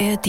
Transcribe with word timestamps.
ARD. 0.00 0.26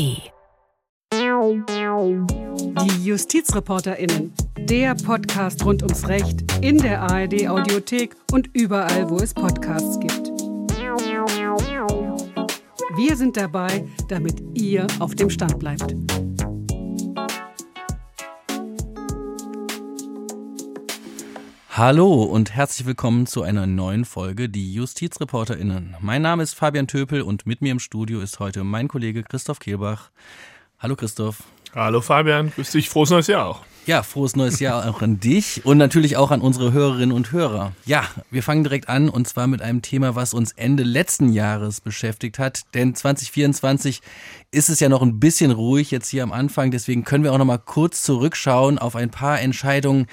Die 2.83 3.03
JustizreporterInnen. 3.03 4.33
Der 4.59 4.93
Podcast 4.93 5.65
rund 5.65 5.81
ums 5.81 6.07
Recht 6.07 6.43
in 6.61 6.77
der 6.77 7.01
ARD 7.01 7.47
Audiothek 7.47 8.15
und 8.31 8.49
überall, 8.53 9.09
wo 9.09 9.17
es 9.17 9.33
Podcasts 9.33 9.99
gibt. 9.99 10.27
Wir 12.95 13.15
sind 13.15 13.37
dabei, 13.37 13.87
damit 14.07 14.43
ihr 14.53 14.85
auf 14.99 15.15
dem 15.15 15.31
Stand 15.31 15.57
bleibt. 15.57 15.95
Hallo 21.77 22.23
und 22.23 22.55
herzlich 22.55 22.87
willkommen 22.87 23.27
zu 23.27 23.41
einer 23.41 23.67
neuen 23.67 24.05
Folge 24.05 24.47
Die 24.47 24.73
JustizreporterInnen. 24.73 25.97
Mein 25.99 26.21
Name 26.21 26.41
ist 26.41 26.53
Fabian 26.53 26.87
Töpel 26.87 27.21
und 27.21 27.45
mit 27.45 27.61
mir 27.61 27.73
im 27.73 27.79
Studio 27.79 28.21
ist 28.21 28.39
heute 28.39 28.63
mein 28.63 28.87
Kollege 28.87 29.23
Christoph 29.23 29.59
Kehlbach. 29.59 30.09
Hallo 30.79 30.95
Christoph. 30.95 31.43
Hallo 31.73 31.99
Fabian, 31.99 32.51
grüß 32.51 32.71
dich, 32.71 32.87
frohes 32.87 33.09
neues 33.09 33.27
Jahr 33.27 33.45
auch. 33.45 33.65
Ja, 33.85 34.03
frohes 34.03 34.37
neues 34.37 34.61
Jahr 34.61 34.89
auch 34.89 35.01
an 35.01 35.19
dich 35.19 35.65
und 35.65 35.77
natürlich 35.77 36.15
auch 36.15 36.31
an 36.31 36.39
unsere 36.39 36.71
Hörerinnen 36.71 37.11
und 37.11 37.33
Hörer. 37.33 37.73
Ja, 37.85 38.05
wir 38.31 38.41
fangen 38.41 38.63
direkt 38.63 38.87
an 38.87 39.09
und 39.09 39.27
zwar 39.27 39.47
mit 39.47 39.61
einem 39.61 39.81
Thema, 39.81 40.15
was 40.15 40.33
uns 40.33 40.53
Ende 40.53 40.83
letzten 40.83 41.33
Jahres 41.33 41.81
beschäftigt 41.81 42.39
hat. 42.39 42.61
Denn 42.73 42.95
2024 42.95 44.01
ist 44.51 44.69
es 44.69 44.79
ja 44.79 44.89
noch 44.89 45.01
ein 45.01 45.19
bisschen 45.19 45.51
ruhig 45.51 45.91
jetzt 45.91 46.09
hier 46.09 46.23
am 46.23 46.31
Anfang. 46.31 46.71
Deswegen 46.71 47.03
können 47.03 47.23
wir 47.23 47.33
auch 47.33 47.37
noch 47.37 47.45
mal 47.45 47.57
kurz 47.57 48.03
zurückschauen 48.03 48.79
auf 48.79 48.95
ein 48.95 49.11
paar 49.11 49.41
Entscheidungen, 49.41 50.07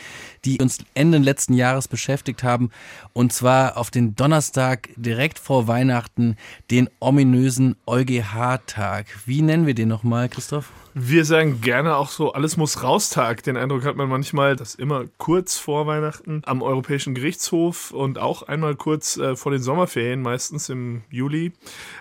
die 0.44 0.58
uns 0.60 0.78
Ende 0.94 1.18
letzten 1.18 1.54
Jahres 1.54 1.88
beschäftigt 1.88 2.42
haben. 2.42 2.70
Und 3.12 3.32
zwar 3.32 3.76
auf 3.76 3.90
den 3.90 4.16
Donnerstag 4.16 4.88
direkt 4.96 5.38
vor 5.38 5.68
Weihnachten, 5.68 6.36
den 6.70 6.88
ominösen 7.00 7.76
EuGH-Tag. 7.86 9.06
Wie 9.26 9.42
nennen 9.42 9.66
wir 9.66 9.74
den 9.74 9.88
nochmal, 9.88 10.28
Christoph? 10.28 10.70
Wir 10.94 11.24
sagen 11.24 11.62
gerne 11.62 11.96
auch 11.96 12.10
so, 12.10 12.34
alles 12.34 12.58
muss 12.58 12.82
raus 12.82 13.08
Tag. 13.08 13.42
Den 13.44 13.56
Eindruck 13.56 13.84
hat 13.84 13.96
man 13.96 14.10
manchmal, 14.10 14.56
dass 14.56 14.74
immer 14.74 15.04
kurz 15.16 15.56
vor 15.56 15.86
Weihnachten 15.86 16.42
am 16.44 16.60
Europäischen 16.60 17.14
Gerichtshof 17.14 17.92
und 17.92 18.18
auch 18.18 18.42
einmal 18.42 18.74
kurz 18.74 19.16
äh, 19.16 19.34
vor 19.34 19.52
den 19.52 19.62
Sommerferien, 19.62 20.20
meistens 20.20 20.68
im 20.68 21.02
Juli, 21.08 21.52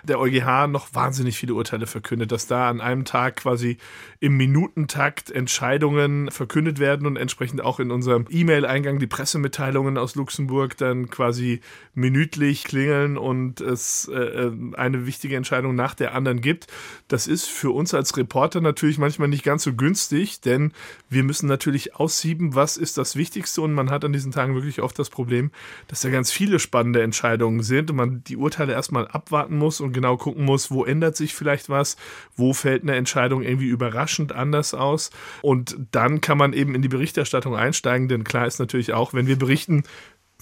der 0.02 0.20
EuGH 0.20 0.66
noch 0.66 0.88
wahnsinnig 0.92 1.38
viele 1.38 1.54
Urteile 1.54 1.86
verkündet, 1.86 2.21
dass 2.26 2.46
da 2.46 2.68
an 2.68 2.80
einem 2.80 3.04
Tag 3.04 3.36
quasi 3.36 3.78
im 4.20 4.36
Minutentakt 4.36 5.30
Entscheidungen 5.30 6.30
verkündet 6.30 6.78
werden 6.78 7.06
und 7.06 7.16
entsprechend 7.16 7.60
auch 7.60 7.80
in 7.80 7.90
unserem 7.90 8.26
E-Mail-Eingang 8.30 8.98
die 8.98 9.06
Pressemitteilungen 9.06 9.98
aus 9.98 10.14
Luxemburg 10.14 10.76
dann 10.76 11.10
quasi 11.10 11.60
minütlich 11.94 12.64
klingeln 12.64 13.18
und 13.18 13.60
es 13.60 14.08
äh, 14.12 14.16
äh 14.16 14.52
eine 14.74 15.06
wichtige 15.06 15.36
Entscheidung 15.36 15.74
nach 15.74 15.94
der 15.94 16.14
anderen 16.14 16.40
gibt. 16.40 16.68
Das 17.08 17.26
ist 17.26 17.46
für 17.46 17.70
uns 17.70 17.94
als 17.94 18.16
Reporter 18.16 18.60
natürlich 18.60 18.98
manchmal 18.98 19.28
nicht 19.28 19.44
ganz 19.44 19.64
so 19.64 19.74
günstig, 19.74 20.40
denn 20.40 20.72
wir 21.08 21.24
müssen 21.24 21.48
natürlich 21.48 21.96
aussieben, 21.96 22.54
was 22.54 22.76
ist 22.76 22.98
das 22.98 23.16
Wichtigste 23.16 23.60
und 23.60 23.74
man 23.74 23.90
hat 23.90 24.04
an 24.04 24.12
diesen 24.12 24.32
Tagen 24.32 24.54
wirklich 24.54 24.82
oft 24.82 24.98
das 24.98 25.10
Problem, 25.10 25.50
dass 25.88 26.00
da 26.00 26.10
ganz 26.10 26.30
viele 26.30 26.58
spannende 26.58 27.02
Entscheidungen 27.02 27.62
sind 27.62 27.90
und 27.90 27.96
man 27.96 28.24
die 28.24 28.36
Urteile 28.36 28.72
erstmal 28.72 29.08
abwarten 29.08 29.58
muss 29.58 29.80
und 29.80 29.92
genau 29.92 30.16
gucken 30.16 30.44
muss, 30.44 30.70
wo 30.70 30.84
ändert 30.84 31.16
sich 31.16 31.34
vielleicht 31.34 31.68
was, 31.68 31.96
wo 32.36 32.52
fällt 32.52 32.82
eine 32.82 32.96
Entscheidung 32.96 33.42
irgendwie 33.42 33.68
überraschend 33.68 34.32
anders 34.32 34.74
aus? 34.74 35.10
Und 35.42 35.76
dann 35.90 36.20
kann 36.20 36.38
man 36.38 36.52
eben 36.52 36.74
in 36.74 36.82
die 36.82 36.88
Berichterstattung 36.88 37.56
einsteigen, 37.56 38.08
denn 38.08 38.24
klar 38.24 38.46
ist 38.46 38.58
natürlich 38.58 38.92
auch, 38.92 39.14
wenn 39.14 39.26
wir 39.26 39.36
berichten, 39.36 39.84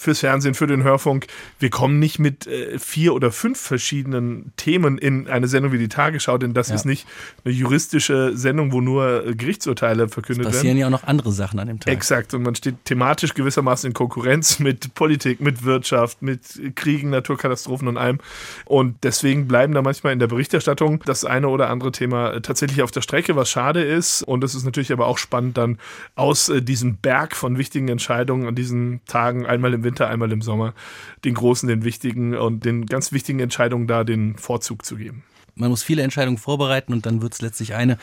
fürs 0.01 0.21
Fernsehen, 0.21 0.55
für 0.55 0.67
den 0.67 0.83
Hörfunk. 0.83 1.27
Wir 1.59 1.69
kommen 1.69 1.99
nicht 1.99 2.19
mit 2.19 2.47
äh, 2.47 2.79
vier 2.79 3.13
oder 3.13 3.31
fünf 3.31 3.61
verschiedenen 3.61 4.51
Themen 4.57 4.97
in 4.97 5.29
eine 5.29 5.47
Sendung 5.47 5.73
wie 5.73 5.79
die 5.79 5.89
Tagesschau, 5.89 6.39
denn 6.39 6.55
das 6.55 6.71
ja. 6.71 6.77
ist 6.77 6.87
nicht 6.87 7.07
eine 7.45 7.53
juristische 7.53 8.35
Sendung, 8.35 8.73
wo 8.73 8.81
nur 8.81 9.27
äh, 9.27 9.35
Gerichtsurteile 9.35 10.09
verkündet 10.09 10.47
es 10.47 10.53
passieren 10.53 10.53
werden. 10.53 10.53
passieren 10.53 10.77
ja 10.79 10.87
auch 10.87 11.03
noch 11.03 11.07
andere 11.07 11.33
Sachen 11.33 11.59
an 11.59 11.69
dem 11.69 11.81
Tag. 11.81 11.93
Exakt. 11.93 12.33
Und 12.33 12.45
man 12.45 12.55
steht 12.55 12.83
thematisch 12.87 13.35
gewissermaßen 13.35 13.89
in 13.89 13.93
Konkurrenz 13.93 14.59
mit 14.59 14.95
Politik, 14.95 15.43
mit 15.43 15.65
Wirtschaft, 15.65 16.23
mit 16.23 16.41
Kriegen, 16.77 17.11
Naturkatastrophen 17.11 17.87
und 17.87 17.99
allem. 17.99 18.21
Und 18.65 18.97
deswegen 19.03 19.49
bleiben 19.49 19.75
da 19.75 19.83
manchmal 19.83 20.15
in 20.15 20.19
der 20.19 20.29
Berichterstattung 20.29 21.03
das 21.05 21.27
eine 21.27 21.49
oder 21.49 21.69
andere 21.69 21.93
Thema 21.93 22.31
äh, 22.31 22.41
tatsächlich 22.41 22.81
auf 22.81 22.91
der 22.91 23.03
Strecke, 23.03 23.37
was 23.37 23.51
schade 23.51 23.83
ist. 23.83 24.23
Und 24.23 24.45
es 24.45 24.55
ist 24.55 24.65
natürlich 24.65 24.93
aber 24.93 25.09
auch 25.09 25.19
spannend, 25.19 25.59
dann 25.59 25.77
aus 26.15 26.49
äh, 26.49 26.63
diesem 26.63 26.97
Berg 26.97 27.37
von 27.37 27.59
wichtigen 27.59 27.89
Entscheidungen 27.89 28.49
an 28.49 28.55
diesen 28.55 29.03
Tagen 29.05 29.45
einmal 29.45 29.75
im 29.75 29.85
Winter 29.85 29.90
Winter, 29.91 30.09
einmal 30.09 30.31
im 30.31 30.43
Sommer, 30.43 30.75
den 31.25 31.35
großen, 31.35 31.69
den 31.69 31.85
wichtigen 31.85 32.37
und 32.37 32.65
den 32.65 32.87
ganz 32.87 33.11
wichtigen 33.11 33.41
Entscheidungen 33.41 33.87
da 33.87 34.05
den 34.05 34.37
Vorzug 34.37 34.85
zu 34.85 34.97
geben. 34.97 35.25
Man 35.57 35.71
muss 35.71 35.83
viele 35.83 36.03
Entscheidungen 36.03 36.39
vorbereiten 36.39 36.93
und 36.93 37.07
dann 37.07 37.23
wird 37.23 37.35
es 37.35 37.43
letztlich 37.43 37.75
eine. 37.75 37.99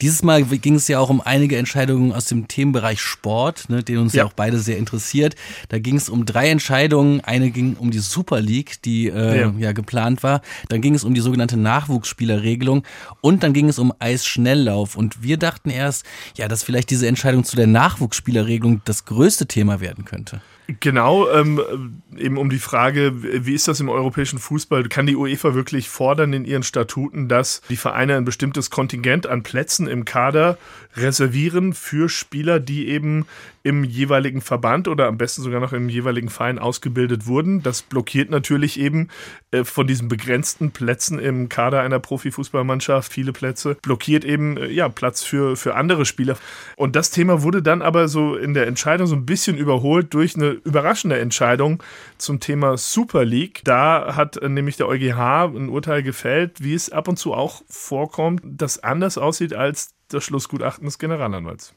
Dieses 0.00 0.22
Mal 0.22 0.44
ging 0.44 0.76
es 0.76 0.86
ja 0.88 0.98
auch 0.98 1.10
um 1.10 1.20
einige 1.20 1.56
Entscheidungen 1.56 2.12
aus 2.12 2.26
dem 2.26 2.46
Themenbereich 2.46 3.00
Sport, 3.00 3.68
ne, 3.68 3.82
den 3.82 3.98
uns 3.98 4.12
ja. 4.12 4.22
ja 4.22 4.28
auch 4.28 4.32
beide 4.32 4.58
sehr 4.58 4.78
interessiert. 4.78 5.34
Da 5.68 5.78
ging 5.78 5.96
es 5.96 6.08
um 6.08 6.24
drei 6.24 6.48
Entscheidungen. 6.50 7.20
Eine 7.20 7.50
ging 7.50 7.74
um 7.74 7.90
die 7.90 7.98
Super 7.98 8.40
League, 8.40 8.82
die 8.82 9.08
äh, 9.08 9.40
ja. 9.40 9.54
ja. 9.58 9.72
geplant 9.72 10.22
war. 10.22 10.40
Dann 10.68 10.80
ging 10.80 10.94
es 10.94 11.04
um 11.04 11.14
die 11.14 11.20
sogenannte 11.20 11.56
Nachwuchsspielerregelung 11.56 12.84
und 13.20 13.42
dann 13.42 13.52
ging 13.52 13.68
es 13.68 13.78
um 13.78 13.92
Eisschnelllauf. 13.98 14.96
Und 14.96 15.22
wir 15.22 15.36
dachten 15.36 15.70
erst, 15.70 16.04
ja, 16.36 16.48
dass 16.48 16.62
vielleicht 16.62 16.90
diese 16.90 17.08
Entscheidung 17.08 17.44
zu 17.44 17.56
der 17.56 17.66
Nachwuchsspielerregelung 17.66 18.82
das 18.84 19.04
größte 19.04 19.46
Thema 19.46 19.80
werden 19.80 20.04
könnte. 20.04 20.40
Genau, 20.78 21.28
ähm, 21.30 22.02
eben 22.16 22.36
um 22.36 22.50
die 22.50 22.58
Frage, 22.58 23.12
wie 23.14 23.54
ist 23.54 23.66
das 23.66 23.80
im 23.80 23.88
europäischen 23.88 24.38
Fußball? 24.38 24.84
Kann 24.88 25.06
die 25.06 25.16
UEFA 25.16 25.54
wirklich 25.54 25.88
fordern 25.88 26.32
in 26.32 26.44
ihren 26.44 26.62
Statuten, 26.62 27.28
dass 27.28 27.62
die 27.68 27.76
Vereine 27.76 28.16
ein 28.16 28.24
bestimmtes 28.24 28.70
Kontingent 28.70 29.26
an 29.26 29.42
Plätzen 29.42 29.88
im 29.88 30.04
Kader 30.04 30.58
reservieren 30.96 31.72
für 31.72 32.08
Spieler, 32.08 32.60
die 32.60 32.88
eben 32.88 33.26
im 33.62 33.84
jeweiligen 33.84 34.40
Verband 34.40 34.88
oder 34.88 35.06
am 35.06 35.18
besten 35.18 35.42
sogar 35.42 35.60
noch 35.60 35.72
im 35.72 35.88
jeweiligen 35.88 36.30
Verein 36.30 36.58
ausgebildet 36.58 37.26
wurden. 37.26 37.62
Das 37.62 37.82
blockiert 37.82 38.30
natürlich 38.30 38.80
eben 38.80 39.08
äh, 39.50 39.64
von 39.64 39.86
diesen 39.86 40.08
begrenzten 40.08 40.70
Plätzen 40.70 41.18
im 41.18 41.48
Kader 41.48 41.82
einer 41.82 41.98
Profifußballmannschaft, 41.98 43.12
viele 43.12 43.32
Plätze, 43.32 43.76
blockiert 43.82 44.24
eben 44.24 44.56
äh, 44.56 44.68
ja, 44.68 44.88
Platz 44.88 45.22
für, 45.22 45.56
für 45.56 45.74
andere 45.74 46.06
Spieler. 46.06 46.38
Und 46.76 46.96
das 46.96 47.10
Thema 47.10 47.42
wurde 47.42 47.62
dann 47.62 47.82
aber 47.82 48.08
so 48.08 48.34
in 48.34 48.54
der 48.54 48.66
Entscheidung 48.66 49.06
so 49.06 49.14
ein 49.14 49.26
bisschen 49.26 49.58
überholt 49.58 50.14
durch 50.14 50.36
eine 50.36 50.50
überraschende 50.50 51.18
Entscheidung 51.18 51.82
zum 52.16 52.40
Thema 52.40 52.78
Super 52.78 53.26
League. 53.26 53.60
Da 53.64 54.16
hat 54.16 54.38
äh, 54.38 54.48
nämlich 54.48 54.78
der 54.78 54.88
EuGH 54.88 55.54
ein 55.54 55.68
Urteil 55.68 56.02
gefällt, 56.02 56.62
wie 56.62 56.74
es 56.74 56.90
ab 56.90 57.08
und 57.08 57.18
zu 57.18 57.34
auch 57.34 57.62
vorkommt, 57.68 58.40
das 58.44 58.82
anders 58.82 59.18
aussieht 59.18 59.52
als 59.52 59.94
das 60.08 60.24
Schlussgutachten 60.24 60.86
des 60.86 60.98
Generalanwalts. 60.98 61.74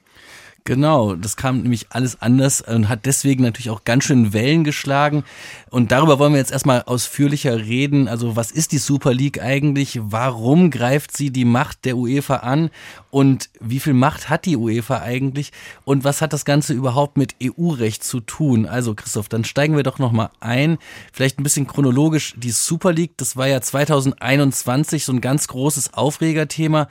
Genau, 0.65 1.15
das 1.15 1.35
kam 1.35 1.61
nämlich 1.61 1.87
alles 1.89 2.21
anders 2.21 2.61
und 2.61 2.87
hat 2.87 3.05
deswegen 3.05 3.43
natürlich 3.43 3.69
auch 3.69 3.83
ganz 3.83 4.05
schön 4.05 4.31
Wellen 4.31 4.63
geschlagen. 4.63 5.25
Und 5.69 5.91
darüber 5.91 6.19
wollen 6.19 6.31
wir 6.31 6.39
jetzt 6.39 6.53
erstmal 6.53 6.83
ausführlicher 6.83 7.57
reden. 7.57 8.07
Also 8.07 8.37
was 8.37 8.49
ist 8.49 8.71
die 8.71 8.77
Super 8.77 9.13
League 9.13 9.41
eigentlich? 9.41 9.99
Warum 10.01 10.71
greift 10.71 11.17
sie 11.17 11.31
die 11.31 11.43
Macht 11.43 11.83
der 11.83 11.97
UEFA 11.97 12.37
an? 12.37 12.69
Und 13.11 13.49
wie 13.59 13.81
viel 13.81 13.93
Macht 13.93 14.29
hat 14.29 14.45
die 14.45 14.55
UEFA 14.55 15.01
eigentlich? 15.01 15.51
Und 15.83 16.05
was 16.05 16.21
hat 16.21 16.31
das 16.31 16.45
Ganze 16.45 16.71
überhaupt 16.71 17.17
mit 17.17 17.35
EU-Recht 17.43 18.01
zu 18.01 18.21
tun? 18.21 18.65
Also 18.65 18.95
Christoph, 18.95 19.27
dann 19.27 19.43
steigen 19.43 19.75
wir 19.75 19.83
doch 19.83 19.99
nochmal 19.99 20.29
ein. 20.39 20.77
Vielleicht 21.11 21.39
ein 21.39 21.43
bisschen 21.43 21.67
chronologisch. 21.67 22.35
Die 22.37 22.51
Super 22.51 22.93
League, 22.93 23.17
das 23.17 23.35
war 23.35 23.47
ja 23.47 23.59
2021 23.59 25.03
so 25.03 25.11
ein 25.11 25.19
ganz 25.19 25.49
großes 25.49 25.93
Aufregerthema. 25.93 26.87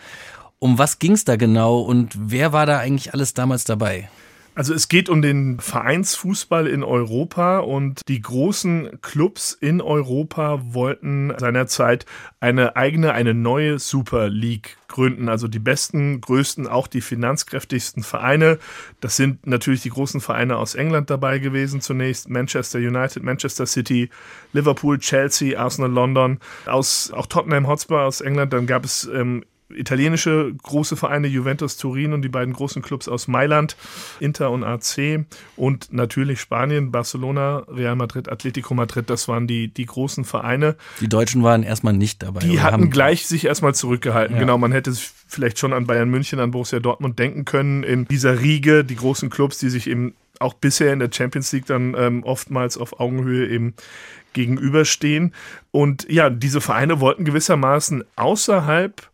Um 0.63 0.79
was 0.79 1.01
ging 1.01 1.11
es 1.11 1.25
da 1.25 1.35
genau 1.35 1.81
und 1.81 2.15
wer 2.17 2.53
war 2.53 2.67
da 2.67 2.79
eigentlich 2.79 3.13
alles 3.13 3.35
damals 3.35 3.65
dabei? 3.65 4.09
Also 4.55 4.75
es 4.75 4.87
geht 4.87 5.09
um 5.09 5.21
den 5.21 5.59
Vereinsfußball 5.59 6.69
in 6.69 6.85
Europa 6.85 7.59
und 7.59 8.03
die 8.07 8.21
großen 8.21 9.01
Clubs 9.03 9.59
in 9.61 9.81
Europa 9.81 10.61
wollten 10.63 11.33
seinerzeit 11.37 12.07
eine 12.39 12.77
eigene, 12.77 13.13
eine 13.13 13.35
neue 13.35 13.81
Super 13.81 14.29
League 14.29 14.77
gründen. 14.87 15.29
Also 15.29 15.49
die 15.49 15.59
besten, 15.59 16.21
größten, 16.21 16.69
auch 16.69 16.87
die 16.87 17.01
finanzkräftigsten 17.01 18.05
Vereine. 18.05 18.61
Das 19.01 19.17
sind 19.17 19.45
natürlich 19.49 19.83
die 19.83 19.91
großen 19.91 20.21
Vereine 20.21 20.59
aus 20.59 20.77
England 20.77 21.11
dabei 21.11 21.41
gewesen 21.41 21.81
zunächst. 21.81 22.31
Manchester 22.31 22.79
United, 22.79 23.25
Manchester 23.25 23.67
City, 23.67 24.11
Liverpool, 24.53 25.01
Chelsea, 25.01 25.59
Arsenal, 25.59 25.91
London. 25.91 26.39
Aus, 26.67 27.11
auch 27.11 27.27
Tottenham 27.27 27.67
Hotspur 27.67 28.03
aus 28.03 28.21
England. 28.21 28.53
Dann 28.53 28.69
gab 28.69 28.85
es 28.85 29.11
ähm, 29.13 29.45
italienische 29.75 30.53
große 30.63 30.97
Vereine 30.97 31.29
Juventus 31.29 31.77
Turin 31.77 32.13
und 32.13 32.23
die 32.23 32.29
beiden 32.29 32.55
großen 32.55 32.83
Clubs 32.83 33.09
aus 33.09 33.29
Mailand, 33.29 33.77
Inter 34.21 34.51
und 34.51 34.65
AC 34.65 35.25
und 35.57 35.93
natürlich 35.93 36.41
Spanien, 36.41 36.91
Barcelona, 36.91 37.59
Real 37.69 37.97
Madrid, 37.97 38.29
Atletico 38.29 38.75
Madrid, 38.75 39.09
das 39.11 39.29
waren 39.29 39.47
die, 39.47 39.69
die 39.69 39.87
großen 39.87 40.25
Vereine. 40.25 40.77
Die 41.01 41.09
Deutschen 41.09 41.43
waren 41.43 41.63
erstmal 41.63 41.95
nicht 41.95 42.23
dabei. 42.23 42.41
Die 42.41 42.61
hatten 42.61 42.91
gleich 42.91 43.27
sich 43.27 43.45
erstmal 43.45 43.75
zurückgehalten. 43.75 44.37
Ja. 44.37 44.41
Genau, 44.41 44.59
man 44.59 44.73
hätte 44.73 44.93
vielleicht 45.27 45.59
schon 45.59 45.73
an 45.73 45.87
Bayern 45.87 46.11
München, 46.11 46.41
an 46.41 46.51
Borussia 46.51 46.81
Dortmund 46.81 47.19
denken 47.19 47.45
können 47.45 47.83
in 47.83 48.05
dieser 48.07 48.41
Riege, 48.41 48.85
die 48.85 48.97
großen 48.97 49.31
Clubs, 49.31 49.59
die 49.59 49.71
sich 49.71 49.89
eben 49.89 50.15
auch 50.41 50.55
bisher 50.55 50.93
in 50.93 50.99
der 50.99 51.11
Champions 51.13 51.53
League 51.53 51.67
dann 51.67 51.95
ähm, 51.97 52.25
oftmals 52.25 52.77
auf 52.77 53.01
Augenhöhe 53.01 53.49
eben 53.49 53.75
gegenüberstehen. 54.33 55.35
Und 55.71 56.07
ja, 56.11 56.31
diese 56.31 56.61
Vereine 56.61 57.01
wollten 57.01 57.25
gewissermaßen 57.25 58.05
außerhalb 58.17 59.11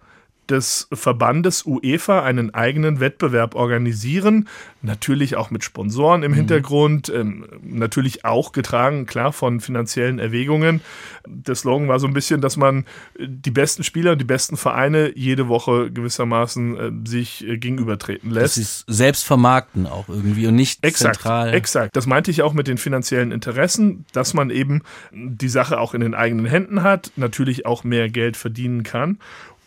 des 0.50 0.88
Verbandes 0.92 1.64
UEFA 1.66 2.22
einen 2.22 2.54
eigenen 2.54 3.00
Wettbewerb 3.00 3.54
organisieren. 3.54 4.48
Natürlich 4.80 5.36
auch 5.36 5.50
mit 5.50 5.64
Sponsoren 5.64 6.22
im 6.22 6.32
mhm. 6.32 6.36
Hintergrund, 6.36 7.08
ähm, 7.08 7.46
natürlich 7.62 8.24
auch 8.24 8.52
getragen, 8.52 9.06
klar, 9.06 9.32
von 9.32 9.60
finanziellen 9.60 10.18
Erwägungen. 10.18 10.80
Der 11.26 11.54
Slogan 11.54 11.88
war 11.88 11.98
so 11.98 12.06
ein 12.06 12.12
bisschen, 12.14 12.40
dass 12.40 12.56
man 12.56 12.86
die 13.18 13.50
besten 13.50 13.82
Spieler, 13.84 14.16
die 14.16 14.24
besten 14.24 14.56
Vereine 14.56 15.12
jede 15.16 15.48
Woche 15.48 15.90
gewissermaßen 15.90 17.04
äh, 17.04 17.08
sich 17.08 17.46
äh, 17.46 17.58
gegenübertreten 17.58 18.30
lässt. 18.30 18.56
Das 18.56 18.64
ist 18.64 18.84
selbst 18.86 19.24
vermarkten 19.24 19.86
auch 19.86 20.08
irgendwie 20.08 20.46
und 20.46 20.56
nicht 20.56 20.84
exakt, 20.84 21.16
zentral. 21.16 21.54
Exakt. 21.54 21.94
Das 21.96 22.06
meinte 22.06 22.30
ich 22.30 22.42
auch 22.42 22.52
mit 22.52 22.68
den 22.68 22.78
finanziellen 22.78 23.32
Interessen, 23.32 24.06
dass 24.12 24.32
man 24.34 24.50
eben 24.50 24.82
die 25.12 25.48
Sache 25.48 25.80
auch 25.80 25.94
in 25.94 26.00
den 26.00 26.14
eigenen 26.14 26.46
Händen 26.46 26.82
hat, 26.82 27.12
natürlich 27.16 27.66
auch 27.66 27.84
mehr 27.84 28.08
Geld 28.08 28.36
verdienen 28.36 28.82
kann. 28.82 29.18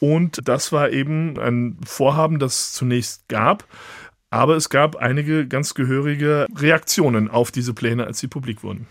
Und 0.01 0.47
das 0.47 0.71
war 0.71 0.89
eben 0.89 1.39
ein 1.39 1.77
Vorhaben, 1.85 2.39
das 2.39 2.73
zunächst 2.73 3.27
gab. 3.27 3.67
Aber 4.31 4.55
es 4.55 4.69
gab 4.69 4.95
einige 4.95 5.47
ganz 5.47 5.75
gehörige 5.75 6.47
Reaktionen 6.55 7.29
auf 7.29 7.51
diese 7.51 7.75
Pläne, 7.75 8.07
als 8.07 8.17
sie 8.19 8.27
publik 8.27 8.63
wurden. 8.63 8.87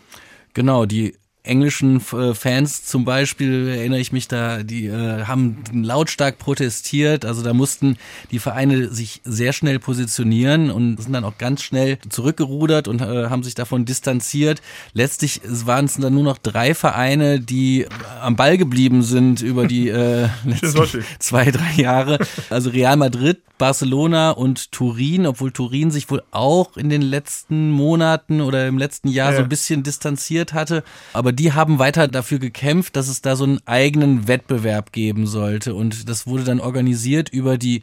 Genau, 0.54 0.86
die 0.86 1.16
englischen 1.42 1.96
äh, 2.12 2.34
Fans 2.34 2.84
zum 2.84 3.04
Beispiel, 3.04 3.68
erinnere 3.68 4.00
ich 4.00 4.12
mich 4.12 4.28
da, 4.28 4.62
die 4.62 4.86
äh, 4.86 5.24
haben 5.24 5.62
lautstark 5.72 6.38
protestiert. 6.38 7.24
Also 7.24 7.42
da 7.42 7.54
mussten 7.54 7.96
die 8.30 8.38
Vereine 8.38 8.88
sich 8.88 9.20
sehr 9.24 9.52
schnell 9.52 9.78
positionieren 9.78 10.70
und 10.70 11.02
sind 11.02 11.12
dann 11.12 11.24
auch 11.24 11.38
ganz 11.38 11.62
schnell 11.62 11.98
zurückgerudert 12.08 12.88
und 12.88 13.00
äh, 13.00 13.28
haben 13.28 13.42
sich 13.42 13.54
davon 13.54 13.84
distanziert. 13.84 14.60
Letztlich 14.92 15.40
waren 15.44 15.86
es 15.86 15.94
dann 15.94 16.14
nur 16.14 16.24
noch 16.24 16.38
drei 16.38 16.74
Vereine, 16.74 17.40
die 17.40 17.86
am 18.20 18.36
Ball 18.36 18.58
geblieben 18.58 19.02
sind 19.02 19.40
über 19.40 19.66
die 19.66 19.88
äh, 19.88 20.28
letzten 20.44 21.04
zwei, 21.18 21.50
drei 21.50 21.72
Jahre. 21.76 22.18
Also 22.50 22.70
Real 22.70 22.96
Madrid, 22.96 23.38
Barcelona 23.60 24.30
und 24.30 24.72
Turin, 24.72 25.26
obwohl 25.26 25.52
Turin 25.52 25.90
sich 25.90 26.10
wohl 26.10 26.22
auch 26.30 26.76
in 26.76 26.88
den 26.88 27.02
letzten 27.02 27.70
Monaten 27.70 28.40
oder 28.40 28.66
im 28.66 28.78
letzten 28.78 29.08
Jahr 29.08 29.32
ja. 29.32 29.36
so 29.36 29.42
ein 29.42 29.48
bisschen 29.48 29.82
distanziert 29.82 30.54
hatte. 30.54 30.82
Aber 31.12 31.29
die 31.32 31.52
haben 31.52 31.78
weiter 31.78 32.08
dafür 32.08 32.38
gekämpft, 32.38 32.96
dass 32.96 33.08
es 33.08 33.22
da 33.22 33.36
so 33.36 33.44
einen 33.44 33.60
eigenen 33.66 34.28
Wettbewerb 34.28 34.92
geben 34.92 35.26
sollte. 35.26 35.74
Und 35.74 36.08
das 36.08 36.26
wurde 36.26 36.44
dann 36.44 36.60
organisiert 36.60 37.28
über 37.28 37.58
die 37.58 37.82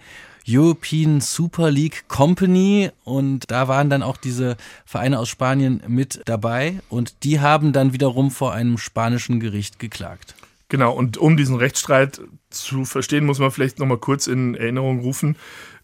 European 0.49 1.19
Super 1.19 1.69
League 1.71 2.07
Company 2.07 2.89
und 3.03 3.51
da 3.51 3.67
waren 3.67 3.89
dann 3.89 4.01
auch 4.01 4.15
diese 4.15 4.55
Vereine 4.85 5.19
aus 5.19 5.27
Spanien 5.27 5.83
mit 5.87 6.21
dabei 6.23 6.79
und 6.87 7.23
die 7.23 7.41
haben 7.41 7.73
dann 7.73 7.91
wiederum 7.91 8.31
vor 8.31 8.53
einem 8.53 8.77
spanischen 8.77 9.41
Gericht 9.41 9.77
geklagt. 9.77 10.35
Genau, 10.69 10.93
und 10.93 11.17
um 11.17 11.37
diesen 11.37 11.55
Rechtsstreit 11.57 12.21
zu 12.49 12.85
verstehen, 12.85 13.25
muss 13.25 13.39
man 13.39 13.51
vielleicht 13.51 13.79
nochmal 13.79 13.97
kurz 13.97 14.27
in 14.27 14.55
Erinnerung 14.55 14.99
rufen, 14.99 15.35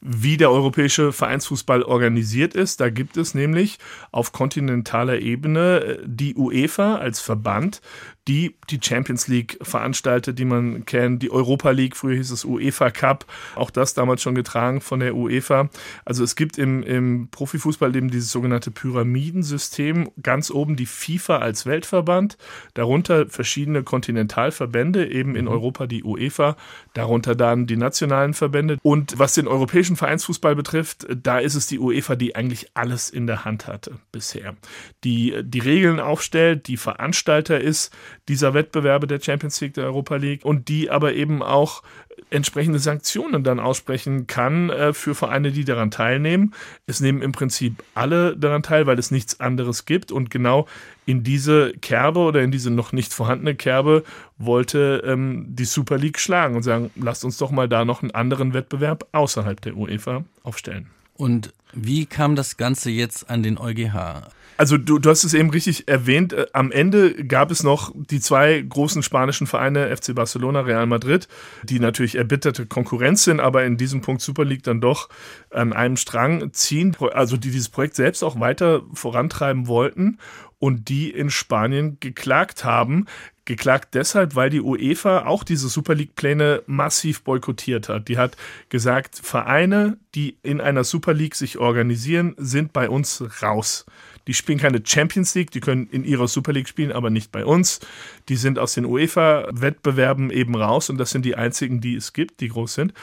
wie 0.05 0.35
der 0.35 0.51
europäische 0.51 1.13
Vereinsfußball 1.13 1.81
organisiert 1.81 2.55
ist. 2.55 2.81
Da 2.81 2.89
gibt 2.89 3.15
es 3.15 3.33
nämlich 3.33 3.79
auf 4.11 4.33
kontinentaler 4.33 5.19
Ebene 5.19 5.79
äh, 5.79 5.99
die 6.05 6.35
UEFA 6.35 6.95
als 6.95 7.21
Verband, 7.21 7.81
die 8.27 8.55
die 8.69 8.79
Champions 8.81 9.27
League 9.27 9.57
veranstaltet, 9.61 10.39
die 10.39 10.45
man 10.45 10.85
kennt, 10.85 11.23
die 11.23 11.31
Europa 11.31 11.71
League, 11.71 11.95
früher 11.95 12.15
hieß 12.15 12.31
es 12.31 12.45
UEFA 12.45 12.89
Cup, 12.89 13.25
auch 13.55 13.69
das 13.69 13.93
damals 13.93 14.21
schon 14.21 14.35
getragen 14.35 14.81
von 14.81 14.99
der 14.99 15.15
UEFA. 15.15 15.69
Also 16.05 16.23
es 16.23 16.35
gibt 16.35 16.57
im, 16.57 16.83
im 16.83 17.29
Profifußball 17.29 17.95
eben 17.95 18.09
dieses 18.09 18.31
sogenannte 18.31 18.71
Pyramidensystem, 18.71 20.09
ganz 20.21 20.51
oben 20.51 20.75
die 20.75 20.85
FIFA 20.85 21.37
als 21.37 21.65
Weltverband, 21.65 22.37
darunter 22.73 23.27
verschiedene 23.27 23.83
Kontinentalverbände, 23.83 25.09
eben 25.11 25.35
in 25.35 25.45
mhm. 25.45 25.51
Europa 25.51 25.87
die 25.87 26.03
UEFA, 26.03 26.52
darunter 26.93 27.35
dann 27.35 27.67
die 27.67 27.77
nationalen 27.77 28.33
Verbände. 28.33 28.77
Und 28.81 29.17
was 29.17 29.33
den 29.33 29.47
europäischen 29.47 29.95
Vereinsfußball 29.95 30.55
betrifft, 30.55 31.07
da 31.09 31.39
ist 31.39 31.55
es 31.55 31.67
die 31.67 31.79
UEFA, 31.79 32.15
die 32.15 32.35
eigentlich 32.35 32.71
alles 32.73 33.09
in 33.09 33.27
der 33.27 33.45
Hand 33.45 33.67
hatte 33.67 33.99
bisher. 34.11 34.55
Die 35.03 35.35
die 35.43 35.59
Regeln 35.59 35.99
aufstellt, 35.99 36.67
die 36.67 36.77
Veranstalter 36.77 37.59
ist, 37.59 37.95
dieser 38.27 38.53
Wettbewerbe 38.53 39.07
der 39.07 39.19
Champions 39.19 39.59
League, 39.61 39.73
der 39.73 39.85
Europa 39.85 40.15
League 40.15 40.45
und 40.45 40.67
die 40.67 40.89
aber 40.89 41.13
eben 41.13 41.41
auch 41.41 41.83
entsprechende 42.29 42.79
Sanktionen 42.79 43.43
dann 43.43 43.59
aussprechen 43.59 44.27
kann 44.27 44.69
äh, 44.69 44.93
für 44.93 45.15
Vereine, 45.15 45.51
die 45.51 45.65
daran 45.65 45.91
teilnehmen. 45.91 46.53
Es 46.85 46.99
nehmen 46.99 47.21
im 47.21 47.31
Prinzip 47.31 47.83
alle 47.93 48.35
daran 48.35 48.63
teil, 48.63 48.85
weil 48.85 48.99
es 48.99 49.11
nichts 49.11 49.39
anderes 49.39 49.85
gibt 49.85 50.11
und 50.11 50.29
genau 50.29 50.67
in 51.05 51.23
diese 51.23 51.73
Kerbe 51.73 52.19
oder 52.19 52.41
in 52.41 52.51
diese 52.51 52.71
noch 52.71 52.91
nicht 52.91 53.13
vorhandene 53.13 53.55
Kerbe 53.55 54.03
wollte 54.37 55.03
ähm, 55.05 55.45
die 55.49 55.65
Super 55.65 55.97
League 55.97 56.19
schlagen 56.19 56.55
und 56.55 56.63
sagen, 56.63 56.91
lasst 56.95 57.25
uns 57.25 57.37
doch 57.37 57.51
mal 57.51 57.67
da 57.67 57.85
noch 57.85 58.01
einen 58.01 58.11
anderen 58.11 58.53
Wettbewerb 58.53 59.07
außerhalb 59.11 59.59
der 59.61 59.75
UEFA 59.75 60.23
aufstellen. 60.43 60.89
Und 61.23 61.53
wie 61.71 62.05
kam 62.05 62.35
das 62.35 62.57
Ganze 62.57 62.89
jetzt 62.89 63.29
an 63.29 63.43
den 63.43 63.57
EuGH? 63.57 64.27
Also 64.57 64.77
du, 64.77 64.99
du 64.99 65.09
hast 65.09 65.23
es 65.23 65.33
eben 65.33 65.51
richtig 65.51 65.87
erwähnt, 65.87 66.33
äh, 66.33 66.47
am 66.51 66.69
Ende 66.69 67.25
gab 67.25 67.49
es 67.49 67.63
noch 67.63 67.93
die 67.95 68.19
zwei 68.19 68.59
großen 68.61 69.01
spanischen 69.03 69.47
Vereine, 69.47 69.95
FC 69.95 70.13
Barcelona, 70.13 70.59
Real 70.59 70.85
Madrid, 70.85 71.29
die 71.63 71.79
natürlich 71.79 72.15
erbitterte 72.15 72.65
Konkurrenz 72.65 73.23
sind, 73.23 73.39
aber 73.39 73.63
in 73.63 73.77
diesem 73.77 74.01
Punkt 74.01 74.21
Super 74.21 74.43
League 74.43 74.63
dann 74.63 74.81
doch 74.81 75.07
an 75.49 75.71
einem 75.71 75.95
Strang 75.95 76.51
ziehen, 76.51 76.93
also 77.13 77.37
die 77.37 77.51
dieses 77.51 77.69
Projekt 77.69 77.95
selbst 77.95 78.21
auch 78.21 78.41
weiter 78.41 78.81
vorantreiben 78.93 79.67
wollten 79.67 80.19
und 80.59 80.89
die 80.89 81.09
in 81.09 81.29
Spanien 81.29 81.99
geklagt 82.01 82.65
haben. 82.65 83.05
Geklagt 83.45 83.93
deshalb, 83.93 84.35
weil 84.35 84.49
die 84.49 84.61
UEFA 84.61 85.25
auch 85.25 85.43
diese 85.43 85.67
Super 85.67 85.95
League-Pläne 85.95 86.63
massiv 86.65 87.23
boykottiert 87.23 87.89
hat. 87.89 88.07
Die 88.07 88.17
hat 88.17 88.37
gesagt, 88.69 89.19
Vereine, 89.21 89.97
die 90.15 90.37
in 90.43 90.61
einer 90.61 90.85
Super 90.85 91.13
League 91.13 91.35
sich 91.35 91.57
organisieren, 91.57 92.35
sind 92.37 92.71
bei 92.71 92.89
uns 92.89 93.23
raus. 93.41 93.85
Die 94.27 94.33
spielen 94.33 94.59
keine 94.59 94.81
Champions 94.85 95.35
League, 95.35 95.51
die 95.51 95.59
können 95.59 95.87
in 95.87 96.05
ihrer 96.05 96.29
Super 96.29 96.53
League 96.53 96.69
spielen, 96.69 96.93
aber 96.93 97.09
nicht 97.09 97.31
bei 97.31 97.43
uns. 97.43 97.81
Die 98.29 98.37
sind 98.37 98.57
aus 98.57 98.73
den 98.73 98.85
UEFA-Wettbewerben 98.85 100.31
eben 100.31 100.55
raus 100.55 100.89
und 100.89 100.97
das 100.97 101.11
sind 101.11 101.25
die 101.25 101.35
einzigen, 101.35 101.81
die 101.81 101.95
es 101.95 102.13
gibt, 102.13 102.39
die 102.39 102.47
groß 102.47 102.73
sind. 102.73 102.93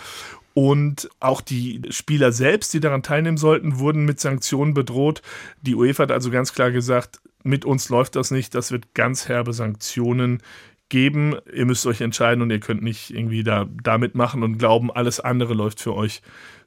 Und 0.54 1.08
auch 1.20 1.40
die 1.40 1.82
Spieler 1.90 2.32
selbst, 2.32 2.72
die 2.74 2.80
daran 2.80 3.02
teilnehmen 3.02 3.36
sollten, 3.36 3.78
wurden 3.78 4.04
mit 4.04 4.20
Sanktionen 4.20 4.74
bedroht. 4.74 5.22
Die 5.62 5.74
UEFA 5.74 6.04
hat 6.04 6.10
also 6.10 6.30
ganz 6.30 6.52
klar 6.52 6.70
gesagt, 6.70 7.20
mit 7.42 7.64
uns 7.64 7.88
läuft 7.88 8.16
das 8.16 8.30
nicht, 8.30 8.54
das 8.54 8.72
wird 8.72 8.94
ganz 8.94 9.28
herbe 9.28 9.52
Sanktionen 9.52 10.42
geben. 10.88 11.36
Ihr 11.52 11.66
müsst 11.66 11.86
euch 11.86 12.00
entscheiden 12.00 12.42
und 12.42 12.50
ihr 12.50 12.60
könnt 12.60 12.82
nicht 12.82 13.10
irgendwie 13.10 13.42
da, 13.42 13.66
da 13.82 13.96
mitmachen 13.96 14.42
und 14.42 14.58
glauben, 14.58 14.90
alles 14.90 15.20
andere 15.20 15.54
läuft 15.54 15.80
für 15.80 15.94
euch 15.94 16.20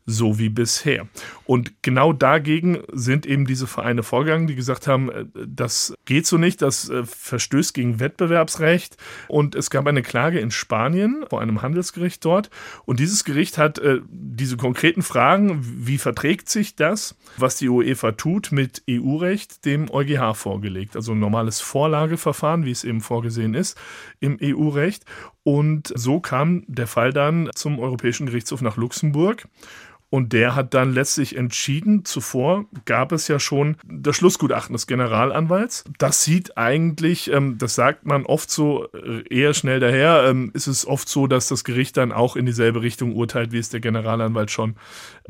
so 0.06 0.40
wie 0.40 0.50
bisher. 0.50 1.08
Und 1.46 1.82
genau 1.82 2.14
dagegen 2.14 2.80
sind 2.92 3.26
eben 3.26 3.46
diese 3.46 3.68
Vereine 3.68 4.04
vorgegangen, 4.04 4.48
die 4.48 4.56
gesagt 4.56 4.88
haben, 4.88 5.10
äh, 5.10 5.26
das 5.48 5.94
geht 6.06 6.26
so 6.26 6.38
nicht, 6.38 6.62
das 6.62 6.90
äh, 6.90 7.04
verstößt 7.06 7.74
gegen 7.74 8.00
Wettbewerbsrecht. 8.00 8.98
Und 9.28 9.56
es 9.56 9.70
gab 9.70 9.88
eine 9.88 10.02
Klage 10.02 10.40
in 10.40 10.52
Spanien 10.52 11.26
vor 11.30 11.42
einem 11.42 11.62
Handelsgericht 11.62 12.24
dort. 12.26 12.50
Und 12.86 13.00
dieses 13.00 13.24
Gericht 13.24 13.58
hat 13.58 13.80
äh, 13.80 14.02
diese 14.10 14.58
konkreten 14.58 15.02
Fragen, 15.02 15.60
wie 15.62 15.98
verträgt 15.98 16.50
sich 16.50 16.76
das, 16.76 17.16
was 17.38 17.58
die 17.58 17.70
UEFA 17.70 18.14
tut, 18.14 18.52
mit 18.52 18.84
EU-Recht 18.90 19.66
dem 19.66 19.90
EuGH 19.90 20.36
vorgelegt. 20.36 20.96
Also 20.96 21.14
ein 21.14 21.20
normales 21.20 21.62
Vorlageverfahren, 21.62 22.66
wie 22.66 22.72
es 22.72 22.84
eben 22.84 23.02
vorgesehen 23.02 23.54
ist 23.54 23.78
im 24.20 24.38
EU-Recht. 24.42 25.06
Und 25.44 25.92
so 25.96 26.20
kam 26.22 26.64
der 26.68 26.88
Fall 26.88 27.12
dann 27.12 27.50
zum 27.54 27.80
Europäischen 27.80 28.28
Gerichtshof 28.28 28.62
nach 28.62 28.78
Luxemburg. 28.78 29.48
Und 30.14 30.32
der 30.32 30.54
hat 30.54 30.76
dann 30.76 30.94
letztlich 30.94 31.38
entschieden, 31.38 32.06
zuvor 32.06 32.66
gab 32.86 33.12
es 33.14 33.28
ja 33.28 33.40
schon 33.40 33.78
das 33.84 34.16
Schlussgutachten 34.16 34.74
des 34.74 34.86
Generalanwalts. 34.86 35.86
Das 35.98 36.24
sieht 36.24 36.56
eigentlich, 36.56 37.32
ähm, 37.32 37.58
das 37.58 37.74
sagt 37.74 38.06
man 38.06 38.28
oft 38.28 38.52
so 38.52 38.88
äh, 38.94 39.24
eher 39.28 39.56
schnell 39.56 39.80
daher, 39.80 40.26
ähm, 40.28 40.52
ist 40.54 40.68
es 40.68 40.86
oft 40.86 41.10
so, 41.10 41.26
dass 41.26 41.48
das 41.48 41.64
Gericht 41.64 41.98
dann 41.98 42.12
auch 42.12 42.36
in 42.36 42.46
dieselbe 42.46 42.84
Richtung 42.84 43.16
urteilt, 43.16 43.54
wie 43.54 43.58
es 43.58 43.70
der 43.70 43.80
Generalanwalt 43.80 44.52
schon 44.52 44.76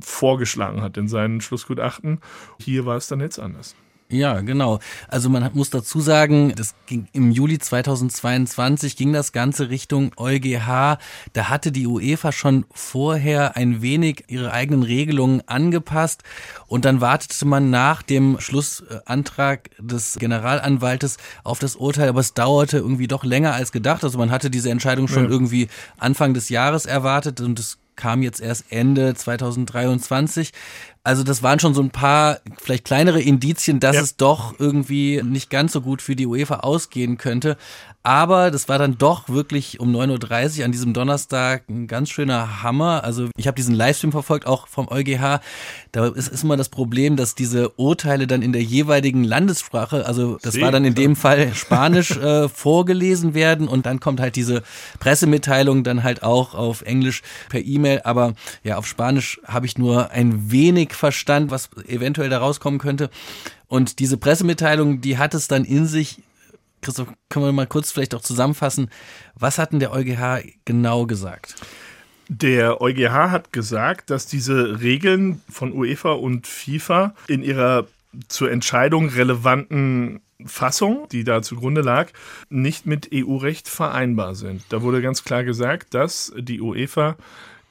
vorgeschlagen 0.01 0.81
hat 0.81 0.97
in 0.97 1.07
seinen 1.07 1.39
Schlussgutachten. 1.39 2.19
Hier 2.59 2.85
war 2.85 2.97
es 2.97 3.07
dann 3.07 3.21
jetzt 3.21 3.39
anders. 3.39 3.77
Ja, 4.13 4.41
genau. 4.41 4.79
Also 5.07 5.29
man 5.29 5.49
muss 5.53 5.71
dazu 5.71 5.99
sagen, 5.99 6.53
das 6.55 6.75
ging 6.85 7.07
im 7.13 7.31
Juli 7.31 7.57
2022 7.57 8.95
ging 8.95 9.11
das 9.11 9.31
Ganze 9.31 9.69
Richtung 9.69 10.11
EuGH. 10.17 10.97
Da 11.33 11.49
hatte 11.49 11.71
die 11.71 11.87
UEFA 11.87 12.31
schon 12.31 12.65
vorher 12.71 13.57
ein 13.57 13.81
wenig 13.81 14.25
ihre 14.27 14.53
eigenen 14.53 14.83
Regelungen 14.83 15.41
angepasst 15.47 16.21
und 16.67 16.85
dann 16.85 17.01
wartete 17.01 17.45
man 17.45 17.71
nach 17.71 18.03
dem 18.03 18.39
Schlussantrag 18.39 19.71
des 19.79 20.17
Generalanwaltes 20.19 21.17
auf 21.43 21.57
das 21.57 21.75
Urteil, 21.75 22.09
aber 22.09 22.19
es 22.19 22.35
dauerte 22.35 22.77
irgendwie 22.77 23.07
doch 23.07 23.23
länger 23.23 23.53
als 23.53 23.71
gedacht. 23.71 24.03
Also 24.03 24.19
man 24.19 24.29
hatte 24.29 24.51
diese 24.51 24.69
Entscheidung 24.69 25.07
schon 25.07 25.25
ja. 25.25 25.29
irgendwie 25.31 25.69
Anfang 25.97 26.35
des 26.35 26.49
Jahres 26.49 26.85
erwartet 26.85 27.41
und 27.41 27.59
es 27.59 27.79
kam 27.95 28.21
jetzt 28.23 28.41
erst 28.41 28.65
Ende 28.69 29.13
2023. 29.15 30.51
Also 31.03 31.23
das 31.23 31.43
waren 31.43 31.59
schon 31.59 31.73
so 31.73 31.81
ein 31.81 31.89
paar 31.89 32.39
vielleicht 32.61 32.85
kleinere 32.85 33.21
Indizien, 33.21 33.79
dass 33.79 33.95
Ja. 33.95 34.01
es 34.01 34.15
doch 34.15 34.57
irgendwie 34.59 35.21
nicht 35.23 35.49
ganz 35.49 35.73
so 35.73 35.81
gut 35.81 36.01
für 36.01 36.15
die 36.15 36.25
UEFA 36.25 36.57
ausgehen 36.61 37.17
könnte. 37.17 37.57
Aber 38.05 38.51
das 38.51 38.67
war 38.67 38.77
dann 38.77 38.97
doch 38.97 39.29
wirklich 39.29 39.79
um 39.79 39.95
9.30 39.95 40.59
Uhr 40.59 40.65
an 40.65 40.73
diesem 40.73 40.93
Donnerstag 40.93 41.63
ein 41.69 41.87
ganz 41.87 42.09
schöner 42.09 42.61
Hammer. 42.61 43.01
Also 43.05 43.29
ich 43.37 43.47
habe 43.47 43.55
diesen 43.55 43.73
Livestream 43.73 44.11
verfolgt, 44.11 44.45
auch 44.45 44.67
vom 44.67 44.89
EuGH. 44.89 45.39
Da 45.93 46.07
ist, 46.07 46.27
ist 46.27 46.43
immer 46.43 46.57
das 46.57 46.67
Problem, 46.67 47.15
dass 47.15 47.33
diese 47.33 47.69
Urteile 47.69 48.27
dann 48.27 48.41
in 48.41 48.51
der 48.51 48.61
jeweiligen 48.61 49.23
Landessprache, 49.23 50.05
also 50.05 50.37
das 50.41 50.59
war 50.59 50.69
dann 50.69 50.83
in 50.83 50.95
dem 50.95 51.15
Fall 51.15 51.53
Spanisch, 51.55 52.11
äh, 52.11 52.49
vorgelesen 52.49 53.35
werden 53.35 53.69
und 53.69 53.85
dann 53.85 54.01
kommt 54.01 54.19
halt 54.19 54.35
diese 54.35 54.63
Pressemitteilung 54.99 55.85
dann 55.85 56.03
halt 56.03 56.23
auch 56.23 56.55
auf 56.55 56.81
Englisch 56.81 57.21
per 57.47 57.61
E-Mail. 57.61 58.01
Aber 58.03 58.33
ja, 58.65 58.75
auf 58.75 58.85
Spanisch 58.85 59.39
habe 59.45 59.65
ich 59.65 59.77
nur 59.77 60.11
ein 60.11 60.51
wenig 60.51 60.93
verstanden, 60.93 61.51
was 61.51 61.69
eventuell 61.87 62.29
da 62.29 62.39
rauskommen 62.39 62.81
könnte. 62.81 63.09
Und 63.69 63.99
diese 63.99 64.17
Pressemitteilung, 64.17 64.99
die 64.99 65.17
hat 65.17 65.33
es 65.33 65.47
dann 65.47 65.63
in 65.63 65.87
sich, 65.87 66.21
Christoph, 66.83 67.07
können 67.29 67.45
wir 67.45 67.51
mal 67.51 67.67
kurz 67.67 67.91
vielleicht 67.91 68.13
auch 68.13 68.21
zusammenfassen, 68.21 68.89
was 69.35 69.57
hat 69.57 69.71
denn 69.71 69.79
der 69.79 69.91
EuGH 69.91 70.43
genau 70.65 71.05
gesagt? 71.05 71.55
Der 72.29 72.81
EuGH 72.81 73.31
hat 73.31 73.51
gesagt, 73.51 74.09
dass 74.09 74.27
diese 74.27 74.81
Regeln 74.81 75.41
von 75.49 75.73
UEFA 75.73 76.13
und 76.13 76.47
FIFA 76.47 77.13
in 77.27 77.43
ihrer 77.43 77.87
zur 78.27 78.51
Entscheidung 78.51 79.09
relevanten 79.09 80.21
Fassung, 80.45 81.07
die 81.11 81.23
da 81.23 81.41
zugrunde 81.41 81.81
lag, 81.81 82.11
nicht 82.49 82.85
mit 82.85 83.09
EU-Recht 83.13 83.67
vereinbar 83.67 84.35
sind. 84.35 84.63
Da 84.69 84.81
wurde 84.81 85.01
ganz 85.01 85.23
klar 85.23 85.43
gesagt, 85.43 85.93
dass 85.93 86.33
die 86.37 86.61
UEFA 86.61 87.15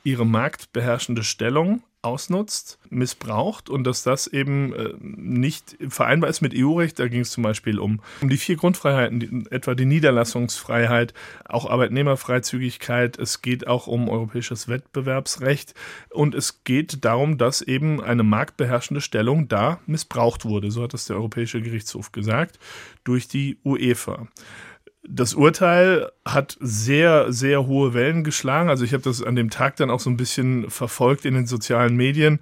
ihre 0.05 0.27
marktbeherrschende 0.27 1.23
Stellung 1.23 1.83
ausnutzt, 2.03 2.79
missbraucht 2.91 3.71
und 3.71 3.85
dass 3.85 4.03
das 4.03 4.27
eben 4.27 4.75
äh, 4.75 4.93
nicht 5.01 5.77
vereinbar 5.89 6.29
ist 6.29 6.41
mit 6.41 6.53
EU-Recht. 6.55 6.99
Da 6.99 7.07
ging 7.07 7.21
es 7.21 7.31
zum 7.31 7.45
Beispiel 7.45 7.79
um, 7.79 8.01
um 8.21 8.29
die 8.29 8.37
vier 8.37 8.57
Grundfreiheiten, 8.57 9.21
die, 9.21 9.45
etwa 9.51 9.75
die 9.75 9.85
Niederlassungsfreiheit, 9.85 11.15
auch 11.45 11.71
Arbeitnehmerfreizügigkeit. 11.71 13.19
Es 13.19 13.41
geht 13.41 13.69
auch 13.69 13.87
um 13.87 14.09
europäisches 14.09 14.67
Wettbewerbsrecht 14.67 15.75
und 16.11 16.35
es 16.35 16.65
geht 16.65 17.05
darum, 17.05 17.39
dass 17.39 17.63
eben 17.63 18.03
eine 18.03 18.25
marktbeherrschende 18.25 19.01
Stellung 19.01 19.47
da 19.47 19.79
missbraucht 19.87 20.45
wurde. 20.45 20.73
So 20.73 20.83
hat 20.83 20.95
das 20.95 21.07
der 21.07 21.17
Europäische 21.17 21.63
Gerichtshof 21.63 22.11
gesagt, 22.11 22.59
durch 23.05 23.29
die 23.29 23.59
UEFA. 23.65 24.27
Das 25.09 25.35
Urteil 25.35 26.11
hat 26.25 26.57
sehr, 26.61 27.33
sehr 27.33 27.67
hohe 27.67 27.93
Wellen 27.93 28.23
geschlagen. 28.23 28.69
Also 28.69 28.85
ich 28.85 28.93
habe 28.93 29.03
das 29.03 29.23
an 29.23 29.35
dem 29.35 29.51
Tag 29.51 29.77
dann 29.77 29.91
auch 29.91 30.01
so 30.01 30.09
ein 30.09 30.17
bisschen 30.17 30.71
verfolgt 30.71 31.25
in 31.25 31.35
den 31.35 31.47
sozialen 31.47 31.97
Medien. 31.97 32.39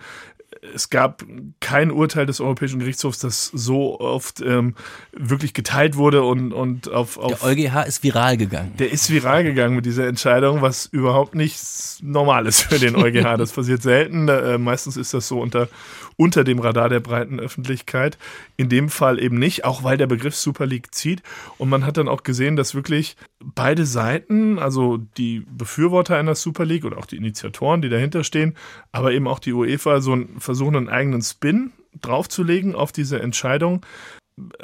Es 0.75 0.90
gab 0.90 1.25
kein 1.61 1.90
Urteil 1.90 2.26
des 2.26 2.40
Europäischen 2.40 2.81
Gerichtshofs, 2.81 3.19
das 3.19 3.47
so 3.47 3.99
oft 3.99 4.40
ähm, 4.40 4.75
wirklich 5.12 5.55
geteilt 5.55 5.97
wurde 5.97 6.23
und, 6.23 6.52
und 6.52 6.90
auf, 6.90 7.17
auf 7.17 7.40
Der 7.40 7.49
EuGH 7.49 7.87
ist 7.87 8.02
viral 8.02 8.37
gegangen. 8.37 8.75
der 8.79 8.93
ist 8.93 9.11
viral 9.11 9.43
gegangen 9.43 9.75
mit 9.75 9.87
dieser 9.87 10.07
Entscheidung, 10.07 10.61
was 10.61 10.87
überhaupt 10.87 11.35
nicht 11.35 11.59
normal 12.02 12.47
ist 12.47 12.62
für 12.62 12.79
den 12.79 12.97
EuGH. 12.97 13.21
Das 13.40 13.52
passiert 13.52 13.83
selten. 13.83 14.29
Äh, 14.29 14.59
meistens 14.59 14.97
ist 14.97 15.14
das 15.14 15.26
so 15.29 15.40
unter, 15.40 15.69
unter 16.17 16.45
dem 16.45 16.59
Radar 16.59 16.88
der 16.88 17.00
breiten 17.00 17.40
Öffentlichkeit. 17.40 18.19
In 18.57 18.69
dem 18.69 18.90
Fall 18.90 19.19
eben 19.19 19.38
nicht, 19.38 19.64
auch 19.64 19.83
weil 19.83 19.97
der 19.97 20.07
Begriff 20.07 20.37
Super 20.37 20.67
League 20.67 20.95
zieht. 20.95 21.23
Und 21.57 21.71
man 21.71 21.87
hat 21.87 21.97
dann 21.97 22.09
auch 22.09 22.23
gesehen, 22.23 22.57
dass 22.57 22.75
wirklich 22.75 23.17
beide 23.43 23.87
Seiten, 23.87 24.59
also 24.59 24.99
die 25.17 25.47
Befürworter 25.50 26.17
einer 26.19 26.35
Super 26.35 26.67
League 26.67 26.85
oder 26.85 26.99
auch 26.99 27.07
die 27.07 27.17
Initiatoren, 27.17 27.81
die 27.81 27.88
dahinter 27.88 28.25
stehen, 28.25 28.55
aber 28.93 29.12
eben 29.12 29.26
auch 29.26 29.38
die 29.38 29.52
UEFA, 29.52 30.00
so 30.00 30.12
einen, 30.12 30.38
versuchen, 30.50 30.76
einen 30.76 30.88
eigenen 30.88 31.23
Spin 31.23 31.73
draufzulegen 32.00 32.75
auf 32.75 32.92
diese 32.92 33.21
Entscheidung 33.21 33.85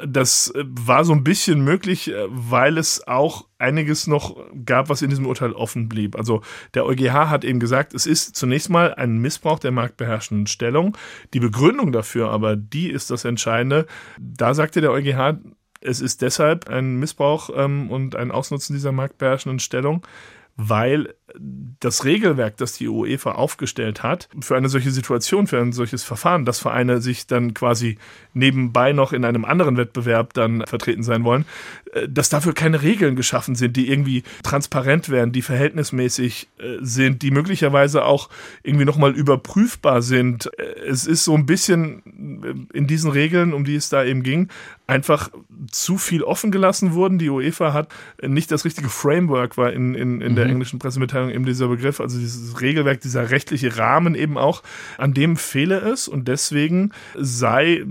das 0.05 0.49
äh, 0.49 0.63
war 0.67 1.05
so 1.05 1.13
ein 1.13 1.23
bisschen 1.23 1.61
möglich, 1.61 2.11
äh, 2.11 2.25
weil 2.29 2.77
es 2.77 3.07
auch 3.07 3.45
einiges 3.57 4.07
noch 4.07 4.37
gab, 4.65 4.89
was 4.89 5.01
in 5.01 5.09
diesem 5.09 5.25
Urteil 5.25 5.53
offen 5.53 5.89
blieb. 5.89 6.15
Also 6.15 6.41
der 6.73 6.85
EuGH 6.85 7.29
hat 7.29 7.43
eben 7.43 7.59
gesagt, 7.59 7.93
es 7.93 8.05
ist 8.05 8.35
zunächst 8.35 8.69
mal 8.69 8.93
ein 8.93 9.17
Missbrauch 9.17 9.59
der 9.59 9.71
marktbeherrschenden 9.71 10.47
Stellung. 10.47 10.97
Die 11.33 11.39
Begründung 11.39 11.91
dafür 11.91 12.29
aber, 12.31 12.55
die 12.55 12.89
ist 12.89 13.11
das 13.11 13.25
Entscheidende. 13.25 13.87
Da 14.19 14.53
sagte 14.53 14.81
der 14.81 14.91
EuGH, 14.91 15.39
es 15.79 16.01
ist 16.01 16.21
deshalb 16.21 16.69
ein 16.69 16.95
Missbrauch 16.97 17.49
ähm, 17.55 17.91
und 17.91 18.15
ein 18.15 18.31
Ausnutzen 18.31 18.73
dieser 18.73 18.91
marktbeherrschenden 18.91 19.59
Stellung, 19.59 20.05
weil 20.57 21.13
das 21.79 22.03
Regelwerk, 22.03 22.57
das 22.57 22.73
die 22.73 22.87
UEFA 22.87 23.33
aufgestellt 23.33 24.01
hat, 24.01 24.27
für 24.41 24.57
eine 24.57 24.69
solche 24.69 24.89
Situation, 24.89 25.45
für 25.45 25.59
ein 25.59 25.71
solches 25.71 26.03
Verfahren, 26.03 26.45
dass 26.45 26.59
Vereine 26.59 26.99
sich 26.99 27.27
dann 27.27 27.53
quasi 27.53 27.99
nebenbei 28.33 28.91
noch 28.91 29.13
in 29.13 29.23
einem 29.23 29.45
anderen 29.45 29.77
Wettbewerb 29.77 30.33
dann 30.33 30.65
vertreten 30.65 31.03
sein 31.03 31.23
wollen, 31.23 31.45
äh, 31.93 32.07
dass 32.09 32.29
dafür 32.29 32.53
keine 32.53 32.81
Regeln 32.81 33.15
geschaffen 33.15 33.53
sind, 33.53 33.77
die 33.77 33.91
irgendwie 33.91 34.23
transparent 34.41 35.09
wären, 35.09 35.31
die 35.31 35.43
verhältnismäßig 35.43 36.47
äh, 36.57 36.77
sind, 36.81 37.21
die 37.21 37.31
möglicherweise 37.31 38.03
auch 38.05 38.29
irgendwie 38.63 38.85
nochmal 38.85 39.11
überprüfbar 39.15 40.01
sind. 40.01 40.49
Äh, 40.57 40.87
Es 40.87 41.05
ist 41.05 41.23
so 41.23 41.35
ein 41.35 41.45
bisschen 41.45 42.67
in 42.73 42.87
diesen 42.87 43.11
Regeln, 43.11 43.53
um 43.53 43.63
die 43.63 43.75
es 43.75 43.89
da 43.89 44.03
eben 44.03 44.23
ging, 44.23 44.49
einfach 44.87 45.29
zu 45.69 45.97
viel 45.97 46.23
offen 46.23 46.49
gelassen 46.49 46.95
worden. 46.95 47.19
Die 47.19 47.29
UEFA 47.29 47.73
hat 47.73 47.89
nicht 48.21 48.51
das 48.51 48.63
richtige 48.63 48.89
Framework, 48.89 49.57
war 49.57 49.73
in, 49.73 49.93
in, 49.93 50.21
in 50.21 50.35
der 50.35 50.45
englischen 50.45 50.79
Pressemitteilung 50.79 51.29
eben 51.29 51.45
dieser 51.45 51.67
Begriff, 51.67 51.99
also 51.99 52.17
dieses 52.17 52.61
Regelwerk, 52.61 53.01
dieser 53.01 53.29
rechtliche 53.29 53.77
Rahmen 53.77 54.15
eben 54.15 54.37
auch, 54.37 54.63
an 54.97 55.13
dem 55.13 55.35
fehle 55.35 55.79
es 55.79 56.07
und 56.07 56.27
deswegen 56.27 56.91
sei 57.15 57.85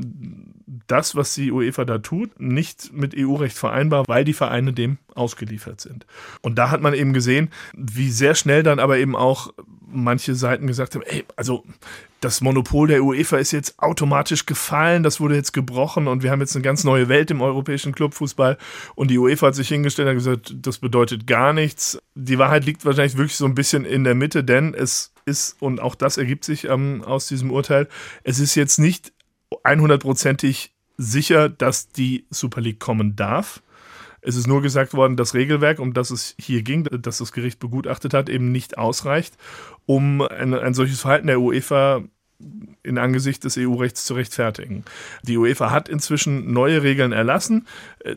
das, 0.86 1.16
was 1.16 1.34
die 1.34 1.50
UEFA 1.52 1.84
da 1.84 1.98
tut, 1.98 2.38
nicht 2.40 2.92
mit 2.92 3.14
EU-Recht 3.16 3.56
vereinbar, 3.56 4.04
weil 4.06 4.24
die 4.24 4.32
Vereine 4.32 4.72
dem 4.72 4.98
ausgeliefert 5.14 5.80
sind. 5.80 6.06
Und 6.42 6.56
da 6.56 6.70
hat 6.70 6.80
man 6.80 6.94
eben 6.94 7.12
gesehen, 7.12 7.50
wie 7.74 8.10
sehr 8.10 8.34
schnell 8.34 8.62
dann 8.62 8.78
aber 8.78 8.98
eben 8.98 9.16
auch 9.16 9.52
manche 9.86 10.34
Seiten 10.34 10.66
gesagt 10.66 10.94
haben, 10.94 11.04
ey, 11.06 11.24
also 11.36 11.64
das 12.20 12.40
Monopol 12.40 12.88
der 12.88 13.04
UEFA 13.04 13.38
ist 13.38 13.52
jetzt 13.52 13.78
automatisch 13.78 14.46
gefallen, 14.46 15.02
das 15.02 15.20
wurde 15.20 15.36
jetzt 15.36 15.52
gebrochen 15.52 16.08
und 16.08 16.22
wir 16.22 16.30
haben 16.30 16.40
jetzt 16.40 16.56
eine 16.56 16.62
ganz 16.62 16.82
neue 16.82 17.08
Welt 17.08 17.30
im 17.30 17.40
europäischen 17.40 17.92
Clubfußball 17.92 18.58
und 18.94 19.10
die 19.10 19.18
UEFA 19.18 19.48
hat 19.48 19.54
sich 19.54 19.68
hingestellt 19.68 20.08
und 20.08 20.14
gesagt, 20.14 20.54
das 20.60 20.78
bedeutet 20.78 21.26
gar 21.26 21.52
nichts. 21.52 21.98
Die 22.14 22.38
Wahrheit 22.38 22.64
liegt 22.64 22.84
wahrscheinlich 22.84 23.16
wirklich 23.16 23.36
so 23.36 23.44
ein 23.44 23.54
bisschen 23.54 23.84
in 23.84 24.04
der 24.04 24.14
Mitte, 24.14 24.44
denn 24.44 24.74
es 24.74 25.12
ist, 25.24 25.60
und 25.60 25.80
auch 25.80 25.94
das 25.94 26.18
ergibt 26.18 26.44
sich 26.44 26.64
ähm, 26.64 27.02
aus 27.04 27.28
diesem 27.28 27.50
Urteil, 27.50 27.88
es 28.24 28.38
ist 28.38 28.54
jetzt 28.54 28.78
nicht 28.78 29.12
100%ig 29.64 30.70
sicher, 30.96 31.48
dass 31.48 31.88
die 31.88 32.26
Super 32.30 32.60
League 32.60 32.80
kommen 32.80 33.16
darf. 33.16 33.62
Es 34.22 34.34
ist 34.34 34.48
nur 34.48 34.60
gesagt 34.60 34.94
worden, 34.94 35.16
das 35.16 35.34
Regelwerk, 35.34 35.78
um 35.78 35.94
das 35.94 36.10
es 36.10 36.34
hier 36.38 36.62
ging, 36.62 36.84
das 36.84 37.18
das 37.18 37.32
Gericht 37.32 37.60
begutachtet 37.60 38.12
hat, 38.12 38.28
eben 38.28 38.50
nicht 38.50 38.76
ausreicht, 38.76 39.36
um 39.86 40.20
ein, 40.20 40.52
ein 40.52 40.74
solches 40.74 41.00
Verhalten 41.00 41.28
der 41.28 41.40
UEFA 41.40 42.02
in 42.82 42.98
Angesicht 42.98 43.44
des 43.44 43.56
EU-Rechts 43.56 44.04
zu 44.04 44.14
rechtfertigen. 44.14 44.84
Die 45.22 45.38
UEFA 45.38 45.70
hat 45.70 45.88
inzwischen 45.88 46.52
neue 46.52 46.82
Regeln 46.82 47.12
erlassen. 47.12 47.66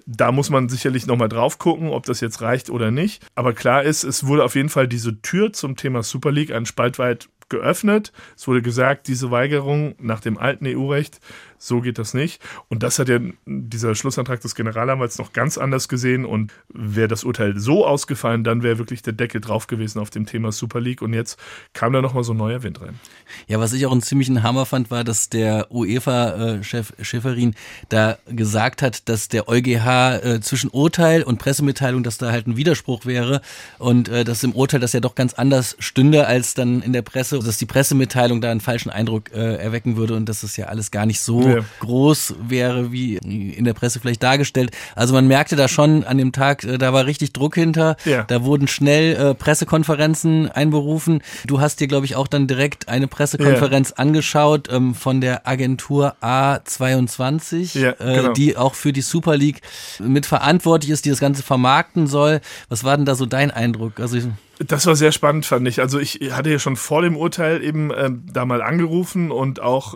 Da 0.05 0.31
muss 0.31 0.49
man 0.49 0.67
sicherlich 0.67 1.07
nochmal 1.07 1.29
drauf 1.29 1.57
gucken, 1.57 1.89
ob 1.89 2.05
das 2.05 2.19
jetzt 2.19 2.41
reicht 2.41 2.69
oder 2.69 2.91
nicht. 2.91 3.25
Aber 3.35 3.53
klar 3.53 3.83
ist, 3.83 4.03
es 4.03 4.25
wurde 4.25 4.43
auf 4.43 4.55
jeden 4.55 4.69
Fall 4.69 4.87
diese 4.87 5.21
Tür 5.21 5.53
zum 5.53 5.75
Thema 5.75 6.03
Super 6.03 6.31
League 6.31 6.51
einen 6.51 6.65
Spalt 6.65 6.99
weit 6.99 7.29
geöffnet. 7.49 8.11
Es 8.35 8.47
wurde 8.47 8.61
gesagt, 8.61 9.07
diese 9.07 9.31
Weigerung 9.31 9.95
nach 9.99 10.19
dem 10.19 10.37
alten 10.37 10.67
EU-Recht, 10.67 11.19
so 11.59 11.81
geht 11.81 11.99
das 11.99 12.13
nicht. 12.13 12.41
Und 12.69 12.81
das 12.83 12.97
hat 12.97 13.09
ja 13.09 13.19
dieser 13.45 13.93
Schlussantrag 13.93 14.39
des 14.39 14.55
Generalanwalts 14.55 15.17
noch 15.19 15.33
ganz 15.33 15.57
anders 15.57 15.89
gesehen. 15.89 16.25
Und 16.25 16.53
wäre 16.69 17.09
das 17.09 17.23
Urteil 17.23 17.59
so 17.59 17.85
ausgefallen, 17.85 18.43
dann 18.43 18.63
wäre 18.63 18.77
wirklich 18.79 19.01
der 19.01 19.13
Deckel 19.13 19.41
drauf 19.41 19.67
gewesen 19.67 19.99
auf 19.99 20.09
dem 20.09 20.25
Thema 20.25 20.51
Super 20.51 20.79
League. 20.79 21.01
Und 21.01 21.13
jetzt 21.13 21.37
kam 21.73 21.93
da 21.93 22.01
nochmal 22.01 22.23
so 22.23 22.33
ein 22.33 22.37
neuer 22.37 22.63
Wind 22.63 22.81
rein. 22.81 22.99
Ja, 23.47 23.59
was 23.59 23.73
ich 23.73 23.85
auch 23.85 23.91
einen 23.91 24.01
ziemlichen 24.01 24.41
Hammer 24.41 24.65
fand, 24.65 24.89
war, 24.89 25.03
dass 25.03 25.29
der 25.29 25.67
UEFA-Chef 25.69 26.93
Schäferin 27.01 27.55
da 27.89 28.17
gesagt 28.27 28.81
hat, 28.81 29.09
dass 29.09 29.27
der 29.27 29.49
EuGH 29.49 30.23
äh, 30.23 30.39
zwischen 30.39 30.69
Urteil 30.69 31.23
und 31.23 31.39
Pressemitteilung, 31.39 32.03
dass 32.03 32.17
da 32.17 32.31
halt 32.31 32.47
ein 32.47 32.55
Widerspruch 32.55 33.05
wäre 33.05 33.41
und 33.77 34.07
äh, 34.07 34.23
dass 34.23 34.43
im 34.43 34.53
Urteil 34.53 34.79
das 34.79 34.93
ja 34.93 35.01
doch 35.01 35.15
ganz 35.15 35.33
anders 35.33 35.75
stünde 35.79 36.25
als 36.25 36.53
dann 36.53 36.81
in 36.81 36.93
der 36.93 37.01
Presse, 37.01 37.39
dass 37.39 37.57
die 37.57 37.65
Pressemitteilung 37.65 38.39
da 38.39 38.49
einen 38.49 38.61
falschen 38.61 38.89
Eindruck 38.89 39.31
äh, 39.33 39.55
erwecken 39.55 39.97
würde 39.97 40.15
und 40.15 40.27
dass 40.29 40.43
es 40.43 40.55
ja 40.55 40.67
alles 40.67 40.91
gar 40.91 41.05
nicht 41.05 41.19
so 41.19 41.48
Ja. 41.49 41.65
groß 41.79 42.35
wäre, 42.47 42.91
wie 42.91 43.17
in 43.17 43.63
der 43.65 43.73
Presse 43.73 43.99
vielleicht 43.99 44.23
dargestellt. 44.23 44.71
Also 44.95 45.13
man 45.13 45.27
merkte 45.27 45.55
da 45.55 45.67
schon 45.67 46.03
an 46.03 46.17
dem 46.17 46.31
Tag, 46.31 46.63
äh, 46.63 46.77
da 46.77 46.93
war 46.93 47.05
richtig 47.05 47.33
Druck 47.33 47.55
hinter. 47.55 47.95
Ja. 48.05 48.23
Da 48.23 48.43
wurden 48.43 48.67
schnell 48.67 49.15
äh, 49.15 49.33
Pressekonferenzen 49.35 50.49
einberufen. 50.51 51.21
Du 51.45 51.59
hast 51.61 51.79
dir, 51.79 51.87
glaube 51.87 52.05
ich, 52.05 52.15
auch 52.15 52.27
dann 52.27 52.47
direkt 52.47 52.87
eine 52.89 53.07
Pressekonferenz 53.07 53.91
angeschaut 53.93 54.67
ähm, 54.71 54.95
von 54.95 55.21
der 55.21 55.47
Agentur 55.47 56.15
A22, 56.21 57.77
Ja, 57.79 57.91
äh, 57.99 58.15
genau. 58.15 58.33
die 58.33 58.57
auch 58.57 58.73
für 58.75 58.93
die 58.93 59.01
Super 59.01 59.37
League 59.37 59.61
mit 59.99 60.25
verantwortlich 60.25 60.91
ist, 60.91 61.05
die 61.05 61.09
das 61.09 61.19
Ganze 61.19 61.43
vermarkten 61.43 62.07
soll. 62.07 62.41
Was 62.69 62.83
war 62.83 62.95
denn 62.97 63.05
da 63.05 63.15
so 63.15 63.25
dein 63.25 63.51
Eindruck? 63.51 63.99
Also 63.99 64.17
Das 64.61 64.85
war 64.85 64.97
sehr 64.97 65.13
spannend, 65.13 65.45
fand 65.45 65.65
ich. 65.69 65.79
Also 65.79 65.99
ich 65.99 66.19
hatte 66.31 66.49
ja 66.49 66.59
schon 66.59 66.75
vor 66.75 67.01
dem 67.01 67.15
Urteil 67.15 67.63
eben 67.63 67.91
äh, 67.91 68.11
da 68.11 68.43
mal 68.43 68.61
angerufen 68.61 69.31
und 69.31 69.61
auch 69.61 69.95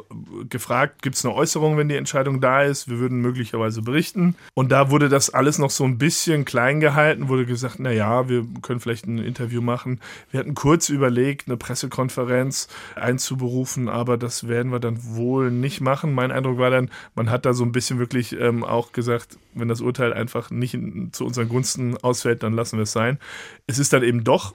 gefragt, 0.49 1.01
gibt 1.01 1.17
es 1.17 1.25
eine 1.25 1.33
Äußerung, 1.33 1.75
wenn 1.75 1.89
die 1.89 1.97
Entscheidung 1.97 2.39
da 2.39 2.63
ist? 2.63 2.89
Wir 2.89 2.97
würden 2.97 3.19
möglicherweise 3.19 3.81
berichten. 3.81 4.35
Und 4.53 4.71
da 4.71 4.89
wurde 4.89 5.09
das 5.09 5.29
alles 5.31 5.57
noch 5.57 5.69
so 5.69 5.83
ein 5.83 5.97
bisschen 5.97 6.45
klein 6.45 6.79
gehalten, 6.79 7.27
wurde 7.27 7.45
gesagt, 7.45 7.75
na 7.79 7.91
ja, 7.91 8.29
wir 8.29 8.45
können 8.61 8.79
vielleicht 8.79 9.05
ein 9.05 9.17
Interview 9.17 9.61
machen. 9.61 9.99
Wir 10.31 10.39
hatten 10.39 10.55
kurz 10.55 10.87
überlegt, 10.87 11.49
eine 11.49 11.57
Pressekonferenz 11.57 12.69
einzuberufen, 12.95 13.89
aber 13.89 14.15
das 14.17 14.47
werden 14.47 14.71
wir 14.71 14.79
dann 14.79 14.97
wohl 15.03 15.51
nicht 15.51 15.81
machen. 15.81 16.13
Mein 16.13 16.31
Eindruck 16.31 16.57
war 16.57 16.69
dann, 16.69 16.89
man 17.15 17.29
hat 17.29 17.45
da 17.45 17.53
so 17.53 17.65
ein 17.65 17.73
bisschen 17.73 17.99
wirklich 17.99 18.39
ähm, 18.39 18.63
auch 18.63 18.93
gesagt, 18.93 19.37
wenn 19.55 19.67
das 19.67 19.81
Urteil 19.81 20.13
einfach 20.13 20.51
nicht 20.51 20.77
zu 21.11 21.25
unseren 21.25 21.49
Gunsten 21.49 21.97
ausfällt, 21.97 22.43
dann 22.43 22.53
lassen 22.53 22.77
wir 22.77 22.83
es 22.83 22.93
sein. 22.93 23.19
Es 23.67 23.77
ist 23.77 23.91
dann 23.91 24.03
eben 24.03 24.23
doch 24.23 24.52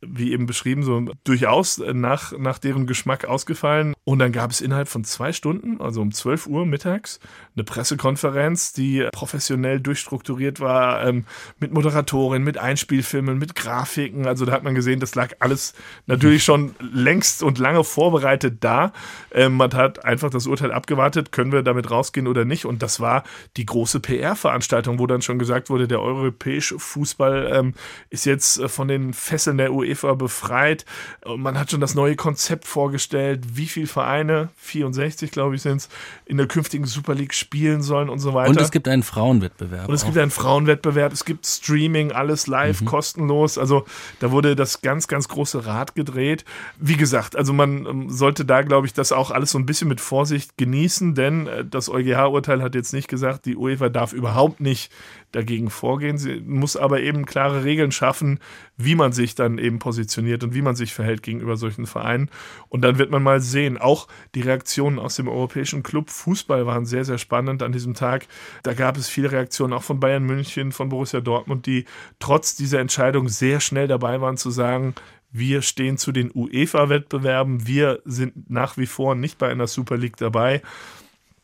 wie 0.00 0.32
eben 0.32 0.46
beschrieben, 0.46 0.82
so 0.82 1.04
durchaus 1.24 1.78
nach, 1.78 2.32
nach 2.38 2.58
deren 2.58 2.86
Geschmack 2.86 3.24
ausgefallen. 3.24 3.94
Und 4.10 4.18
dann 4.18 4.32
gab 4.32 4.50
es 4.50 4.60
innerhalb 4.60 4.88
von 4.88 5.04
zwei 5.04 5.32
Stunden, 5.32 5.80
also 5.80 6.00
um 6.00 6.10
12 6.10 6.48
Uhr 6.48 6.66
mittags, 6.66 7.20
eine 7.54 7.62
Pressekonferenz, 7.62 8.72
die 8.72 9.06
professionell 9.12 9.78
durchstrukturiert 9.78 10.58
war, 10.58 11.06
ähm, 11.06 11.26
mit 11.60 11.72
Moderatorin, 11.72 12.42
mit 12.42 12.58
Einspielfilmen, 12.58 13.38
mit 13.38 13.54
Grafiken. 13.54 14.26
Also 14.26 14.44
da 14.44 14.50
hat 14.50 14.64
man 14.64 14.74
gesehen, 14.74 14.98
das 14.98 15.14
lag 15.14 15.34
alles 15.38 15.74
natürlich 16.06 16.42
schon 16.42 16.74
längst 16.80 17.44
und 17.44 17.58
lange 17.58 17.84
vorbereitet 17.84 18.64
da. 18.64 18.92
Ähm, 19.30 19.56
man 19.56 19.72
hat 19.74 20.04
einfach 20.04 20.30
das 20.30 20.48
Urteil 20.48 20.72
abgewartet, 20.72 21.30
können 21.30 21.52
wir 21.52 21.62
damit 21.62 21.88
rausgehen 21.88 22.26
oder 22.26 22.44
nicht. 22.44 22.64
Und 22.64 22.82
das 22.82 22.98
war 22.98 23.22
die 23.56 23.66
große 23.66 24.00
PR-Veranstaltung, 24.00 24.98
wo 24.98 25.06
dann 25.06 25.22
schon 25.22 25.38
gesagt 25.38 25.70
wurde, 25.70 25.86
der 25.86 26.00
europäische 26.00 26.80
Fußball 26.80 27.52
ähm, 27.52 27.74
ist 28.08 28.26
jetzt 28.26 28.58
äh, 28.58 28.68
von 28.68 28.88
den 28.88 29.12
Fesseln 29.12 29.58
der 29.58 29.72
UE 29.72 29.90
UEFA 29.90 30.14
befreit. 30.14 30.84
Und 31.24 31.42
man 31.42 31.56
hat 31.56 31.70
schon 31.70 31.80
das 31.80 31.94
neue 31.94 32.16
Konzept 32.16 32.66
vorgestellt, 32.66 33.56
wie 33.56 33.66
viele 33.66 33.86
Vereine, 34.00 34.48
64 34.56 35.30
glaube 35.30 35.56
ich 35.56 35.62
sind 35.62 35.76
es, 35.76 35.88
in 36.24 36.38
der 36.38 36.46
künftigen 36.46 36.86
Super 36.86 37.14
League 37.14 37.34
spielen 37.34 37.82
sollen 37.82 38.08
und 38.08 38.18
so 38.18 38.32
weiter. 38.32 38.48
Und 38.48 38.58
es 38.58 38.70
gibt 38.70 38.88
einen 38.88 39.02
Frauenwettbewerb. 39.02 39.88
Und 39.88 39.94
es 39.94 40.02
auch. 40.02 40.06
gibt 40.06 40.16
einen 40.16 40.30
Frauenwettbewerb, 40.30 41.12
es 41.12 41.26
gibt 41.26 41.46
Streaming, 41.46 42.10
alles 42.12 42.46
live, 42.46 42.80
mhm. 42.80 42.86
kostenlos. 42.86 43.58
Also 43.58 43.84
da 44.18 44.30
wurde 44.30 44.56
das 44.56 44.80
ganz, 44.80 45.06
ganz 45.06 45.28
große 45.28 45.66
Rad 45.66 45.94
gedreht. 45.94 46.46
Wie 46.78 46.96
gesagt, 46.96 47.36
also 47.36 47.52
man 47.52 47.84
ähm, 47.84 48.10
sollte 48.10 48.46
da, 48.46 48.62
glaube 48.62 48.86
ich, 48.86 48.94
das 48.94 49.12
auch 49.12 49.30
alles 49.30 49.50
so 49.50 49.58
ein 49.58 49.66
bisschen 49.66 49.88
mit 49.88 50.00
Vorsicht 50.00 50.56
genießen, 50.56 51.14
denn 51.14 51.46
äh, 51.46 51.64
das 51.64 51.90
EuGH-Urteil 51.90 52.62
hat 52.62 52.74
jetzt 52.74 52.94
nicht 52.94 53.08
gesagt, 53.08 53.44
die 53.44 53.56
UEFA 53.56 53.90
darf 53.90 54.14
überhaupt 54.14 54.60
nicht 54.60 54.90
dagegen 55.32 55.70
vorgehen. 55.70 56.18
Sie 56.18 56.40
muss 56.40 56.76
aber 56.76 57.00
eben 57.00 57.26
klare 57.26 57.64
Regeln 57.64 57.92
schaffen, 57.92 58.40
wie 58.76 58.94
man 58.94 59.12
sich 59.12 59.34
dann 59.34 59.58
eben 59.58 59.78
positioniert 59.78 60.42
und 60.44 60.54
wie 60.54 60.62
man 60.62 60.76
sich 60.76 60.92
verhält 60.92 61.22
gegenüber 61.22 61.56
solchen 61.56 61.86
Vereinen. 61.86 62.30
Und 62.68 62.82
dann 62.82 62.98
wird 62.98 63.10
man 63.10 63.22
mal 63.22 63.40
sehen. 63.40 63.78
Auch 63.78 64.08
die 64.34 64.40
Reaktionen 64.40 64.98
aus 64.98 65.16
dem 65.16 65.28
europäischen 65.28 65.82
Club 65.82 66.10
Fußball 66.10 66.66
waren 66.66 66.86
sehr, 66.86 67.04
sehr 67.04 67.18
spannend 67.18 67.62
an 67.62 67.72
diesem 67.72 67.94
Tag. 67.94 68.26
Da 68.62 68.74
gab 68.74 68.96
es 68.96 69.08
viele 69.08 69.32
Reaktionen 69.32 69.72
auch 69.72 69.82
von 69.82 70.00
Bayern 70.00 70.24
München, 70.24 70.72
von 70.72 70.88
Borussia 70.88 71.20
Dortmund, 71.20 71.66
die 71.66 71.84
trotz 72.18 72.56
dieser 72.56 72.80
Entscheidung 72.80 73.28
sehr 73.28 73.60
schnell 73.60 73.88
dabei 73.88 74.20
waren 74.20 74.36
zu 74.36 74.50
sagen, 74.50 74.94
wir 75.32 75.62
stehen 75.62 75.96
zu 75.96 76.10
den 76.10 76.32
UEFA-Wettbewerben, 76.34 77.66
wir 77.66 78.00
sind 78.04 78.50
nach 78.50 78.76
wie 78.76 78.86
vor 78.86 79.14
nicht 79.14 79.38
bei 79.38 79.48
einer 79.48 79.68
Super 79.68 79.96
League 79.96 80.16
dabei 80.16 80.60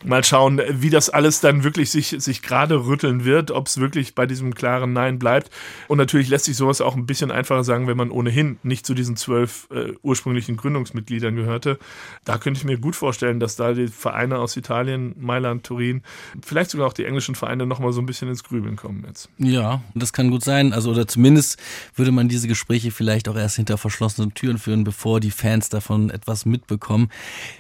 mal 0.05 0.23
schauen, 0.25 0.61
wie 0.69 0.91
das 0.91 1.09
alles 1.09 1.41
dann 1.41 1.65
wirklich 1.65 1.91
sich, 1.91 2.09
sich 2.19 2.43
gerade 2.43 2.87
rütteln 2.87 3.25
wird, 3.25 3.51
ob 3.51 3.67
es 3.67 3.81
wirklich 3.81 4.15
bei 4.15 4.27
diesem 4.27 4.55
klaren 4.55 4.93
Nein 4.93 5.19
bleibt. 5.19 5.51
Und 5.89 5.99
natürlich 5.99 6.29
lässt 6.29 6.45
sich 6.45 6.57
sowas 6.57 6.81
auch 6.81 6.97
ein 6.97 7.07
bisschen 7.07 7.31
einfacher 7.31 7.65
sagen, 7.65 7.87
wenn 7.87 7.97
man 7.97 8.11
ohnehin 8.11 8.59
nicht 8.63 8.85
zu 8.85 8.95
diesen 8.95 9.17
zwölf 9.17 9.69
äh, 9.71 9.93
ursprünglichen 10.03 10.57
Gründungsmitgliedern 10.57 11.35
gehörte. 11.35 11.79
Da 12.25 12.37
könnte 12.39 12.59
ich 12.59 12.65
mir 12.65 12.79
gut 12.79 12.95
vorstellen, 12.95 13.41
dass 13.41 13.57
da 13.57 13.73
die 13.73 13.89
Vereine 13.89 14.39
aus 14.39 14.57
Italien, 14.57 15.15
Mailand, 15.19 15.65
Turin, 15.65 16.03
vielleicht 16.45 16.71
sogar 16.71 16.87
auch 16.87 16.93
die 16.93 17.05
englischen 17.05 17.35
Vereine 17.35 17.67
nochmal 17.67 17.93
so 17.93 18.01
ein 18.01 18.07
bisschen 18.07 18.29
ins 18.29 18.45
Grübeln 18.45 18.77
kommen 18.77 19.05
jetzt. 19.07 19.31
Ja, 19.39 19.83
das 19.95 20.13
kann 20.13 20.31
gut 20.31 20.45
sein. 20.45 20.73
Also, 20.73 20.91
oder 20.91 21.09
zumindest 21.09 21.59
würde 21.95 22.13
man 22.13 22.29
diese 22.29 22.49
Gespräche 22.49 22.91
vielleicht 22.91 23.29
auch 23.29 23.37
erst 23.37 23.57
hinter 23.57 23.79
verschlossenen 23.79 24.35
Türen 24.35 24.59
führen, 24.59 24.85
bevor 24.85 25.21
die 25.21 25.31
Fans 25.31 25.71
davon 25.71 26.11
etwas 26.11 26.45
mitbekommen. 26.45 27.09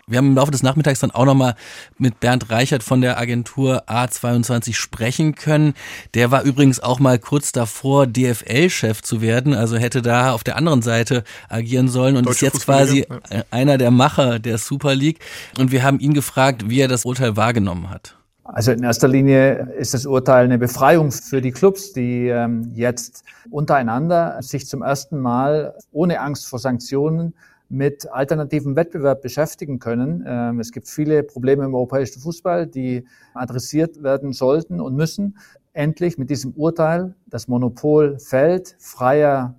Wir 0.06 0.18
haben 0.18 0.28
im 0.28 0.34
Laufe 0.34 0.50
des 0.50 0.62
Nachmittags 0.62 1.00
dann 1.00 1.10
auch 1.10 1.24
nochmal 1.24 1.56
mit 1.98 2.20
Bernd 2.26 2.50
Reichert 2.50 2.82
von 2.82 3.02
der 3.02 3.20
Agentur 3.20 3.84
A22 3.88 4.74
sprechen 4.74 5.36
können. 5.36 5.74
Der 6.14 6.32
war 6.32 6.42
übrigens 6.42 6.80
auch 6.80 6.98
mal 6.98 7.20
kurz 7.20 7.52
davor, 7.52 8.08
DFL-Chef 8.08 9.00
zu 9.00 9.20
werden, 9.20 9.54
also 9.54 9.76
hätte 9.76 10.02
da 10.02 10.32
auf 10.32 10.42
der 10.42 10.56
anderen 10.56 10.82
Seite 10.82 11.22
agieren 11.48 11.88
sollen 11.88 12.16
und 12.16 12.26
Deutsche 12.26 12.46
ist 12.46 12.54
jetzt 12.54 12.64
quasi 12.64 13.06
ja. 13.08 13.44
einer 13.52 13.78
der 13.78 13.92
Macher 13.92 14.40
der 14.40 14.58
Super 14.58 14.96
League. 14.96 15.20
Und 15.56 15.70
wir 15.70 15.84
haben 15.84 16.00
ihn 16.00 16.14
gefragt, 16.14 16.68
wie 16.68 16.80
er 16.80 16.88
das 16.88 17.04
Urteil 17.04 17.36
wahrgenommen 17.36 17.90
hat. 17.90 18.16
Also 18.42 18.72
in 18.72 18.82
erster 18.82 19.06
Linie 19.06 19.72
ist 19.78 19.94
das 19.94 20.04
Urteil 20.04 20.46
eine 20.46 20.58
Befreiung 20.58 21.12
für 21.12 21.40
die 21.40 21.52
Clubs, 21.52 21.92
die 21.92 22.26
ähm, 22.26 22.72
jetzt 22.74 23.22
untereinander 23.50 24.42
sich 24.42 24.66
zum 24.66 24.82
ersten 24.82 25.20
Mal 25.20 25.74
ohne 25.92 26.20
Angst 26.20 26.48
vor 26.48 26.58
Sanktionen 26.58 27.34
mit 27.68 28.10
alternativen 28.10 28.76
Wettbewerb 28.76 29.22
beschäftigen 29.22 29.78
können. 29.78 30.24
Ähm, 30.26 30.60
es 30.60 30.72
gibt 30.72 30.88
viele 30.88 31.22
Probleme 31.22 31.64
im 31.64 31.74
europäischen 31.74 32.20
Fußball, 32.20 32.66
die 32.66 33.06
adressiert 33.34 34.02
werden 34.02 34.32
sollten 34.32 34.80
und 34.80 34.94
müssen. 34.94 35.38
Endlich 35.72 36.16
mit 36.16 36.30
diesem 36.30 36.52
Urteil, 36.52 37.14
das 37.26 37.48
Monopol 37.48 38.18
fällt, 38.18 38.76
freier 38.78 39.56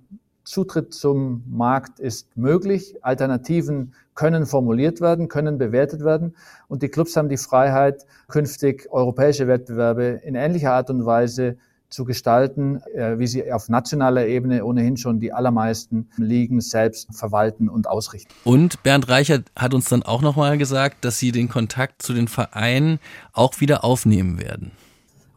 Zutritt 0.48 0.94
zum 0.94 1.44
Markt 1.46 2.00
ist 2.00 2.34
möglich, 2.34 2.96
Alternativen 3.02 3.92
können 4.14 4.46
formuliert 4.46 5.02
werden, 5.02 5.28
können 5.28 5.58
bewertet 5.58 6.02
werden 6.02 6.34
und 6.68 6.82
die 6.82 6.88
Clubs 6.88 7.16
haben 7.16 7.28
die 7.28 7.36
Freiheit, 7.36 8.06
künftig 8.28 8.88
europäische 8.90 9.46
Wettbewerbe 9.46 10.22
in 10.24 10.34
ähnlicher 10.34 10.72
Art 10.72 10.88
und 10.88 11.04
Weise 11.04 11.58
zu 11.88 12.04
gestalten, 12.04 12.80
äh, 12.94 13.18
wie 13.18 13.26
sie 13.26 13.52
auf 13.52 13.68
nationaler 13.68 14.26
Ebene 14.26 14.64
ohnehin 14.64 14.96
schon 14.96 15.20
die 15.20 15.32
allermeisten 15.32 16.08
Ligen 16.16 16.60
selbst 16.60 17.08
verwalten 17.14 17.68
und 17.68 17.88
ausrichten. 17.88 18.32
Und 18.44 18.82
Bernd 18.82 19.08
Reichert 19.08 19.46
hat 19.56 19.74
uns 19.74 19.88
dann 19.88 20.02
auch 20.02 20.22
nochmal 20.22 20.58
gesagt, 20.58 21.04
dass 21.04 21.18
Sie 21.18 21.32
den 21.32 21.48
Kontakt 21.48 22.02
zu 22.02 22.12
den 22.12 22.28
Vereinen 22.28 22.98
auch 23.32 23.60
wieder 23.60 23.84
aufnehmen 23.84 24.40
werden. 24.40 24.72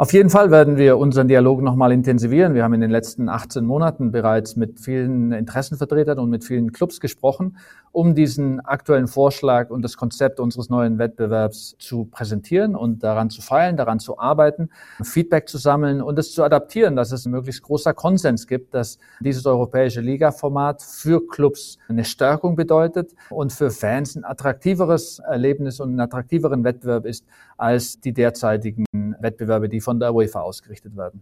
Auf 0.01 0.13
jeden 0.13 0.31
Fall 0.31 0.49
werden 0.49 0.77
wir 0.77 0.97
unseren 0.97 1.27
Dialog 1.27 1.61
nochmal 1.61 1.91
intensivieren. 1.91 2.55
Wir 2.55 2.63
haben 2.63 2.73
in 2.73 2.81
den 2.81 2.89
letzten 2.89 3.29
18 3.29 3.63
Monaten 3.63 4.11
bereits 4.11 4.55
mit 4.55 4.79
vielen 4.79 5.31
Interessenvertretern 5.31 6.17
und 6.17 6.31
mit 6.31 6.43
vielen 6.43 6.71
Clubs 6.71 6.99
gesprochen, 6.99 7.57
um 7.91 8.15
diesen 8.15 8.59
aktuellen 8.61 9.07
Vorschlag 9.07 9.69
und 9.69 9.81
das 9.81 9.97
Konzept 9.97 10.39
unseres 10.39 10.69
neuen 10.69 10.97
Wettbewerbs 10.97 11.75
zu 11.77 12.05
präsentieren 12.05 12.75
und 12.75 13.03
daran 13.03 13.29
zu 13.29 13.41
feilen, 13.41 13.77
daran 13.77 13.99
zu 13.99 14.17
arbeiten, 14.17 14.69
Feedback 15.03 15.49
zu 15.49 15.57
sammeln 15.57 16.01
und 16.01 16.17
es 16.17 16.33
zu 16.33 16.43
adaptieren, 16.43 16.95
dass 16.95 17.11
es 17.11 17.25
ein 17.25 17.31
möglichst 17.31 17.61
großer 17.63 17.93
Konsens 17.93 18.47
gibt, 18.47 18.73
dass 18.73 18.97
dieses 19.19 19.45
europäische 19.45 20.01
Liga-Format 20.01 20.81
für 20.81 21.25
Clubs 21.27 21.77
eine 21.87 22.05
Stärkung 22.05 22.55
bedeutet 22.55 23.13
und 23.29 23.51
für 23.51 23.71
Fans 23.71 24.15
ein 24.15 24.23
attraktiveres 24.23 25.19
Erlebnis 25.19 25.79
und 25.79 25.89
einen 25.89 25.99
attraktiveren 25.99 26.63
Wettbewerb 26.63 27.05
ist 27.05 27.25
als 27.57 27.99
die 27.99 28.13
derzeitigen 28.13 28.85
Wettbewerbe, 29.19 29.69
die 29.69 29.81
von 29.81 29.99
der 29.99 30.13
UEFA 30.13 30.41
ausgerichtet 30.41 30.95
werden. 30.95 31.21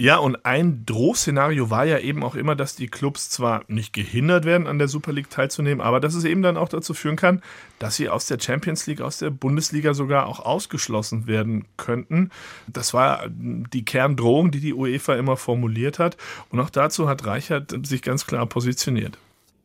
Ja, 0.00 0.16
und 0.16 0.46
ein 0.46 0.86
Drohszenario 0.86 1.68
war 1.68 1.84
ja 1.84 1.98
eben 1.98 2.24
auch 2.24 2.34
immer, 2.34 2.56
dass 2.56 2.74
die 2.74 2.88
Clubs 2.88 3.28
zwar 3.28 3.64
nicht 3.68 3.92
gehindert 3.92 4.46
werden, 4.46 4.66
an 4.66 4.78
der 4.78 4.88
Super 4.88 5.12
League 5.12 5.28
teilzunehmen, 5.28 5.82
aber 5.82 6.00
dass 6.00 6.14
es 6.14 6.24
eben 6.24 6.40
dann 6.40 6.56
auch 6.56 6.70
dazu 6.70 6.94
führen 6.94 7.16
kann, 7.16 7.42
dass 7.78 7.96
sie 7.96 8.08
aus 8.08 8.24
der 8.24 8.40
Champions 8.40 8.86
League, 8.86 9.02
aus 9.02 9.18
der 9.18 9.28
Bundesliga 9.28 9.92
sogar 9.92 10.24
auch 10.26 10.40
ausgeschlossen 10.40 11.26
werden 11.26 11.66
könnten. 11.76 12.30
Das 12.66 12.94
war 12.94 13.26
die 13.28 13.84
Kerndrohung, 13.84 14.50
die 14.50 14.60
die 14.60 14.72
UEFA 14.72 15.16
immer 15.16 15.36
formuliert 15.36 15.98
hat. 15.98 16.16
Und 16.48 16.60
auch 16.60 16.70
dazu 16.70 17.06
hat 17.06 17.26
Reichert 17.26 17.86
sich 17.86 18.00
ganz 18.00 18.26
klar 18.26 18.46
positioniert. 18.46 19.18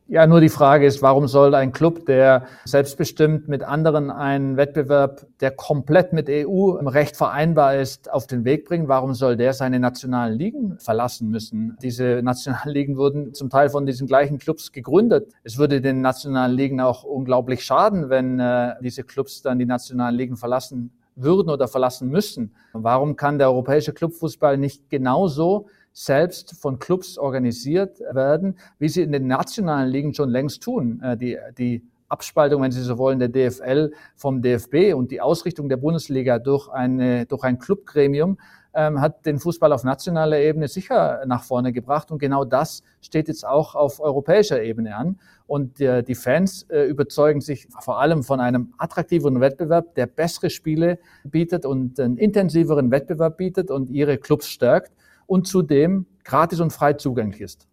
Ja, 0.08 0.24
nur 0.28 0.40
die 0.40 0.50
Frage 0.50 0.86
ist, 0.86 1.02
warum 1.02 1.26
soll 1.26 1.52
ein 1.56 1.72
Club, 1.72 2.06
der 2.06 2.46
selbstbestimmt 2.64 3.48
mit 3.48 3.64
anderen 3.64 4.12
einen 4.12 4.56
Wettbewerb, 4.56 5.26
der 5.40 5.50
komplett 5.50 6.12
mit 6.12 6.28
EU-Recht 6.30 7.16
vereinbar 7.16 7.74
ist, 7.74 8.12
auf 8.12 8.28
den 8.28 8.44
Weg 8.44 8.66
bringen? 8.66 8.86
Warum 8.86 9.14
soll 9.14 9.36
der 9.36 9.52
seine 9.52 9.80
nationalen 9.80 10.38
Ligen 10.38 10.78
verlassen 10.78 11.28
müssen? 11.28 11.76
Diese 11.82 12.20
nationalen 12.22 12.72
Ligen 12.72 12.96
wurden 12.96 13.34
zum 13.34 13.50
Teil 13.50 13.68
von 13.68 13.84
diesen 13.84 14.06
gleichen 14.06 14.38
Clubs 14.38 14.70
gegründet. 14.70 15.32
Es 15.42 15.58
würde 15.58 15.80
den 15.80 16.02
nationalen 16.02 16.56
Ligen 16.56 16.80
auch 16.80 17.02
unglaublich 17.02 17.64
schaden, 17.64 18.08
wenn 18.08 18.38
äh, 18.38 18.74
diese 18.82 19.02
Clubs 19.02 19.42
dann 19.42 19.58
die 19.58 19.66
nationalen 19.66 20.14
Ligen 20.14 20.36
verlassen 20.36 20.92
würden 21.16 21.50
oder 21.50 21.66
verlassen 21.66 22.10
müssen. 22.10 22.54
Warum 22.72 23.16
kann 23.16 23.38
der 23.38 23.48
europäische 23.48 23.92
Clubfußball 23.92 24.56
nicht 24.56 24.88
genauso 24.88 25.66
selbst 25.98 26.60
von 26.60 26.78
Clubs 26.78 27.16
organisiert 27.16 28.00
werden, 28.12 28.58
wie 28.78 28.90
sie 28.90 29.00
in 29.00 29.12
den 29.12 29.26
nationalen 29.26 29.88
Ligen 29.88 30.12
schon 30.12 30.28
längst 30.28 30.62
tun. 30.62 31.00
Äh, 31.02 31.16
die, 31.16 31.38
die 31.56 31.82
Abspaltung, 32.08 32.60
wenn 32.60 32.70
Sie 32.70 32.82
so 32.82 32.98
wollen, 32.98 33.18
der 33.18 33.28
DFL 33.28 33.92
vom 34.14 34.42
DFB 34.42 34.94
und 34.94 35.10
die 35.10 35.22
Ausrichtung 35.22 35.70
der 35.70 35.78
Bundesliga 35.78 36.38
durch, 36.38 36.68
eine, 36.68 37.24
durch 37.24 37.42
ein 37.44 37.58
Clubgremium 37.58 38.38
ähm, 38.74 39.00
hat 39.00 39.24
den 39.24 39.38
Fußball 39.38 39.72
auf 39.72 39.84
nationaler 39.84 40.38
Ebene 40.38 40.68
sicher 40.68 41.22
nach 41.26 41.42
vorne 41.42 41.72
gebracht. 41.72 42.10
Und 42.10 42.18
genau 42.18 42.44
das 42.44 42.82
steht 43.00 43.26
jetzt 43.28 43.46
auch 43.46 43.74
auf 43.74 43.98
europäischer 43.98 44.62
Ebene 44.62 44.94
an. 44.94 45.18
Und 45.46 45.80
äh, 45.80 46.02
die 46.02 46.14
Fans 46.14 46.64
äh, 46.68 46.82
überzeugen 46.82 47.40
sich 47.40 47.68
vor 47.80 48.00
allem 48.00 48.22
von 48.22 48.38
einem 48.38 48.74
attraktiveren 48.76 49.40
Wettbewerb, 49.40 49.94
der 49.94 50.06
bessere 50.06 50.50
Spiele 50.50 50.98
bietet 51.24 51.64
und 51.64 51.98
einen 51.98 52.18
intensiveren 52.18 52.90
Wettbewerb 52.90 53.38
bietet 53.38 53.70
und 53.70 53.88
ihre 53.88 54.18
Clubs 54.18 54.46
stärkt 54.46 54.92
und 55.26 55.46
zudem 55.46 56.06
gratis 56.24 56.60
und 56.60 56.72
frei 56.72 56.94
zugänglich 56.94 57.40
ist. 57.40 57.66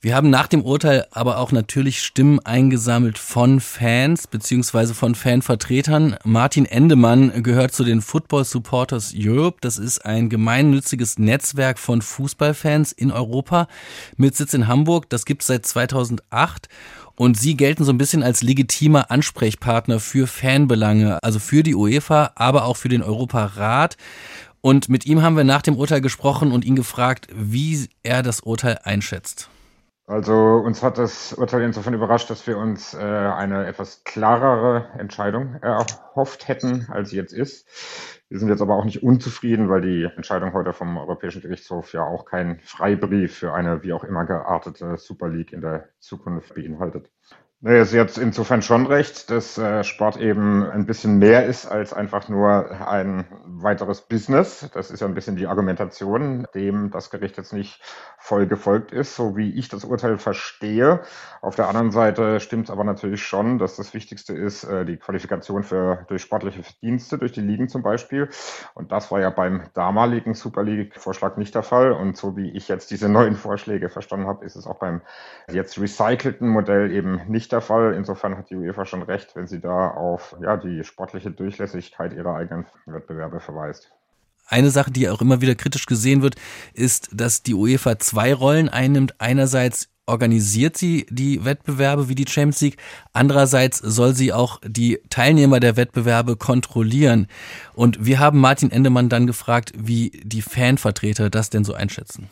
Wir 0.00 0.14
haben 0.14 0.28
nach 0.28 0.48
dem 0.48 0.62
Urteil 0.62 1.06
aber 1.12 1.38
auch 1.38 1.50
natürlich 1.50 2.02
Stimmen 2.02 2.38
eingesammelt 2.40 3.16
von 3.16 3.60
Fans 3.60 4.26
beziehungsweise 4.26 4.94
von 4.94 5.14
Fanvertretern. 5.14 6.16
Martin 6.24 6.66
Endemann 6.66 7.42
gehört 7.42 7.72
zu 7.72 7.84
den 7.84 8.02
Football 8.02 8.44
Supporters 8.44 9.14
Europe. 9.16 9.58
Das 9.62 9.78
ist 9.78 10.04
ein 10.04 10.28
gemeinnütziges 10.28 11.18
Netzwerk 11.18 11.78
von 11.78 12.02
Fußballfans 12.02 12.92
in 12.92 13.10
Europa 13.10 13.68
mit 14.16 14.36
Sitz 14.36 14.52
in 14.52 14.68
Hamburg. 14.68 15.08
Das 15.08 15.24
gibt 15.24 15.42
es 15.42 15.48
seit 15.48 15.64
2008. 15.64 16.68
Und 17.16 17.38
sie 17.38 17.56
gelten 17.56 17.84
so 17.84 17.92
ein 17.92 17.98
bisschen 17.98 18.24
als 18.24 18.42
legitimer 18.42 19.10
Ansprechpartner 19.10 20.00
für 20.00 20.26
Fanbelange, 20.26 21.22
also 21.22 21.38
für 21.38 21.62
die 21.62 21.76
UEFA, 21.76 22.32
aber 22.34 22.64
auch 22.64 22.76
für 22.76 22.88
den 22.88 23.02
Europarat. 23.02 23.96
Und 24.64 24.88
mit 24.88 25.04
ihm 25.04 25.20
haben 25.20 25.36
wir 25.36 25.44
nach 25.44 25.60
dem 25.60 25.76
Urteil 25.76 26.00
gesprochen 26.00 26.50
und 26.50 26.64
ihn 26.64 26.74
gefragt, 26.74 27.28
wie 27.34 27.86
er 28.02 28.22
das 28.22 28.40
Urteil 28.40 28.78
einschätzt. 28.82 29.50
Also 30.06 30.32
uns 30.34 30.82
hat 30.82 30.96
das 30.96 31.34
Urteil 31.34 31.60
insofern 31.64 31.92
überrascht, 31.92 32.30
dass 32.30 32.46
wir 32.46 32.56
uns 32.56 32.94
äh, 32.94 32.96
eine 32.96 33.66
etwas 33.66 34.04
klarere 34.04 34.88
Entscheidung 34.98 35.56
erhofft 35.60 36.48
hätten, 36.48 36.86
als 36.88 37.10
sie 37.10 37.16
jetzt 37.16 37.34
ist. 37.34 37.68
Wir 38.30 38.38
sind 38.38 38.48
jetzt 38.48 38.62
aber 38.62 38.76
auch 38.76 38.86
nicht 38.86 39.02
unzufrieden, 39.02 39.68
weil 39.68 39.82
die 39.82 40.04
Entscheidung 40.16 40.54
heute 40.54 40.72
vom 40.72 40.96
Europäischen 40.96 41.42
Gerichtshof 41.42 41.92
ja 41.92 42.02
auch 42.02 42.24
keinen 42.24 42.58
Freibrief 42.60 43.36
für 43.36 43.52
eine 43.52 43.82
wie 43.82 43.92
auch 43.92 44.04
immer 44.04 44.24
geartete 44.24 44.96
Super 44.96 45.28
League 45.28 45.52
in 45.52 45.60
der 45.60 45.90
Zukunft 45.98 46.54
beinhaltet. 46.54 47.10
Nee, 47.66 47.80
ist 47.80 47.94
jetzt 47.94 48.18
insofern 48.18 48.60
schon 48.60 48.84
recht, 48.84 49.30
dass 49.30 49.56
äh, 49.56 49.84
Sport 49.84 50.18
eben 50.18 50.70
ein 50.70 50.84
bisschen 50.84 51.18
mehr 51.18 51.46
ist 51.46 51.64
als 51.64 51.94
einfach 51.94 52.28
nur 52.28 52.70
ein 52.86 53.24
weiteres 53.46 54.02
Business. 54.02 54.68
Das 54.74 54.90
ist 54.90 55.00
ja 55.00 55.06
ein 55.06 55.14
bisschen 55.14 55.36
die 55.36 55.46
Argumentation, 55.46 56.46
dem 56.54 56.90
das 56.90 57.08
Gericht 57.08 57.38
jetzt 57.38 57.54
nicht 57.54 57.80
voll 58.18 58.46
gefolgt 58.46 58.92
ist, 58.92 59.16
so 59.16 59.34
wie 59.38 59.50
ich 59.50 59.70
das 59.70 59.84
Urteil 59.84 60.18
verstehe. 60.18 61.00
Auf 61.40 61.56
der 61.56 61.68
anderen 61.68 61.90
Seite 61.90 62.38
stimmt 62.40 62.64
es 62.64 62.70
aber 62.70 62.84
natürlich 62.84 63.22
schon, 63.22 63.58
dass 63.58 63.76
das 63.76 63.94
Wichtigste 63.94 64.34
ist, 64.34 64.64
äh, 64.64 64.84
die 64.84 64.98
Qualifikation 64.98 65.62
für 65.62 66.04
durch 66.08 66.20
sportliche 66.20 66.62
Verdienste, 66.62 67.16
durch 67.16 67.32
die 67.32 67.40
Ligen 67.40 67.70
zum 67.70 67.82
Beispiel. 67.82 68.28
Und 68.74 68.92
das 68.92 69.10
war 69.10 69.20
ja 69.20 69.30
beim 69.30 69.62
damaligen 69.72 70.34
Super 70.34 70.64
League-Vorschlag 70.64 71.38
nicht 71.38 71.54
der 71.54 71.62
Fall. 71.62 71.92
Und 71.92 72.18
so 72.18 72.36
wie 72.36 72.50
ich 72.50 72.68
jetzt 72.68 72.90
diese 72.90 73.08
neuen 73.08 73.36
Vorschläge 73.36 73.88
verstanden 73.88 74.26
habe, 74.26 74.44
ist 74.44 74.56
es 74.56 74.66
auch 74.66 74.78
beim 74.78 75.00
jetzt 75.50 75.80
recycelten 75.80 76.46
Modell 76.46 76.90
eben 76.92 77.22
nicht 77.28 77.53
der 77.54 77.60
Fall. 77.62 77.94
Insofern 77.94 78.36
hat 78.36 78.50
die 78.50 78.56
UEFA 78.56 78.84
schon 78.84 79.02
recht, 79.02 79.34
wenn 79.34 79.46
sie 79.46 79.60
da 79.60 79.88
auf 79.90 80.36
ja, 80.42 80.56
die 80.56 80.84
sportliche 80.84 81.30
Durchlässigkeit 81.30 82.12
ihrer 82.12 82.34
eigenen 82.34 82.66
Wettbewerbe 82.86 83.40
verweist. 83.40 83.90
Eine 84.46 84.70
Sache, 84.70 84.90
die 84.90 85.08
auch 85.08 85.22
immer 85.22 85.40
wieder 85.40 85.54
kritisch 85.54 85.86
gesehen 85.86 86.20
wird, 86.20 86.34
ist, 86.74 87.08
dass 87.12 87.42
die 87.42 87.54
UEFA 87.54 87.98
zwei 87.98 88.34
Rollen 88.34 88.68
einnimmt. 88.68 89.14
Einerseits 89.18 89.88
organisiert 90.06 90.76
sie 90.76 91.06
die 91.08 91.46
Wettbewerbe 91.46 92.10
wie 92.10 92.14
die 92.14 92.28
Champions 92.28 92.60
League, 92.60 92.76
andererseits 93.14 93.78
soll 93.78 94.14
sie 94.14 94.34
auch 94.34 94.60
die 94.62 95.00
Teilnehmer 95.08 95.60
der 95.60 95.78
Wettbewerbe 95.78 96.36
kontrollieren. 96.36 97.26
Und 97.72 98.04
wir 98.04 98.18
haben 98.18 98.38
Martin 98.38 98.70
Endemann 98.70 99.08
dann 99.08 99.26
gefragt, 99.26 99.72
wie 99.76 100.10
die 100.22 100.42
Fanvertreter 100.42 101.30
das 101.30 101.48
denn 101.48 101.64
so 101.64 101.72
einschätzen. 101.72 102.28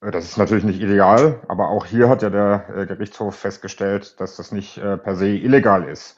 Äh, 0.00 0.10
das 0.10 0.24
ist 0.24 0.36
natürlich 0.36 0.64
nicht 0.64 0.80
ideal, 0.80 1.40
aber 1.48 1.68
auch 1.68 1.86
hier 1.86 2.08
hat 2.08 2.22
ja 2.22 2.30
der 2.30 2.68
äh, 2.74 2.86
Gerichtshof 2.86 3.36
festgestellt, 3.36 4.20
dass 4.20 4.36
das 4.36 4.52
nicht 4.52 4.78
äh, 4.78 4.96
per 4.98 5.16
se 5.16 5.28
illegal 5.28 5.88
ist. 5.88 6.16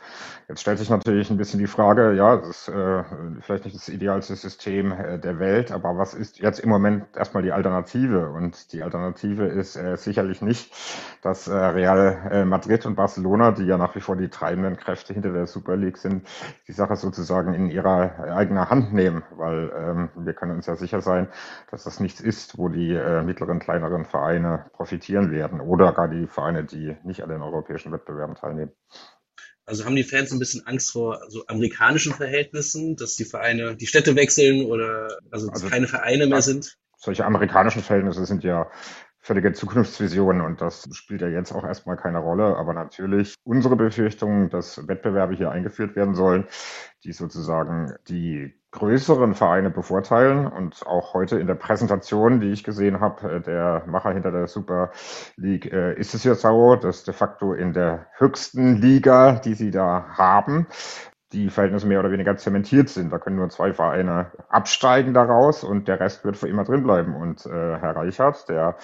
Jetzt 0.48 0.62
stellt 0.62 0.78
sich 0.78 0.88
natürlich 0.88 1.30
ein 1.30 1.37
bisschen 1.37 1.61
die 1.61 1.66
Frage, 1.66 2.14
ja, 2.14 2.37
das 2.37 2.48
ist 2.48 2.68
äh, 2.68 3.04
vielleicht 3.42 3.66
nicht 3.66 3.76
das 3.76 3.90
idealste 3.90 4.34
System 4.34 4.92
äh, 4.92 5.18
der 5.18 5.38
Welt, 5.38 5.70
aber 5.70 5.98
was 5.98 6.14
ist 6.14 6.38
jetzt 6.38 6.61
im 6.61 6.70
Moment 6.70 7.04
erstmal 7.14 7.42
die 7.42 7.52
Alternative? 7.52 8.30
Und 8.30 8.72
die 8.72 8.82
Alternative 8.82 9.44
ist 9.44 9.76
äh, 9.76 9.98
sicherlich 9.98 10.40
nicht, 10.40 10.72
dass 11.20 11.48
äh, 11.48 11.52
Real 11.52 12.30
äh, 12.30 12.44
Madrid 12.46 12.87
und 12.87 12.94
Barcelona, 12.94 13.50
die 13.50 13.64
ja 13.64 13.76
nach 13.76 13.94
wie 13.94 14.00
vor 14.00 14.16
die 14.16 14.30
treibenden 14.30 14.78
Kräfte 14.78 15.12
hinter 15.12 15.34
der 15.34 15.46
Super 15.46 15.76
League 15.76 15.98
sind, 15.98 16.26
die 16.66 16.72
Sache 16.72 16.96
sozusagen 16.96 17.52
in 17.52 17.68
ihrer 17.68 18.18
eigenen 18.34 18.70
Hand 18.70 18.94
nehmen, 18.94 19.24
weil 19.37 19.70
ähm, 19.76 20.08
wir 20.16 20.32
können 20.32 20.52
uns 20.52 20.64
ja 20.64 20.76
sicher 20.76 21.02
sein, 21.02 21.28
dass 21.70 21.84
das 21.84 22.00
nichts 22.00 22.22
ist, 22.22 22.56
wo 22.56 22.70
die 22.70 22.94
äh, 22.94 23.22
mittleren, 23.22 23.58
kleineren 23.58 24.06
Vereine 24.06 24.64
profitieren 24.72 25.30
werden 25.30 25.61
oder 25.61 25.92
gar 25.92 26.08
die 26.08 26.26
Vereine, 26.26 26.64
die 26.64 26.96
nicht 27.02 27.22
an 27.22 27.28
den 27.28 27.42
europäischen 27.42 27.92
Wettbewerben 27.92 28.34
teilnehmen. 28.34 28.72
Also 29.68 29.85
haben 29.85 29.96
die 29.96 30.02
Fans 30.02 30.33
ein 30.33 30.38
bisschen 30.38 30.66
Angst 30.66 30.92
vor 30.92 31.20
so 31.28 31.44
amerikanischen 31.46 32.14
Verhältnissen, 32.14 32.96
dass 32.96 33.16
die 33.16 33.26
Vereine 33.26 33.76
die 33.76 33.87
Städte 33.87 34.16
wechseln 34.16 34.64
oder 34.64 35.18
also, 35.31 35.50
also 35.50 35.68
keine 35.68 35.87
Vereine 35.87 36.26
mehr 36.26 36.40
sind? 36.40 36.78
Solche 36.96 37.26
amerikanischen 37.26 37.83
Verhältnisse 37.83 38.24
sind 38.24 38.44
ja 38.44 38.70
völlige 39.28 39.52
Zukunftsvisionen 39.52 40.40
und 40.40 40.62
das 40.62 40.88
spielt 40.92 41.20
ja 41.20 41.28
jetzt 41.28 41.52
auch 41.52 41.62
erstmal 41.62 41.98
keine 41.98 42.18
Rolle. 42.18 42.56
Aber 42.56 42.72
natürlich 42.72 43.34
unsere 43.44 43.76
Befürchtung, 43.76 44.48
dass 44.48 44.88
Wettbewerbe 44.88 45.34
hier 45.34 45.50
eingeführt 45.50 45.96
werden 45.96 46.14
sollen, 46.14 46.46
die 47.04 47.12
sozusagen 47.12 47.92
die 48.08 48.54
größeren 48.70 49.34
Vereine 49.34 49.68
bevorteilen. 49.68 50.46
Und 50.46 50.86
auch 50.86 51.12
heute 51.12 51.38
in 51.38 51.46
der 51.46 51.56
Präsentation, 51.56 52.40
die 52.40 52.52
ich 52.52 52.64
gesehen 52.64 53.00
habe, 53.00 53.30
äh, 53.30 53.40
der 53.42 53.84
Macher 53.86 54.12
hinter 54.12 54.32
der 54.32 54.46
Super 54.46 54.92
League, 55.36 55.70
äh, 55.70 55.94
ist 55.98 56.14
es 56.14 56.24
ja 56.24 56.34
so, 56.34 56.76
dass 56.76 57.04
de 57.04 57.12
facto 57.12 57.52
in 57.52 57.74
der 57.74 58.06
höchsten 58.16 58.76
Liga, 58.76 59.32
die 59.34 59.54
sie 59.54 59.70
da 59.70 60.06
haben, 60.16 60.66
die 61.32 61.50
Verhältnisse 61.50 61.86
mehr 61.86 62.00
oder 62.00 62.10
weniger 62.10 62.36
zementiert 62.36 62.88
sind. 62.88 63.12
Da 63.12 63.18
können 63.18 63.36
nur 63.36 63.50
zwei 63.50 63.74
Vereine 63.74 64.32
absteigen 64.48 65.12
daraus 65.12 65.62
und 65.62 65.86
der 65.86 66.00
Rest 66.00 66.24
wird 66.24 66.36
für 66.36 66.48
immer 66.48 66.64
drin 66.64 66.82
bleiben. 66.82 67.14
Und 67.14 67.44
äh, 67.44 67.50
Herr 67.50 67.96
Reichert, 67.96 68.48
der 68.48 68.76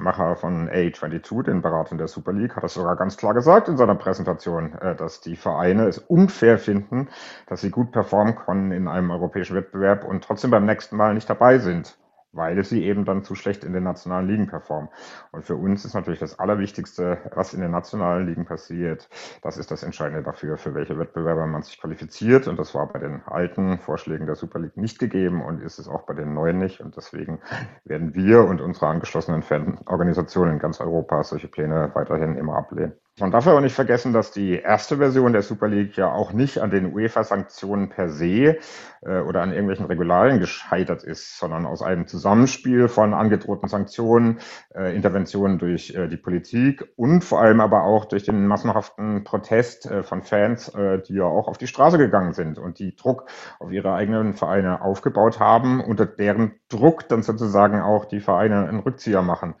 Macher 0.00 0.36
von 0.36 0.68
A22, 0.68 1.44
den 1.44 1.62
Berater 1.62 1.96
der 1.96 2.08
Super 2.08 2.32
League, 2.32 2.54
hat 2.54 2.64
das 2.64 2.74
sogar 2.74 2.96
ganz 2.96 3.16
klar 3.16 3.32
gesagt 3.32 3.68
in 3.68 3.78
seiner 3.78 3.94
Präsentation, 3.94 4.74
äh, 4.74 4.94
dass 4.94 5.20
die 5.20 5.36
Vereine 5.36 5.86
es 5.86 5.98
unfair 5.98 6.58
finden, 6.58 7.08
dass 7.46 7.62
sie 7.62 7.70
gut 7.70 7.92
performen 7.92 8.36
können 8.36 8.72
in 8.72 8.88
einem 8.88 9.10
europäischen 9.10 9.56
Wettbewerb 9.56 10.04
und 10.04 10.22
trotzdem 10.22 10.50
beim 10.50 10.66
nächsten 10.66 10.96
Mal 10.96 11.14
nicht 11.14 11.30
dabei 11.30 11.58
sind 11.58 11.96
weil 12.36 12.62
sie 12.64 12.84
eben 12.84 13.04
dann 13.04 13.24
zu 13.24 13.34
schlecht 13.34 13.64
in 13.64 13.72
den 13.72 13.84
nationalen 13.84 14.28
Ligen 14.28 14.46
performen. 14.46 14.90
Und 15.32 15.44
für 15.44 15.56
uns 15.56 15.84
ist 15.84 15.94
natürlich 15.94 16.20
das 16.20 16.38
Allerwichtigste, 16.38 17.18
was 17.34 17.54
in 17.54 17.60
den 17.60 17.70
nationalen 17.70 18.26
Ligen 18.26 18.44
passiert. 18.44 19.08
Das 19.42 19.56
ist 19.56 19.70
das 19.70 19.82
Entscheidende 19.82 20.22
dafür, 20.22 20.56
für 20.58 20.74
welche 20.74 20.98
Wettbewerber 20.98 21.46
man 21.46 21.62
sich 21.62 21.80
qualifiziert. 21.80 22.46
Und 22.46 22.58
das 22.58 22.74
war 22.74 22.86
bei 22.92 22.98
den 22.98 23.22
alten 23.26 23.78
Vorschlägen 23.78 24.26
der 24.26 24.36
Super 24.36 24.58
League 24.58 24.76
nicht 24.76 24.98
gegeben 24.98 25.42
und 25.42 25.62
ist 25.62 25.78
es 25.78 25.88
auch 25.88 26.02
bei 26.02 26.14
den 26.14 26.34
neuen 26.34 26.58
nicht. 26.58 26.80
Und 26.80 26.96
deswegen 26.96 27.40
werden 27.84 28.14
wir 28.14 28.44
und 28.44 28.60
unsere 28.60 28.88
angeschlossenen 28.88 29.42
Fanorganisationen 29.42 30.54
in 30.54 30.58
ganz 30.58 30.80
Europa 30.80 31.22
solche 31.24 31.48
Pläne 31.48 31.90
weiterhin 31.94 32.36
immer 32.36 32.56
ablehnen. 32.56 32.94
Man 33.18 33.30
darf 33.30 33.46
aber 33.46 33.62
nicht 33.62 33.74
vergessen, 33.74 34.12
dass 34.12 34.30
die 34.30 34.58
erste 34.58 34.98
Version 34.98 35.32
der 35.32 35.40
Super 35.40 35.68
League 35.68 35.96
ja 35.96 36.12
auch 36.12 36.34
nicht 36.34 36.58
an 36.58 36.68
den 36.68 36.92
UEFA-Sanktionen 36.92 37.88
per 37.88 38.10
se 38.10 38.58
äh, 39.00 39.20
oder 39.20 39.40
an 39.40 39.52
irgendwelchen 39.52 39.86
Regularien 39.86 40.38
gescheitert 40.38 41.02
ist, 41.02 41.38
sondern 41.38 41.64
aus 41.64 41.80
einem 41.80 42.06
Zusammenspiel 42.06 42.88
von 42.88 43.14
angedrohten 43.14 43.70
Sanktionen, 43.70 44.40
äh, 44.74 44.94
Interventionen 44.94 45.58
durch 45.58 45.94
äh, 45.94 46.08
die 46.08 46.18
Politik 46.18 46.84
und 46.96 47.24
vor 47.24 47.40
allem 47.40 47.62
aber 47.62 47.84
auch 47.84 48.04
durch 48.04 48.24
den 48.24 48.46
massenhaften 48.46 49.24
Protest 49.24 49.86
äh, 49.86 50.02
von 50.02 50.20
Fans, 50.22 50.68
äh, 50.74 51.00
die 51.00 51.14
ja 51.14 51.24
auch 51.24 51.48
auf 51.48 51.56
die 51.56 51.68
Straße 51.68 51.96
gegangen 51.96 52.34
sind 52.34 52.58
und 52.58 52.78
die 52.78 52.96
Druck 52.96 53.30
auf 53.58 53.72
ihre 53.72 53.94
eigenen 53.94 54.34
Vereine 54.34 54.82
aufgebaut 54.82 55.40
haben, 55.40 55.82
unter 55.82 56.04
deren 56.04 56.60
Druck 56.68 57.08
dann 57.08 57.22
sozusagen 57.22 57.80
auch 57.80 58.04
die 58.04 58.20
Vereine 58.20 58.68
einen 58.68 58.80
Rückzieher 58.80 59.22
machen 59.22 59.54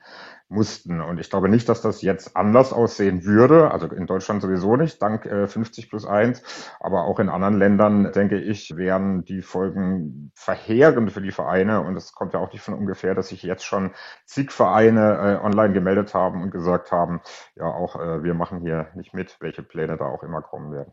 mussten. 0.48 1.00
Und 1.00 1.18
ich 1.18 1.28
glaube 1.28 1.48
nicht, 1.48 1.68
dass 1.68 1.82
das 1.82 2.02
jetzt 2.02 2.36
anders 2.36 2.72
aussehen 2.72 3.24
würde. 3.24 3.70
Also 3.70 3.88
in 3.88 4.06
Deutschland 4.06 4.42
sowieso 4.42 4.76
nicht, 4.76 5.02
dank 5.02 5.26
äh, 5.26 5.48
50 5.48 5.90
plus 5.90 6.06
1. 6.06 6.42
Aber 6.80 7.04
auch 7.04 7.18
in 7.18 7.28
anderen 7.28 7.58
Ländern, 7.58 8.12
denke 8.12 8.38
ich, 8.38 8.76
wären 8.76 9.24
die 9.24 9.42
Folgen 9.42 10.30
verheerend 10.34 11.10
für 11.12 11.20
die 11.20 11.32
Vereine. 11.32 11.80
Und 11.80 11.96
es 11.96 12.12
kommt 12.12 12.32
ja 12.32 12.40
auch 12.40 12.52
nicht 12.52 12.62
von 12.62 12.74
ungefähr, 12.74 13.14
dass 13.14 13.28
sich 13.28 13.42
jetzt 13.42 13.64
schon 13.64 13.92
zig 14.24 14.52
Vereine 14.52 15.40
äh, 15.40 15.44
online 15.44 15.72
gemeldet 15.72 16.14
haben 16.14 16.42
und 16.42 16.50
gesagt 16.50 16.92
haben, 16.92 17.20
ja, 17.56 17.64
auch 17.64 17.96
äh, 17.96 18.22
wir 18.22 18.34
machen 18.34 18.60
hier 18.60 18.88
nicht 18.94 19.14
mit, 19.14 19.36
welche 19.40 19.62
Pläne 19.62 19.96
da 19.96 20.04
auch 20.06 20.22
immer 20.22 20.42
kommen 20.42 20.72
werden. 20.72 20.92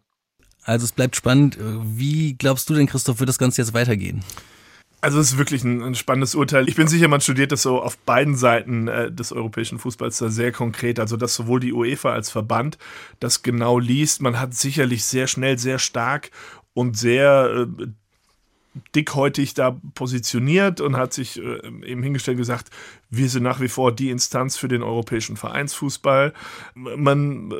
Also 0.66 0.86
es 0.86 0.94
bleibt 0.94 1.16
spannend. 1.16 1.58
Wie 1.60 2.38
glaubst 2.38 2.70
du 2.70 2.74
denn, 2.74 2.88
Christoph, 2.88 3.20
wird 3.20 3.28
das 3.28 3.38
Ganze 3.38 3.62
jetzt 3.62 3.74
weitergehen? 3.74 4.24
Also 5.04 5.20
es 5.20 5.34
ist 5.34 5.38
wirklich 5.38 5.66
ein, 5.66 5.84
ein, 5.84 5.96
spannendes 5.96 6.34
Urteil. 6.34 6.70
Ich 6.70 6.78
bin 6.78 6.88
sicher, 6.88 7.10
man 7.10 7.20
studiert 7.20 7.52
das 7.52 7.62
so 7.62 7.82
auf 7.82 7.98
beiden 7.98 8.38
Seiten 8.38 8.88
äh, 8.88 9.12
des 9.12 9.34
europäischen 9.34 9.78
Fußballs 9.78 10.18
da 10.18 10.30
sehr 10.30 10.54
konkret. 10.54 10.98
Also 10.98 11.18
dass 11.18 11.36
sowohl 11.36 11.60
die 11.60 11.74
UEFA 11.74 12.14
als 12.14 12.30
Verband 12.30 12.78
das 13.20 13.44
genau 13.44 13.80
liest. 13.80 14.22
Man 14.22 14.40
hat 14.40 14.54
sicherlich 14.54 15.04
sehr 15.04 15.28
schnell, 15.28 15.58
sehr 15.58 15.78
stark 15.78 16.32
und 16.74 16.98
sehr 16.98 17.68
äh, 17.82 17.88
dickhäutig 18.96 19.54
da 19.54 19.78
positioniert 19.94 20.82
und 20.82 20.98
hat 20.98 21.14
sich 21.14 21.40
äh, 21.40 21.60
eben 21.86 22.02
hingestellt 22.02 22.38
gesagt, 22.38 22.70
wir 23.10 23.30
sind 23.30 23.44
nach 23.44 23.60
wie 23.60 23.68
vor 23.68 23.92
die 23.92 24.10
Instanz 24.10 24.58
für 24.58 24.68
den 24.68 24.82
europäischen 24.82 25.38
Vereinsfußball. 25.38 26.34
Man 26.74 27.52
äh, 27.52 27.56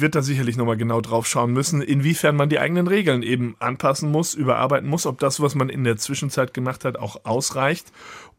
wird 0.00 0.14
da 0.14 0.22
sicherlich 0.22 0.56
nochmal 0.56 0.76
genau 0.76 1.00
drauf 1.00 1.26
schauen 1.26 1.52
müssen, 1.52 1.80
inwiefern 1.80 2.36
man 2.36 2.50
die 2.50 2.58
eigenen 2.58 2.86
Regeln 2.86 3.22
eben 3.22 3.56
anpassen 3.58 4.10
muss, 4.10 4.34
überarbeiten 4.34 4.88
muss, 4.88 5.06
ob 5.06 5.18
das, 5.18 5.40
was 5.40 5.54
man 5.54 5.70
in 5.70 5.84
der 5.84 5.96
Zwischenzeit 5.96 6.52
gemacht 6.52 6.84
hat, 6.84 6.98
auch 6.98 7.24
ausreicht 7.24 7.90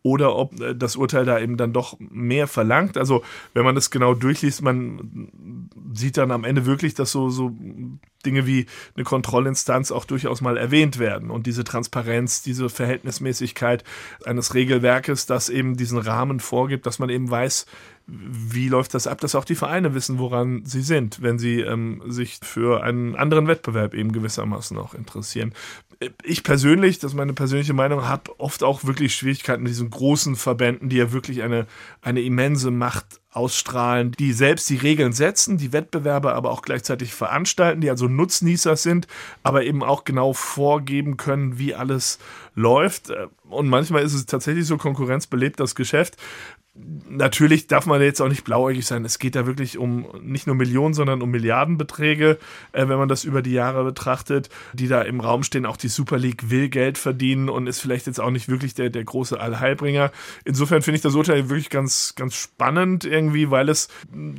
oder 0.03 0.35
ob 0.35 0.59
äh, 0.61 0.75
das 0.75 0.95
Urteil 0.95 1.25
da 1.25 1.39
eben 1.39 1.57
dann 1.57 1.73
doch 1.73 1.97
mehr 1.99 2.47
verlangt. 2.47 2.97
Also 2.97 3.23
wenn 3.53 3.63
man 3.63 3.75
das 3.75 3.89
genau 3.89 4.13
durchliest, 4.13 4.61
man 4.61 5.29
sieht 5.93 6.17
dann 6.17 6.31
am 6.31 6.43
Ende 6.43 6.65
wirklich, 6.65 6.93
dass 6.93 7.11
so, 7.11 7.29
so 7.29 7.51
Dinge 8.25 8.45
wie 8.45 8.65
eine 8.95 9.03
Kontrollinstanz 9.03 9.91
auch 9.91 10.05
durchaus 10.05 10.41
mal 10.41 10.57
erwähnt 10.57 10.99
werden. 10.99 11.31
Und 11.31 11.47
diese 11.47 11.63
Transparenz, 11.63 12.41
diese 12.41 12.69
Verhältnismäßigkeit 12.69 13.83
eines 14.25 14.53
Regelwerkes, 14.53 15.25
das 15.25 15.49
eben 15.49 15.77
diesen 15.77 15.97
Rahmen 15.97 16.39
vorgibt, 16.39 16.85
dass 16.85 16.99
man 16.99 17.09
eben 17.09 17.29
weiß, 17.29 17.65
wie 18.11 18.69
läuft 18.69 18.93
das 18.93 19.07
ab, 19.07 19.19
dass 19.21 19.35
auch 19.35 19.45
die 19.45 19.55
Vereine 19.55 19.93
wissen, 19.93 20.19
woran 20.19 20.65
sie 20.65 20.81
sind, 20.81 21.21
wenn 21.21 21.37
sie 21.37 21.61
ähm, 21.61 22.01
sich 22.07 22.39
für 22.41 22.83
einen 22.83 23.15
anderen 23.15 23.47
Wettbewerb 23.47 23.93
eben 23.93 24.11
gewissermaßen 24.11 24.77
auch 24.77 24.93
interessieren. 24.93 25.53
Ich 26.23 26.43
persönlich, 26.43 26.99
das 26.99 27.11
ist 27.11 27.17
meine 27.17 27.33
persönliche 27.33 27.73
Meinung, 27.73 28.07
habe 28.07 28.39
oft 28.39 28.63
auch 28.63 28.85
wirklich 28.85 29.15
Schwierigkeiten 29.15 29.63
mit 29.63 29.71
diesen 29.71 29.89
großen 29.89 30.35
Verbänden, 30.35 30.89
die 30.89 30.97
ja 30.97 31.11
wirklich 31.11 31.43
eine, 31.43 31.67
eine 32.01 32.21
immense 32.21 32.71
Macht 32.71 33.19
ausstrahlen, 33.31 34.11
die 34.13 34.33
selbst 34.33 34.69
die 34.69 34.77
Regeln 34.77 35.13
setzen, 35.13 35.57
die 35.57 35.71
Wettbewerbe 35.71 36.33
aber 36.33 36.49
auch 36.51 36.63
gleichzeitig 36.63 37.13
veranstalten, 37.13 37.81
die 37.81 37.89
also 37.89 38.07
Nutznießer 38.07 38.75
sind, 38.75 39.07
aber 39.43 39.63
eben 39.63 39.83
auch 39.83 40.03
genau 40.03 40.33
vorgeben 40.33 41.15
können, 41.15 41.59
wie 41.59 41.75
alles 41.75 42.17
läuft. 42.55 43.11
Und 43.49 43.67
manchmal 43.69 44.03
ist 44.03 44.13
es 44.13 44.25
tatsächlich 44.25 44.65
so 44.65 44.77
konkurrenzbelebt, 44.77 45.59
das 45.59 45.75
Geschäft, 45.75 46.17
natürlich 47.09 47.67
darf 47.67 47.85
man 47.85 48.01
jetzt 48.01 48.21
auch 48.21 48.29
nicht 48.29 48.43
blauäugig 48.43 48.85
sein. 48.85 49.03
Es 49.05 49.19
geht 49.19 49.35
da 49.35 49.45
wirklich 49.45 49.77
um 49.77 50.07
nicht 50.21 50.47
nur 50.47 50.55
Millionen, 50.55 50.93
sondern 50.93 51.21
um 51.21 51.29
Milliardenbeträge, 51.29 52.37
äh, 52.71 52.87
wenn 52.87 52.97
man 52.97 53.09
das 53.09 53.23
über 53.23 53.41
die 53.41 53.51
Jahre 53.51 53.83
betrachtet, 53.83 54.49
die 54.73 54.87
da 54.87 55.01
im 55.01 55.19
Raum 55.19 55.43
stehen. 55.43 55.65
Auch 55.65 55.77
die 55.77 55.87
Super 55.87 56.17
League 56.17 56.49
will 56.49 56.69
Geld 56.69 56.97
verdienen 56.97 57.49
und 57.49 57.67
ist 57.67 57.79
vielleicht 57.79 58.07
jetzt 58.07 58.19
auch 58.19 58.31
nicht 58.31 58.49
wirklich 58.49 58.73
der, 58.73 58.89
der 58.89 59.03
große 59.03 59.39
Allheilbringer. 59.39 60.11
Insofern 60.45 60.81
finde 60.81 60.97
ich 60.97 61.01
das 61.01 61.15
Urteil 61.15 61.49
wirklich 61.49 61.69
ganz, 61.69 62.13
ganz 62.15 62.35
spannend 62.35 63.05
irgendwie, 63.05 63.51
weil 63.51 63.69
es 63.69 63.89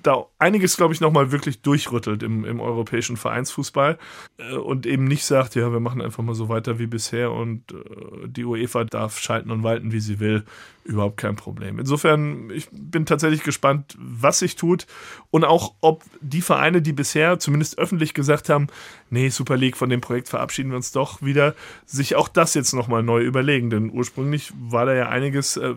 da 0.02 0.26
einiges, 0.38 0.76
glaube 0.76 0.94
ich, 0.94 1.00
nochmal 1.00 1.32
wirklich 1.32 1.62
durchrüttelt 1.62 2.22
im, 2.22 2.44
im 2.44 2.60
europäischen 2.60 3.16
Vereinsfußball 3.16 3.98
äh, 4.38 4.54
und 4.54 4.86
eben 4.86 5.04
nicht 5.04 5.24
sagt, 5.24 5.54
ja, 5.54 5.72
wir 5.72 5.80
machen 5.80 6.00
einfach 6.00 6.22
mal 6.22 6.34
so 6.34 6.48
weiter 6.48 6.78
wie 6.78 6.86
bisher 6.86 7.32
und 7.32 7.72
äh, 7.72 7.76
die 8.26 8.44
UEFA 8.44 8.84
darf 8.84 9.18
schalten 9.18 9.50
und 9.50 9.62
walten, 9.62 9.92
wie 9.92 10.00
sie 10.00 10.20
will 10.20 10.44
überhaupt 10.84 11.18
kein 11.18 11.36
Problem. 11.36 11.78
Insofern, 11.78 12.50
ich 12.50 12.68
bin 12.72 13.04
tatsächlich 13.04 13.42
gespannt, 13.42 13.96
was 13.98 14.38
sich 14.38 14.56
tut 14.56 14.86
und 15.30 15.44
auch, 15.44 15.74
ob 15.80 16.04
die 16.20 16.40
Vereine, 16.40 16.80
die 16.80 16.92
bisher 16.92 17.38
zumindest 17.38 17.78
öffentlich 17.78 18.14
gesagt 18.14 18.48
haben, 18.48 18.68
nee, 19.10 19.28
Super 19.28 19.56
League, 19.56 19.76
von 19.76 19.90
dem 19.90 20.00
Projekt 20.00 20.28
verabschieden 20.28 20.70
wir 20.70 20.76
uns 20.76 20.90
doch 20.92 21.22
wieder, 21.22 21.54
sich 21.84 22.16
auch 22.16 22.28
das 22.28 22.54
jetzt 22.54 22.72
nochmal 22.72 23.02
neu 23.02 23.22
überlegen. 23.22 23.70
Denn 23.70 23.90
ursprünglich 23.90 24.52
war 24.58 24.86
da 24.86 24.94
ja 24.94 25.08
einiges 25.08 25.56
äh, 25.56 25.74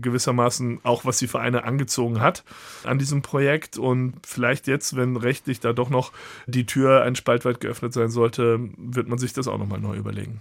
gewissermaßen 0.00 0.80
auch, 0.82 1.04
was 1.04 1.18
die 1.18 1.28
Vereine 1.28 1.64
angezogen 1.64 2.20
hat 2.20 2.44
an 2.84 2.98
diesem 2.98 3.22
Projekt 3.22 3.78
und 3.78 4.14
vielleicht 4.26 4.66
jetzt, 4.66 4.96
wenn 4.96 5.16
rechtlich 5.16 5.60
da 5.60 5.72
doch 5.72 5.88
noch 5.90 6.12
die 6.46 6.66
Tür 6.66 7.02
ein 7.02 7.14
Spalt 7.14 7.44
weit 7.44 7.60
geöffnet 7.60 7.92
sein 7.92 8.10
sollte, 8.10 8.60
wird 8.76 9.08
man 9.08 9.18
sich 9.18 9.32
das 9.32 9.46
auch 9.48 9.58
nochmal 9.58 9.80
neu 9.80 9.96
überlegen. 9.96 10.40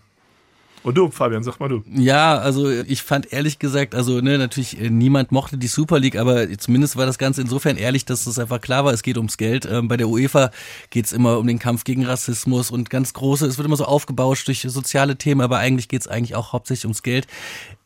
Und 0.86 0.96
du, 0.96 1.10
Fabian, 1.10 1.44
sag 1.44 1.60
mal 1.60 1.68
du. 1.68 1.84
Ja, 1.92 2.38
also 2.38 2.70
ich 2.70 3.02
fand 3.02 3.34
ehrlich 3.34 3.58
gesagt, 3.58 3.96
also 3.96 4.22
ne, 4.22 4.38
natürlich 4.38 4.80
äh, 4.80 4.92
niemand 4.92 5.32
mochte 5.32 5.58
die 5.58 5.66
Super 5.66 5.98
League, 5.98 6.16
aber 6.16 6.48
zumindest 6.60 6.96
war 6.96 7.08
das 7.08 7.18
Ganze 7.18 7.42
insofern 7.42 7.76
ehrlich, 7.76 8.06
dass 8.06 8.28
es 8.28 8.38
einfach 8.38 8.62
klar 8.62 8.86
war, 8.86 8.94
es 8.94 9.02
geht 9.02 9.18
ums 9.18 9.38
Geld. 9.38 9.66
Ähm, 9.66 9.88
bei 9.88 9.98
der 9.98 10.08
UEFA 10.08 10.52
geht 10.92 11.06
es 11.06 11.12
immer 11.12 11.40
um 11.40 11.48
den 11.48 11.58
Kampf 11.58 11.86
gegen 11.86 12.06
Rassismus 12.06 12.70
und 12.70 12.92
ganz 12.92 13.14
große, 13.14 13.48
es 13.48 13.58
wird 13.58 13.66
immer 13.66 13.78
so 13.78 13.86
aufgebauscht 13.86 14.48
durch 14.48 14.62
soziale 14.62 15.16
Themen, 15.16 15.42
aber 15.42 15.58
eigentlich 15.58 15.88
geht 15.88 16.02
es 16.02 16.08
eigentlich 16.08 16.36
auch 16.36 16.54
hauptsächlich 16.54 16.86
ums 16.86 17.02
Geld 17.02 17.26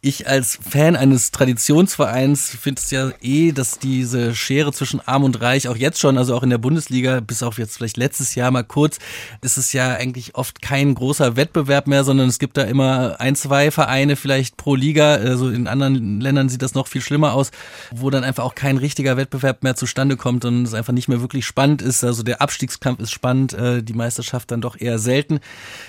ich 0.01 0.29
als 0.29 0.57
Fan 0.61 0.95
eines 0.95 1.31
Traditionsvereins 1.31 2.49
finde 2.49 2.81
es 2.81 2.89
ja 2.89 3.11
eh, 3.21 3.51
dass 3.51 3.79
diese 3.79 4.33
Schere 4.33 4.71
zwischen 4.71 5.05
Arm 5.05 5.25
und 5.25 5.41
Reich 5.41 5.67
auch 5.67 5.75
jetzt 5.75 5.99
schon, 5.99 6.17
also 6.17 6.35
auch 6.35 6.43
in 6.43 6.49
der 6.49 6.57
Bundesliga, 6.57 7.19
bis 7.19 7.43
auf 7.43 7.57
jetzt 7.57 7.75
vielleicht 7.75 7.97
letztes 7.97 8.33
Jahr 8.33 8.49
mal 8.49 8.63
kurz, 8.63 8.99
ist 9.41 9.57
es 9.57 9.73
ja 9.73 9.93
eigentlich 9.95 10.35
oft 10.35 10.61
kein 10.61 10.95
großer 10.95 11.35
Wettbewerb 11.35 11.87
mehr, 11.87 12.05
sondern 12.05 12.29
es 12.29 12.39
gibt 12.39 12.55
da 12.55 12.63
immer 12.63 12.88
ein, 12.89 13.35
zwei 13.35 13.71
Vereine 13.71 14.15
vielleicht 14.15 14.57
pro 14.57 14.75
Liga. 14.75 15.15
Also 15.15 15.49
in 15.49 15.67
anderen 15.67 16.19
Ländern 16.19 16.49
sieht 16.49 16.61
das 16.61 16.73
noch 16.73 16.87
viel 16.87 17.01
schlimmer 17.01 17.33
aus, 17.33 17.51
wo 17.91 18.09
dann 18.09 18.23
einfach 18.23 18.43
auch 18.43 18.55
kein 18.55 18.77
richtiger 18.77 19.17
Wettbewerb 19.17 19.63
mehr 19.63 19.75
zustande 19.75 20.17
kommt 20.17 20.45
und 20.45 20.63
es 20.63 20.73
einfach 20.73 20.93
nicht 20.93 21.07
mehr 21.07 21.21
wirklich 21.21 21.45
spannend 21.45 21.81
ist. 21.81 22.03
Also 22.03 22.23
der 22.23 22.41
Abstiegskampf 22.41 22.99
ist 22.99 23.11
spannend, 23.11 23.53
äh, 23.53 23.83
die 23.83 23.93
Meisterschaft 23.93 24.51
dann 24.51 24.61
doch 24.61 24.79
eher 24.79 24.99
selten. 24.99 25.39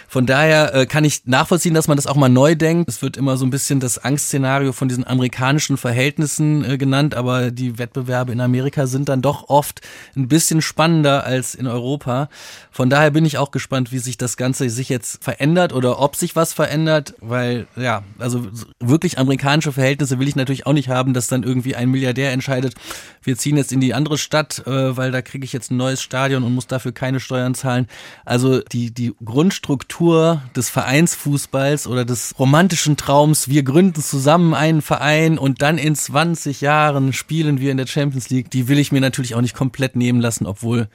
Von 0.08 0.26
daher 0.26 0.74
äh, 0.74 0.86
kann 0.86 1.04
ich 1.04 1.26
nachvollziehen, 1.26 1.74
dass 1.74 1.88
man 1.88 1.96
das 1.96 2.06
auch 2.06 2.16
mal 2.16 2.28
neu 2.28 2.54
denkt. 2.54 2.88
Es 2.88 3.02
wird 3.02 3.16
immer 3.16 3.36
so 3.36 3.44
ein 3.44 3.50
bisschen 3.50 3.80
das 3.80 3.98
Angstszenario 3.98 4.72
von 4.72 4.88
diesen 4.88 5.06
amerikanischen 5.06 5.76
Verhältnissen 5.76 6.64
äh, 6.64 6.78
genannt, 6.78 7.14
aber 7.14 7.50
die 7.50 7.78
Wettbewerbe 7.78 8.32
in 8.32 8.40
Amerika 8.40 8.86
sind 8.86 9.08
dann 9.08 9.22
doch 9.22 9.48
oft 9.48 9.80
ein 10.16 10.28
bisschen 10.28 10.62
spannender 10.62 11.24
als 11.24 11.54
in 11.54 11.66
Europa. 11.66 12.28
Von 12.70 12.90
daher 12.90 13.10
bin 13.10 13.24
ich 13.24 13.38
auch 13.38 13.50
gespannt, 13.50 13.92
wie 13.92 13.98
sich 13.98 14.18
das 14.18 14.36
Ganze 14.36 14.70
sich 14.70 14.88
jetzt 14.88 15.22
verändert 15.22 15.72
oder 15.72 16.00
ob 16.00 16.16
sich 16.16 16.36
was 16.36 16.52
verändert, 16.52 16.79
weil 17.20 17.66
ja, 17.76 18.02
also 18.18 18.46
wirklich 18.78 19.18
amerikanische 19.18 19.72
Verhältnisse 19.72 20.18
will 20.18 20.28
ich 20.28 20.36
natürlich 20.36 20.66
auch 20.66 20.72
nicht 20.72 20.88
haben, 20.88 21.14
dass 21.14 21.26
dann 21.26 21.42
irgendwie 21.42 21.76
ein 21.76 21.90
Milliardär 21.90 22.32
entscheidet, 22.32 22.74
wir 23.22 23.36
ziehen 23.36 23.56
jetzt 23.56 23.72
in 23.72 23.80
die 23.80 23.94
andere 23.94 24.18
Stadt, 24.18 24.66
äh, 24.66 24.96
weil 24.96 25.10
da 25.10 25.22
kriege 25.22 25.44
ich 25.44 25.52
jetzt 25.52 25.70
ein 25.70 25.76
neues 25.76 26.02
Stadion 26.02 26.42
und 26.42 26.54
muss 26.54 26.66
dafür 26.66 26.92
keine 26.92 27.20
Steuern 27.20 27.54
zahlen. 27.54 27.86
Also 28.24 28.60
die, 28.60 28.92
die 28.92 29.14
Grundstruktur 29.24 30.42
des 30.56 30.70
Vereinsfußballs 30.70 31.86
oder 31.86 32.04
des 32.04 32.34
romantischen 32.38 32.96
Traums, 32.96 33.48
wir 33.48 33.62
gründen 33.62 34.00
zusammen 34.00 34.54
einen 34.54 34.82
Verein 34.82 35.38
und 35.38 35.62
dann 35.62 35.78
in 35.78 35.94
20 35.94 36.60
Jahren 36.60 37.12
spielen 37.12 37.60
wir 37.60 37.70
in 37.70 37.76
der 37.76 37.86
Champions 37.86 38.30
League, 38.30 38.50
die 38.50 38.68
will 38.68 38.78
ich 38.78 38.92
mir 38.92 39.00
natürlich 39.00 39.34
auch 39.34 39.40
nicht 39.40 39.54
komplett 39.54 39.96
nehmen 39.96 40.20
lassen, 40.20 40.46
obwohl 40.46 40.88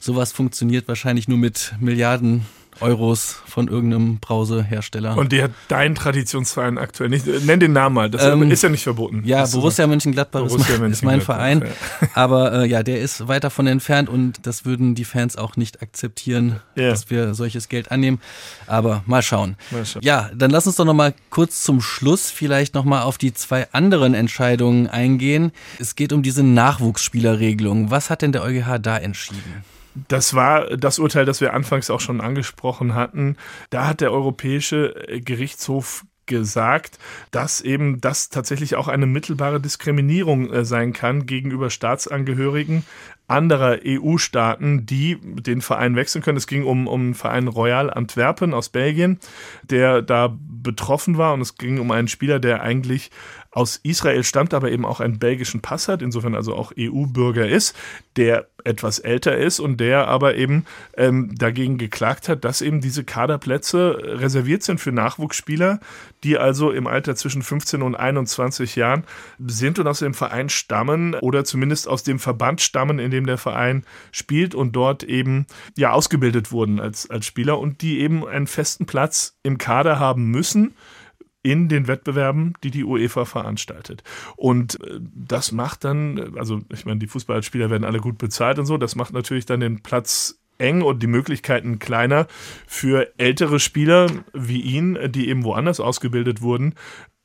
sowas 0.00 0.32
funktioniert 0.32 0.88
wahrscheinlich 0.88 1.28
nur 1.28 1.38
mit 1.38 1.74
Milliarden 1.80 2.46
Euros 2.82 3.36
von 3.46 3.68
irgendeinem 3.68 4.18
Brausehersteller. 4.18 5.16
Und 5.16 5.32
die 5.32 5.42
hat 5.42 5.52
dein 5.68 5.94
Traditionsverein 5.94 6.78
aktuell 6.78 7.10
nicht. 7.10 7.26
Nenn 7.44 7.60
den 7.60 7.72
Namen 7.72 7.94
mal, 7.94 8.10
das 8.10 8.24
ähm, 8.24 8.50
ist 8.50 8.62
ja 8.62 8.68
nicht 8.68 8.82
verboten. 8.82 9.22
Ja, 9.24 9.46
Borussia 9.46 9.86
Mönchengladbach 9.86 10.40
Borussia 10.40 10.74
ist, 10.74 10.80
mein, 10.80 10.92
ist 10.92 11.04
mein 11.04 11.20
Verein. 11.20 11.62
Ja. 11.62 12.08
Aber 12.14 12.52
äh, 12.62 12.66
ja, 12.66 12.82
der 12.82 13.00
ist 13.00 13.28
weit 13.28 13.44
davon 13.44 13.66
entfernt 13.66 14.08
und 14.08 14.46
das 14.46 14.64
würden 14.64 14.94
die 14.94 15.04
Fans 15.04 15.36
auch 15.36 15.56
nicht 15.56 15.82
akzeptieren, 15.82 16.60
yeah. 16.76 16.90
dass 16.90 17.10
wir 17.10 17.34
solches 17.34 17.68
Geld 17.68 17.90
annehmen. 17.90 18.20
Aber 18.66 19.02
mal 19.06 19.22
schauen. 19.22 19.56
mal 19.70 19.84
schauen. 19.84 20.02
Ja, 20.02 20.30
dann 20.34 20.50
lass 20.50 20.66
uns 20.66 20.76
doch 20.76 20.84
nochmal 20.84 21.14
kurz 21.30 21.62
zum 21.62 21.80
Schluss 21.80 22.30
vielleicht 22.30 22.74
nochmal 22.74 23.02
auf 23.02 23.18
die 23.18 23.32
zwei 23.32 23.68
anderen 23.72 24.14
Entscheidungen 24.14 24.86
eingehen. 24.88 25.52
Es 25.78 25.94
geht 25.94 26.12
um 26.12 26.22
diese 26.22 26.42
Nachwuchsspielerregelung. 26.42 27.90
Was 27.90 28.10
hat 28.10 28.22
denn 28.22 28.32
der 28.32 28.42
EuGH 28.42 28.78
da 28.80 28.96
entschieden? 28.96 29.64
Das 30.08 30.34
war 30.34 30.76
das 30.76 30.98
Urteil, 30.98 31.24
das 31.24 31.40
wir 31.40 31.52
anfangs 31.52 31.90
auch 31.90 32.00
schon 32.00 32.20
angesprochen 32.20 32.94
hatten. 32.94 33.36
Da 33.70 33.86
hat 33.86 34.00
der 34.00 34.12
Europäische 34.12 34.94
Gerichtshof 35.24 36.04
gesagt, 36.26 36.98
dass 37.30 37.60
eben 37.60 38.00
das 38.00 38.28
tatsächlich 38.28 38.76
auch 38.76 38.88
eine 38.88 39.06
mittelbare 39.06 39.60
Diskriminierung 39.60 40.50
äh, 40.52 40.64
sein 40.64 40.92
kann 40.92 41.26
gegenüber 41.26 41.68
Staatsangehörigen 41.68 42.84
anderer 43.28 43.78
EU-Staaten, 43.84 44.84
die 44.84 45.18
den 45.22 45.62
Verein 45.62 45.96
wechseln 45.96 46.22
können. 46.22 46.36
Es 46.36 46.46
ging 46.46 46.64
um, 46.64 46.86
um 46.86 47.08
den 47.08 47.14
Verein 47.14 47.48
Royal 47.48 47.90
Antwerpen 47.90 48.52
aus 48.52 48.68
Belgien, 48.68 49.18
der 49.62 50.02
da 50.02 50.36
betroffen 50.38 51.16
war 51.16 51.32
und 51.32 51.40
es 51.40 51.56
ging 51.56 51.78
um 51.78 51.90
einen 51.90 52.08
Spieler, 52.08 52.40
der 52.40 52.62
eigentlich 52.62 53.10
aus 53.52 53.78
Israel 53.82 54.24
stammt, 54.24 54.54
aber 54.54 54.70
eben 54.70 54.86
auch 54.86 55.00
einen 55.00 55.18
belgischen 55.18 55.60
Pass 55.60 55.86
hat, 55.86 56.00
insofern 56.00 56.34
also 56.34 56.54
auch 56.54 56.72
EU-Bürger 56.78 57.46
ist, 57.46 57.76
der 58.16 58.46
etwas 58.64 58.98
älter 58.98 59.36
ist 59.36 59.60
und 59.60 59.78
der 59.78 60.08
aber 60.08 60.36
eben 60.36 60.64
ähm, 60.96 61.34
dagegen 61.36 61.76
geklagt 61.78 62.28
hat, 62.28 62.44
dass 62.44 62.62
eben 62.62 62.80
diese 62.80 63.04
Kaderplätze 63.04 63.98
reserviert 64.02 64.62
sind 64.62 64.80
für 64.80 64.92
Nachwuchsspieler, 64.92 65.80
die 66.24 66.38
also 66.38 66.70
im 66.70 66.86
Alter 66.86 67.14
zwischen 67.14 67.42
15 67.42 67.82
und 67.82 67.94
21 67.94 68.76
Jahren 68.76 69.04
sind 69.44 69.78
und 69.78 69.86
aus 69.86 69.98
dem 69.98 70.14
Verein 70.14 70.48
stammen 70.48 71.14
oder 71.16 71.44
zumindest 71.44 71.88
aus 71.88 72.04
dem 72.04 72.18
Verband 72.18 72.60
stammen, 72.60 72.98
in 72.98 73.10
dem 73.10 73.26
der 73.26 73.38
Verein 73.38 73.84
spielt 74.12 74.54
und 74.54 74.72
dort 74.72 75.02
eben 75.02 75.46
ja 75.76 75.92
ausgebildet 75.92 76.52
wurden 76.52 76.80
als, 76.80 77.10
als 77.10 77.26
Spieler 77.26 77.58
und 77.58 77.82
die 77.82 78.00
eben 78.00 78.26
einen 78.26 78.46
festen 78.46 78.86
Platz 78.86 79.36
im 79.42 79.58
Kader 79.58 79.98
haben 79.98 80.30
müssen 80.30 80.74
in 81.42 81.68
den 81.68 81.88
Wettbewerben, 81.88 82.54
die 82.62 82.70
die 82.70 82.84
UEFA 82.84 83.24
veranstaltet. 83.24 84.02
Und 84.36 84.82
äh, 84.84 85.00
das 85.00 85.52
macht 85.52 85.84
dann, 85.84 86.36
also 86.36 86.60
ich 86.72 86.84
meine, 86.84 87.00
die 87.00 87.08
Fußballspieler 87.08 87.70
werden 87.70 87.84
alle 87.84 88.00
gut 88.00 88.18
bezahlt 88.18 88.58
und 88.58 88.66
so, 88.66 88.78
das 88.78 88.94
macht 88.94 89.12
natürlich 89.12 89.46
dann 89.46 89.60
den 89.60 89.82
Platz 89.82 90.38
eng 90.58 90.82
und 90.82 91.02
die 91.02 91.08
Möglichkeiten 91.08 91.78
kleiner 91.78 92.26
für 92.66 93.12
ältere 93.18 93.58
Spieler 93.58 94.10
wie 94.32 94.60
ihn, 94.60 94.98
die 95.10 95.28
eben 95.28 95.44
woanders 95.44 95.80
ausgebildet 95.80 96.40
wurden, 96.40 96.74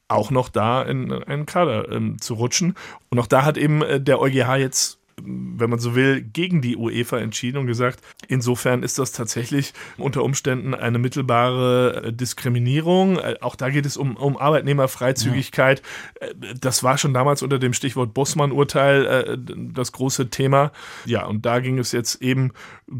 auch 0.08 0.32
noch 0.32 0.50
da 0.50 0.82
in 0.84 1.12
einen 1.12 1.46
Kader 1.46 1.92
ähm, 1.92 2.20
zu 2.20 2.36
rutschen. 2.36 2.76
Und 3.10 3.20
auch 3.20 3.28
da 3.28 3.44
hat 3.44 3.58
eben 3.58 3.82
äh, 3.82 4.02
der 4.02 4.20
EuGH 4.20 4.56
jetzt 4.56 4.97
wenn 5.24 5.70
man 5.70 5.80
so 5.80 5.96
will, 5.96 6.22
gegen 6.22 6.62
die 6.62 6.78
UEFA 6.78 7.18
entschieden 7.18 7.58
und 7.58 7.66
gesagt, 7.66 8.02
insofern 8.28 8.84
ist 8.84 9.00
das 9.00 9.12
tatsächlich 9.12 9.74
unter 9.98 10.24
Umständen 10.24 10.76
eine 10.76 11.00
mittelbare 11.00 12.04
äh, 12.06 12.14
Diskriminierung. 12.14 13.18
Äh, 13.18 13.36
auch 13.42 13.56
da 13.56 13.70
geht 13.70 13.88
es 13.88 13.98
um, 13.98 14.16
um 14.16 14.38
Arbeitnehmerfreizügigkeit. 14.38 15.82
Ja. 16.22 16.28
Äh, 16.28 16.34
das 16.60 16.84
war 16.84 17.00
schon 17.00 17.14
damals 17.14 17.42
unter 17.42 17.58
dem 17.58 17.74
Stichwort 17.74 18.14
Bossmann-Urteil 18.14 19.38
das 19.74 19.92
große 19.92 20.30
Thema. 20.30 20.72
Ja, 21.06 21.26
und 21.26 21.46
da 21.46 21.60
ging 21.60 21.80
es 21.80 21.92
jetzt 21.92 22.22
eben 22.22 22.52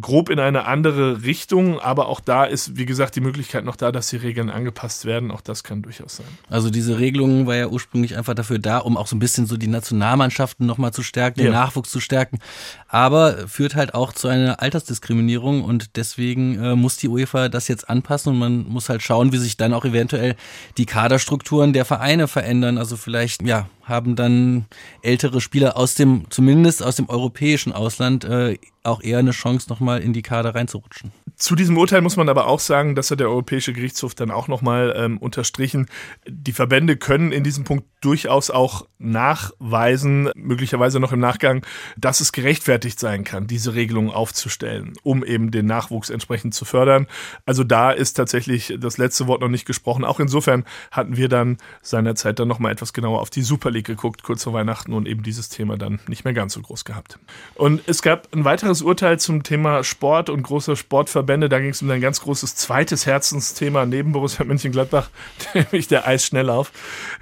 grob 0.02 0.30
in 0.30 0.40
eine 0.40 0.66
andere 0.66 1.24
Richtung, 1.24 1.80
aber 1.80 2.08
auch 2.08 2.20
da 2.20 2.46
ist, 2.46 2.78
wie 2.78 2.86
gesagt, 2.86 3.16
die 3.16 3.22
Möglichkeit 3.22 3.64
noch 3.64 3.76
da, 3.76 3.92
dass 3.92 4.10
die 4.10 4.18
Regeln 4.18 4.50
angepasst 4.50 5.06
werden. 5.06 5.32
Auch 5.32 5.42
das 5.42 5.64
kann 5.64 5.82
durchaus 5.82 6.18
sein. 6.18 6.28
Also 6.50 6.70
diese 6.70 6.98
Regelung 7.00 7.46
war 7.46 7.56
ja 7.56 7.68
ursprünglich 7.68 8.18
einfach 8.18 8.34
dafür 8.34 8.60
da, 8.60 8.80
um 8.80 8.98
auch 8.98 9.08
so 9.08 9.16
ein 9.16 9.20
bisschen 9.20 9.46
so 9.46 9.56
die 9.58 9.68
Nationalmannschaften 9.68 10.66
nochmal 10.66 10.92
zu 10.92 11.04
stärken, 11.04 11.40
den 11.40 11.54
ja. 11.54 11.60
Nachwuchs 11.60 11.92
zu 11.92 12.00
stärken, 12.08 12.40
aber 12.88 13.48
führt 13.48 13.76
halt 13.76 13.94
auch 13.94 14.14
zu 14.14 14.28
einer 14.28 14.62
Altersdiskriminierung 14.62 15.64
und 15.64 15.96
deswegen 15.98 16.58
äh, 16.64 16.76
muss 16.76 16.98
die 16.98 17.08
UEFA 17.08 17.50
das 17.50 17.68
jetzt 17.68 17.90
anpassen 17.90 18.34
und 18.34 18.40
man 18.40 18.68
muss 18.68 18.90
halt 18.90 19.04
schauen, 19.04 19.32
wie 19.32 19.38
sich 19.38 19.58
dann 19.58 19.74
auch 19.74 19.86
eventuell 19.86 20.36
die 20.78 20.88
Kaderstrukturen 20.88 21.74
der 21.74 21.86
Vereine 21.86 22.28
verändern. 22.28 22.78
Also 22.78 22.98
vielleicht, 22.98 23.44
ja, 23.44 23.70
haben 23.84 24.16
dann 24.16 24.66
ältere 25.02 25.42
Spieler 25.42 25.78
aus 25.78 25.96
dem, 25.96 26.26
zumindest 26.30 26.82
aus 26.82 26.96
dem 26.96 27.10
europäischen 27.10 27.72
Ausland, 27.74 28.24
äh, 28.26 28.58
auch 28.84 29.02
eher 29.04 29.20
eine 29.20 29.32
Chance, 29.32 29.70
nochmal 29.70 30.02
in 30.02 30.14
die 30.14 30.22
Kader 30.22 30.56
reinzurutschen. 30.56 31.12
Zu 31.38 31.56
diesem 31.56 31.78
Urteil 31.78 32.02
muss 32.02 32.18
man 32.18 32.30
aber 32.30 32.48
auch 32.48 32.60
sagen, 32.60 32.96
dass 32.96 33.12
hat 33.12 33.20
der 33.20 33.30
Europäische 33.30 33.72
Gerichtshof 33.72 34.16
dann 34.16 34.32
auch 34.32 34.48
nochmal 34.48 34.92
ähm, 34.98 35.20
unterstrichen, 35.20 35.86
die 36.28 36.52
Verbände 36.52 36.98
können 36.98 37.32
in 37.32 37.44
diesem 37.44 37.64
Punkt 37.64 37.86
durchaus 38.02 38.50
auch 38.50 38.88
nachweisen, 38.98 40.32
möglicherweise 40.36 41.00
noch 41.00 41.12
im 41.12 41.20
Nachgang, 41.20 41.64
dass 41.96 42.22
es 42.22 42.32
gerechtfertigt 42.32 43.00
sein 43.00 43.24
kann, 43.24 43.46
diese 43.46 43.76
Regelung 43.76 44.10
aufzustellen, 44.10 44.94
um 45.04 45.24
eben 45.24 45.52
den 45.52 45.68
Nachwuchs 45.68 46.10
entsprechend 46.10 46.56
zu 46.56 46.66
fördern. 46.66 47.06
Also 47.46 47.64
da 47.64 47.92
ist 47.92 48.14
tatsächlich 48.14 48.74
das 48.80 48.98
letzte 48.98 49.28
Wort 49.28 49.42
noch 49.42 49.48
nicht 49.48 49.66
gesprochen. 49.66 50.06
Auch 50.06 50.20
insofern 50.20 50.66
hatten 50.90 51.18
wir 51.18 51.30
dann 51.30 51.58
seinerzeit 51.84 52.40
dann 52.40 52.48
nochmal 52.48 52.72
etwas 52.72 52.94
genauer 52.94 53.22
auf 53.22 53.30
die 53.30 53.44
Super 53.44 53.70
League 53.70 53.86
geguckt, 53.86 54.24
kurz 54.24 54.44
vor 54.44 54.54
Weihnachten 54.54 54.92
und 54.92 55.08
eben 55.08 55.22
dieses 55.22 55.50
Thema 55.50 55.78
dann 55.78 56.00
nicht 56.08 56.26
mehr 56.26 56.34
ganz 56.34 56.54
so 56.54 56.62
groß 56.62 56.84
gehabt. 56.84 57.20
Und 57.54 57.82
es 57.86 58.02
gab 58.02 58.28
ein 58.34 58.44
weiteres 58.44 58.82
Urteil 58.82 59.20
zum 59.20 59.44
Thema 59.44 59.84
Sport 59.84 60.32
und 60.32 60.42
großer 60.42 60.76
Sportverbände. 60.76 61.27
Da 61.28 61.60
ging 61.60 61.70
es 61.70 61.82
um 61.82 61.90
ein 61.90 62.02
ganz 62.02 62.22
großes 62.22 62.56
zweites 62.56 63.06
Herzensthema 63.06 63.86
neben 63.86 64.14
Borussia 64.14 64.46
Mönchengladbach, 64.46 65.10
nämlich 65.54 65.88
der 65.88 66.08
Eisschnelllauf. 66.08 66.72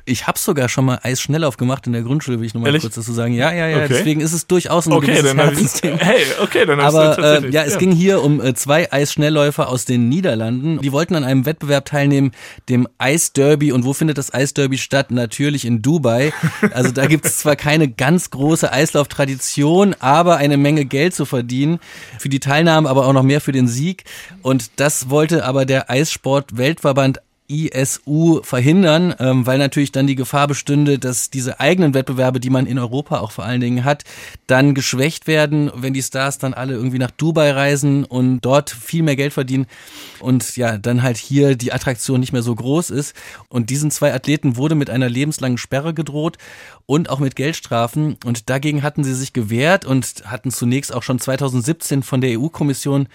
Ich 0.05 0.27
habe 0.27 0.37
sogar 0.37 0.69
schon 0.69 0.85
mal 0.85 0.99
Eisschnelllauf 1.01 1.57
gemacht 1.57 1.87
in 1.87 1.93
der 1.93 2.03
Grundschule, 2.03 2.39
will 2.39 2.45
ich 2.45 2.53
nochmal 2.53 2.79
kurz 2.79 2.93
dazu 2.93 3.11
sagen. 3.11 3.33
Ja, 3.33 3.51
ja, 3.51 3.67
ja, 3.67 3.77
okay. 3.77 3.87
deswegen 3.89 4.21
ist 4.21 4.33
es 4.33 4.45
durchaus 4.45 4.85
ein 4.85 4.93
okay, 4.93 5.21
dann 5.23 5.37
Herzensthema. 5.37 5.97
Hey, 5.97 6.23
okay, 6.41 6.65
dann 6.65 6.79
Aber 6.79 7.17
äh, 7.17 7.49
ja, 7.49 7.63
es 7.63 7.73
ja. 7.73 7.79
ging 7.79 7.91
hier 7.91 8.21
um 8.21 8.39
äh, 8.39 8.53
zwei 8.53 8.91
Eisschnellläufer 8.91 9.67
aus 9.67 9.85
den 9.85 10.07
Niederlanden. 10.09 10.79
Die 10.81 10.91
wollten 10.91 11.15
an 11.15 11.23
einem 11.23 11.45
Wettbewerb 11.45 11.85
teilnehmen, 11.85 12.31
dem 12.69 12.87
Eisderby. 12.99 13.71
Und 13.71 13.85
wo 13.85 13.93
findet 13.93 14.17
das 14.17 14.33
Eisderby 14.33 14.77
statt? 14.77 15.09
Natürlich 15.09 15.65
in 15.65 15.81
Dubai. 15.81 16.33
Also 16.71 16.91
da 16.91 17.07
gibt 17.07 17.25
es 17.25 17.37
zwar 17.39 17.55
keine 17.55 17.87
ganz 17.87 18.29
große 18.29 18.71
Eislauftradition, 18.71 19.95
aber 19.99 20.37
eine 20.37 20.57
Menge 20.57 20.85
Geld 20.85 21.15
zu 21.15 21.25
verdienen. 21.25 21.79
Für 22.19 22.29
die 22.29 22.39
Teilnahme, 22.39 22.89
aber 22.89 23.07
auch 23.07 23.13
noch 23.13 23.23
mehr 23.23 23.41
für 23.41 23.51
den 23.51 23.67
Sieg. 23.67 23.94
Und 24.41 24.71
das 24.79 25.09
wollte 25.09 25.45
aber 25.45 25.65
der 25.65 25.89
Eissport-Weltverband 25.89 27.19
ISU 27.47 28.41
verhindern, 28.41 29.13
ähm, 29.19 29.45
weil 29.45 29.59
natürlich 29.59 29.91
dann 29.91 30.07
die 30.07 30.15
Gefahr 30.15 30.47
bestünde, 30.47 30.97
dass 30.97 31.29
diese 31.29 31.59
eigenen 31.59 31.93
Wettbewerbe, 31.93 32.39
die 32.39 32.49
man 32.49 32.65
in 32.65 32.79
Europa 32.79 33.19
auch 33.19 33.31
vor 33.31 33.45
allen 33.45 33.61
Dingen 33.61 33.85
hat, 33.85 34.03
dann 34.47 34.73
geschwächt 34.73 35.27
werden, 35.27 35.71
wenn 35.75 35.93
die 35.93 36.01
Stars 36.01 36.39
dann 36.39 36.55
alle 36.55 36.73
irgendwie 36.73 36.97
nach 36.97 37.11
Dubai 37.11 37.51
reisen 37.51 38.03
und 38.03 38.41
dort 38.41 38.71
viel 38.71 39.03
mehr 39.03 39.15
Geld 39.15 39.33
verdienen 39.33 39.67
und 40.19 40.57
ja, 40.57 40.77
dann 40.77 41.03
halt 41.03 41.17
hier 41.17 41.55
die 41.55 41.71
Attraktion 41.71 42.19
nicht 42.19 42.33
mehr 42.33 42.41
so 42.41 42.55
groß 42.55 42.89
ist. 42.89 43.15
Und 43.47 43.69
diesen 43.69 43.91
zwei 43.91 44.13
Athleten 44.13 44.57
wurde 44.57 44.73
mit 44.73 44.89
einer 44.89 45.09
lebenslangen 45.09 45.59
Sperre 45.59 45.93
gedroht 45.93 46.37
und 46.87 47.09
auch 47.11 47.19
mit 47.19 47.35
Geldstrafen. 47.35 48.17
Und 48.25 48.49
dagegen 48.49 48.81
hatten 48.81 49.03
sie 49.03 49.13
sich 49.13 49.33
gewehrt 49.33 49.85
und 49.85 50.23
hatten 50.25 50.49
zunächst 50.49 50.93
auch 50.93 51.03
schon 51.03 51.19
2017 51.19 52.01
von 52.01 52.21
der 52.21 52.39
EU-Kommission 52.39 53.07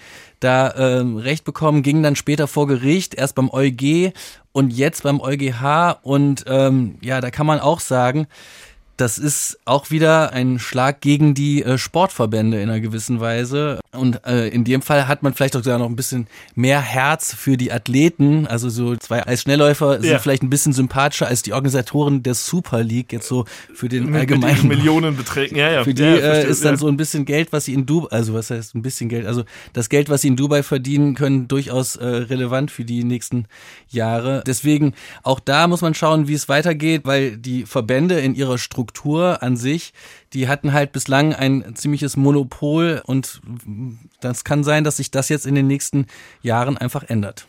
da 0.43 0.67
äh, 0.67 0.99
Recht 0.99 1.45
bekommen, 1.45 1.83
gingen 1.83 2.03
dann 2.03 2.15
später 2.15 2.47
vor 2.47 2.67
Gericht, 2.67 3.15
erst 3.15 3.35
beim 3.35 3.49
EuG 3.49 4.11
und 4.51 4.71
jetzt 4.71 5.03
beim 5.03 5.21
EuGH. 5.21 5.99
Und 6.03 6.43
ähm, 6.47 6.97
ja, 7.01 7.21
da 7.21 7.31
kann 7.31 7.45
man 7.45 7.59
auch 7.59 7.79
sagen, 7.79 8.27
das 8.97 9.17
ist 9.17 9.57
auch 9.65 9.89
wieder 9.89 10.31
ein 10.31 10.59
Schlag 10.59 11.01
gegen 11.01 11.33
die 11.33 11.63
äh, 11.63 11.77
Sportverbände 11.77 12.61
in 12.61 12.69
einer 12.69 12.79
gewissen 12.79 13.19
Weise. 13.19 13.79
Und 13.93 14.25
äh, 14.25 14.47
in 14.49 14.63
dem 14.63 14.81
Fall 14.81 15.07
hat 15.07 15.23
man 15.23 15.33
vielleicht 15.33 15.55
auch 15.55 15.63
sogar 15.63 15.79
noch 15.79 15.89
ein 15.89 15.95
bisschen 15.95 16.27
mehr 16.55 16.79
Herz 16.81 17.33
für 17.33 17.57
die 17.57 17.71
Athleten. 17.71 18.45
Also 18.45 18.69
so 18.69 18.95
zwei 18.95 19.25
Eisschnellläufer 19.25 19.95
ja. 19.95 20.01
sind 20.01 20.21
vielleicht 20.21 20.43
ein 20.43 20.49
bisschen 20.49 20.71
sympathischer 20.71 21.27
als 21.27 21.41
die 21.41 21.53
Organisatoren 21.53 22.21
der 22.21 22.35
Super 22.35 22.83
League, 22.83 23.11
jetzt 23.11 23.27
so 23.27 23.45
für 23.73 23.89
den 23.89 24.11
mit, 24.11 24.19
allgemeinen. 24.19 24.67
Mit 24.67 24.77
Millionenbeträgen, 24.77 25.57
ja, 25.57 25.71
ja. 25.71 25.83
Für 25.83 25.93
die 25.93 26.03
ja, 26.03 26.15
äh, 26.15 26.47
ist 26.47 26.63
dann 26.63 26.77
so 26.77 26.87
ein 26.87 26.97
bisschen 26.97 27.25
Geld, 27.25 27.51
was 27.51 27.65
sie 27.65 27.73
in 27.73 27.85
Dubai, 27.85 28.09
also 28.11 28.33
was 28.33 28.49
heißt 28.51 28.75
ein 28.75 28.81
bisschen 28.81 29.09
Geld, 29.09 29.25
also 29.25 29.43
das 29.73 29.89
Geld, 29.89 30.09
was 30.09 30.21
sie 30.21 30.27
in 30.27 30.35
Dubai 30.35 30.63
verdienen 30.63 31.15
können, 31.15 31.47
durchaus 31.47 31.95
äh, 31.95 32.05
relevant 32.05 32.71
für 32.71 32.85
die 32.85 33.03
nächsten 33.03 33.45
Jahre. 33.89 34.43
Deswegen 34.45 34.93
auch 35.23 35.39
da 35.39 35.67
muss 35.67 35.81
man 35.81 35.93
schauen, 35.93 36.27
wie 36.27 36.33
es 36.33 36.47
weitergeht, 36.47 37.01
weil 37.05 37.37
die 37.37 37.65
Verbände 37.65 38.19
in 38.19 38.35
ihrer 38.35 38.57
Struktur 38.57 38.80
Struktur 38.81 39.43
an 39.43 39.57
sich, 39.57 39.93
die 40.33 40.47
hatten 40.47 40.73
halt 40.73 40.91
bislang 40.91 41.35
ein 41.35 41.75
ziemliches 41.75 42.17
Monopol 42.17 43.03
und 43.05 43.39
das 44.21 44.43
kann 44.43 44.63
sein, 44.63 44.83
dass 44.83 44.97
sich 44.97 45.11
das 45.11 45.29
jetzt 45.29 45.45
in 45.45 45.53
den 45.53 45.67
nächsten 45.67 46.07
Jahren 46.41 46.79
einfach 46.79 47.03
ändert. 47.03 47.45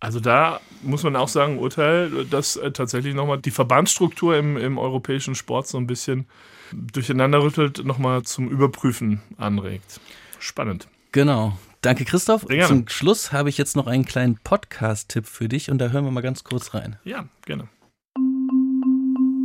Also 0.00 0.18
da 0.18 0.60
muss 0.82 1.02
man 1.02 1.14
auch 1.14 1.28
sagen, 1.28 1.58
Urteil, 1.58 2.24
dass 2.24 2.56
äh, 2.56 2.72
tatsächlich 2.72 3.14
nochmal 3.14 3.38
die 3.38 3.50
Verbandsstruktur 3.50 4.36
im, 4.36 4.56
im 4.56 4.78
europäischen 4.78 5.34
Sport 5.34 5.68
so 5.68 5.76
ein 5.76 5.86
bisschen 5.86 6.26
durcheinander 6.72 7.42
rüttelt, 7.42 7.84
nochmal 7.84 8.22
zum 8.22 8.48
Überprüfen 8.48 9.20
anregt. 9.36 10.00
Spannend. 10.38 10.88
Genau. 11.12 11.58
Danke, 11.82 12.06
Christoph. 12.06 12.46
Zum 12.66 12.88
Schluss 12.88 13.32
habe 13.32 13.50
ich 13.50 13.58
jetzt 13.58 13.76
noch 13.76 13.86
einen 13.86 14.06
kleinen 14.06 14.38
Podcast-Tipp 14.42 15.26
für 15.26 15.48
dich 15.48 15.70
und 15.70 15.78
da 15.78 15.90
hören 15.90 16.04
wir 16.04 16.10
mal 16.10 16.22
ganz 16.22 16.44
kurz 16.44 16.72
rein. 16.72 16.96
Ja, 17.04 17.26
gerne. 17.44 17.68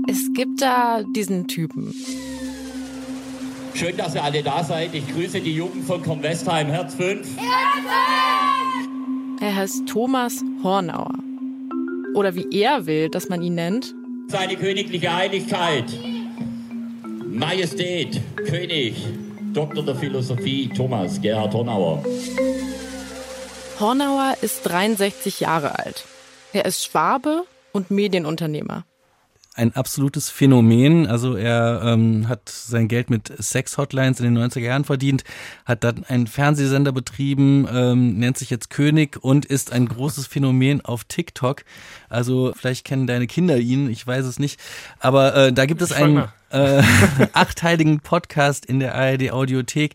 Es 0.10 0.32
gibt 0.34 0.62
da 0.62 1.04
diesen 1.04 1.48
Typen. 1.48 1.94
Schön, 3.74 3.98
dass 3.98 4.16
ihr 4.16 4.24
alle 4.24 4.42
da 4.42 4.64
seid. 4.64 4.96
Ich 4.96 5.06
grüße 5.14 5.42
die 5.42 5.54
Jugend 5.54 5.86
von 5.86 6.02
Comwestheim. 6.02 6.68
Herz 6.68 6.96
5. 6.96 7.28
Er 9.42 9.56
heißt 9.56 9.86
Thomas 9.86 10.44
Hornauer. 10.64 11.14
Oder 12.16 12.36
wie 12.36 12.48
er 12.52 12.86
will, 12.86 13.10
dass 13.10 13.28
man 13.28 13.42
ihn 13.42 13.56
nennt. 13.56 13.94
Seine 14.30 14.56
königliche 14.56 15.14
Heiligkeit. 15.14 15.86
Majestät, 17.26 18.22
König, 18.38 18.96
Doktor 19.54 19.84
der 19.84 19.96
Philosophie, 19.96 20.70
Thomas 20.70 21.22
Gerhard 21.22 21.54
Hornauer. 21.54 22.04
Hornauer 23.80 24.36
ist 24.42 24.64
63 24.64 25.42
Jahre 25.42 25.78
alt. 25.78 26.06
Er 26.54 26.66
ist 26.66 26.86
Schwabe 26.86 27.44
und 27.74 27.92
Medienunternehmer 27.92 28.86
ein 29.58 29.76
absolutes 29.76 30.30
Phänomen. 30.30 31.08
Also 31.08 31.36
er 31.36 31.82
ähm, 31.84 32.28
hat 32.30 32.48
sein 32.50 32.88
Geld 32.88 33.10
mit 33.10 33.32
Sex-Hotlines 33.38 34.20
in 34.20 34.34
den 34.34 34.38
90er 34.38 34.60
Jahren 34.60 34.86
verdient, 34.86 35.24
hat 35.66 35.84
dann 35.84 36.04
einen 36.04 36.28
Fernsehsender 36.28 36.92
betrieben, 36.92 37.68
ähm, 37.72 38.20
nennt 38.20 38.38
sich 38.38 38.50
jetzt 38.50 38.70
König 38.70 39.18
und 39.22 39.46
ist 39.46 39.74
ein 39.74 39.88
großes 39.88 40.28
Phänomen 40.28 40.82
auf 40.82 41.04
TikTok. 41.06 41.64
Also 42.08 42.54
vielleicht 42.56 42.86
kennen 42.86 43.08
deine 43.08 43.28
Kinder 43.28 43.58
ihn, 43.58 43.90
ich 43.90 44.06
weiß 44.06 44.26
es 44.26 44.40
nicht. 44.40 44.60
Aber 45.00 45.36
äh, 45.36 45.54
da 45.54 45.66
gibt 45.66 45.82
es 45.82 45.92
einen 45.92 46.26
äh, 46.50 46.82
achteiligen 47.34 48.00
Podcast 48.00 48.66
in 48.66 48.80
der 48.80 48.96
ARD 48.96 49.32
Audiothek 49.32 49.94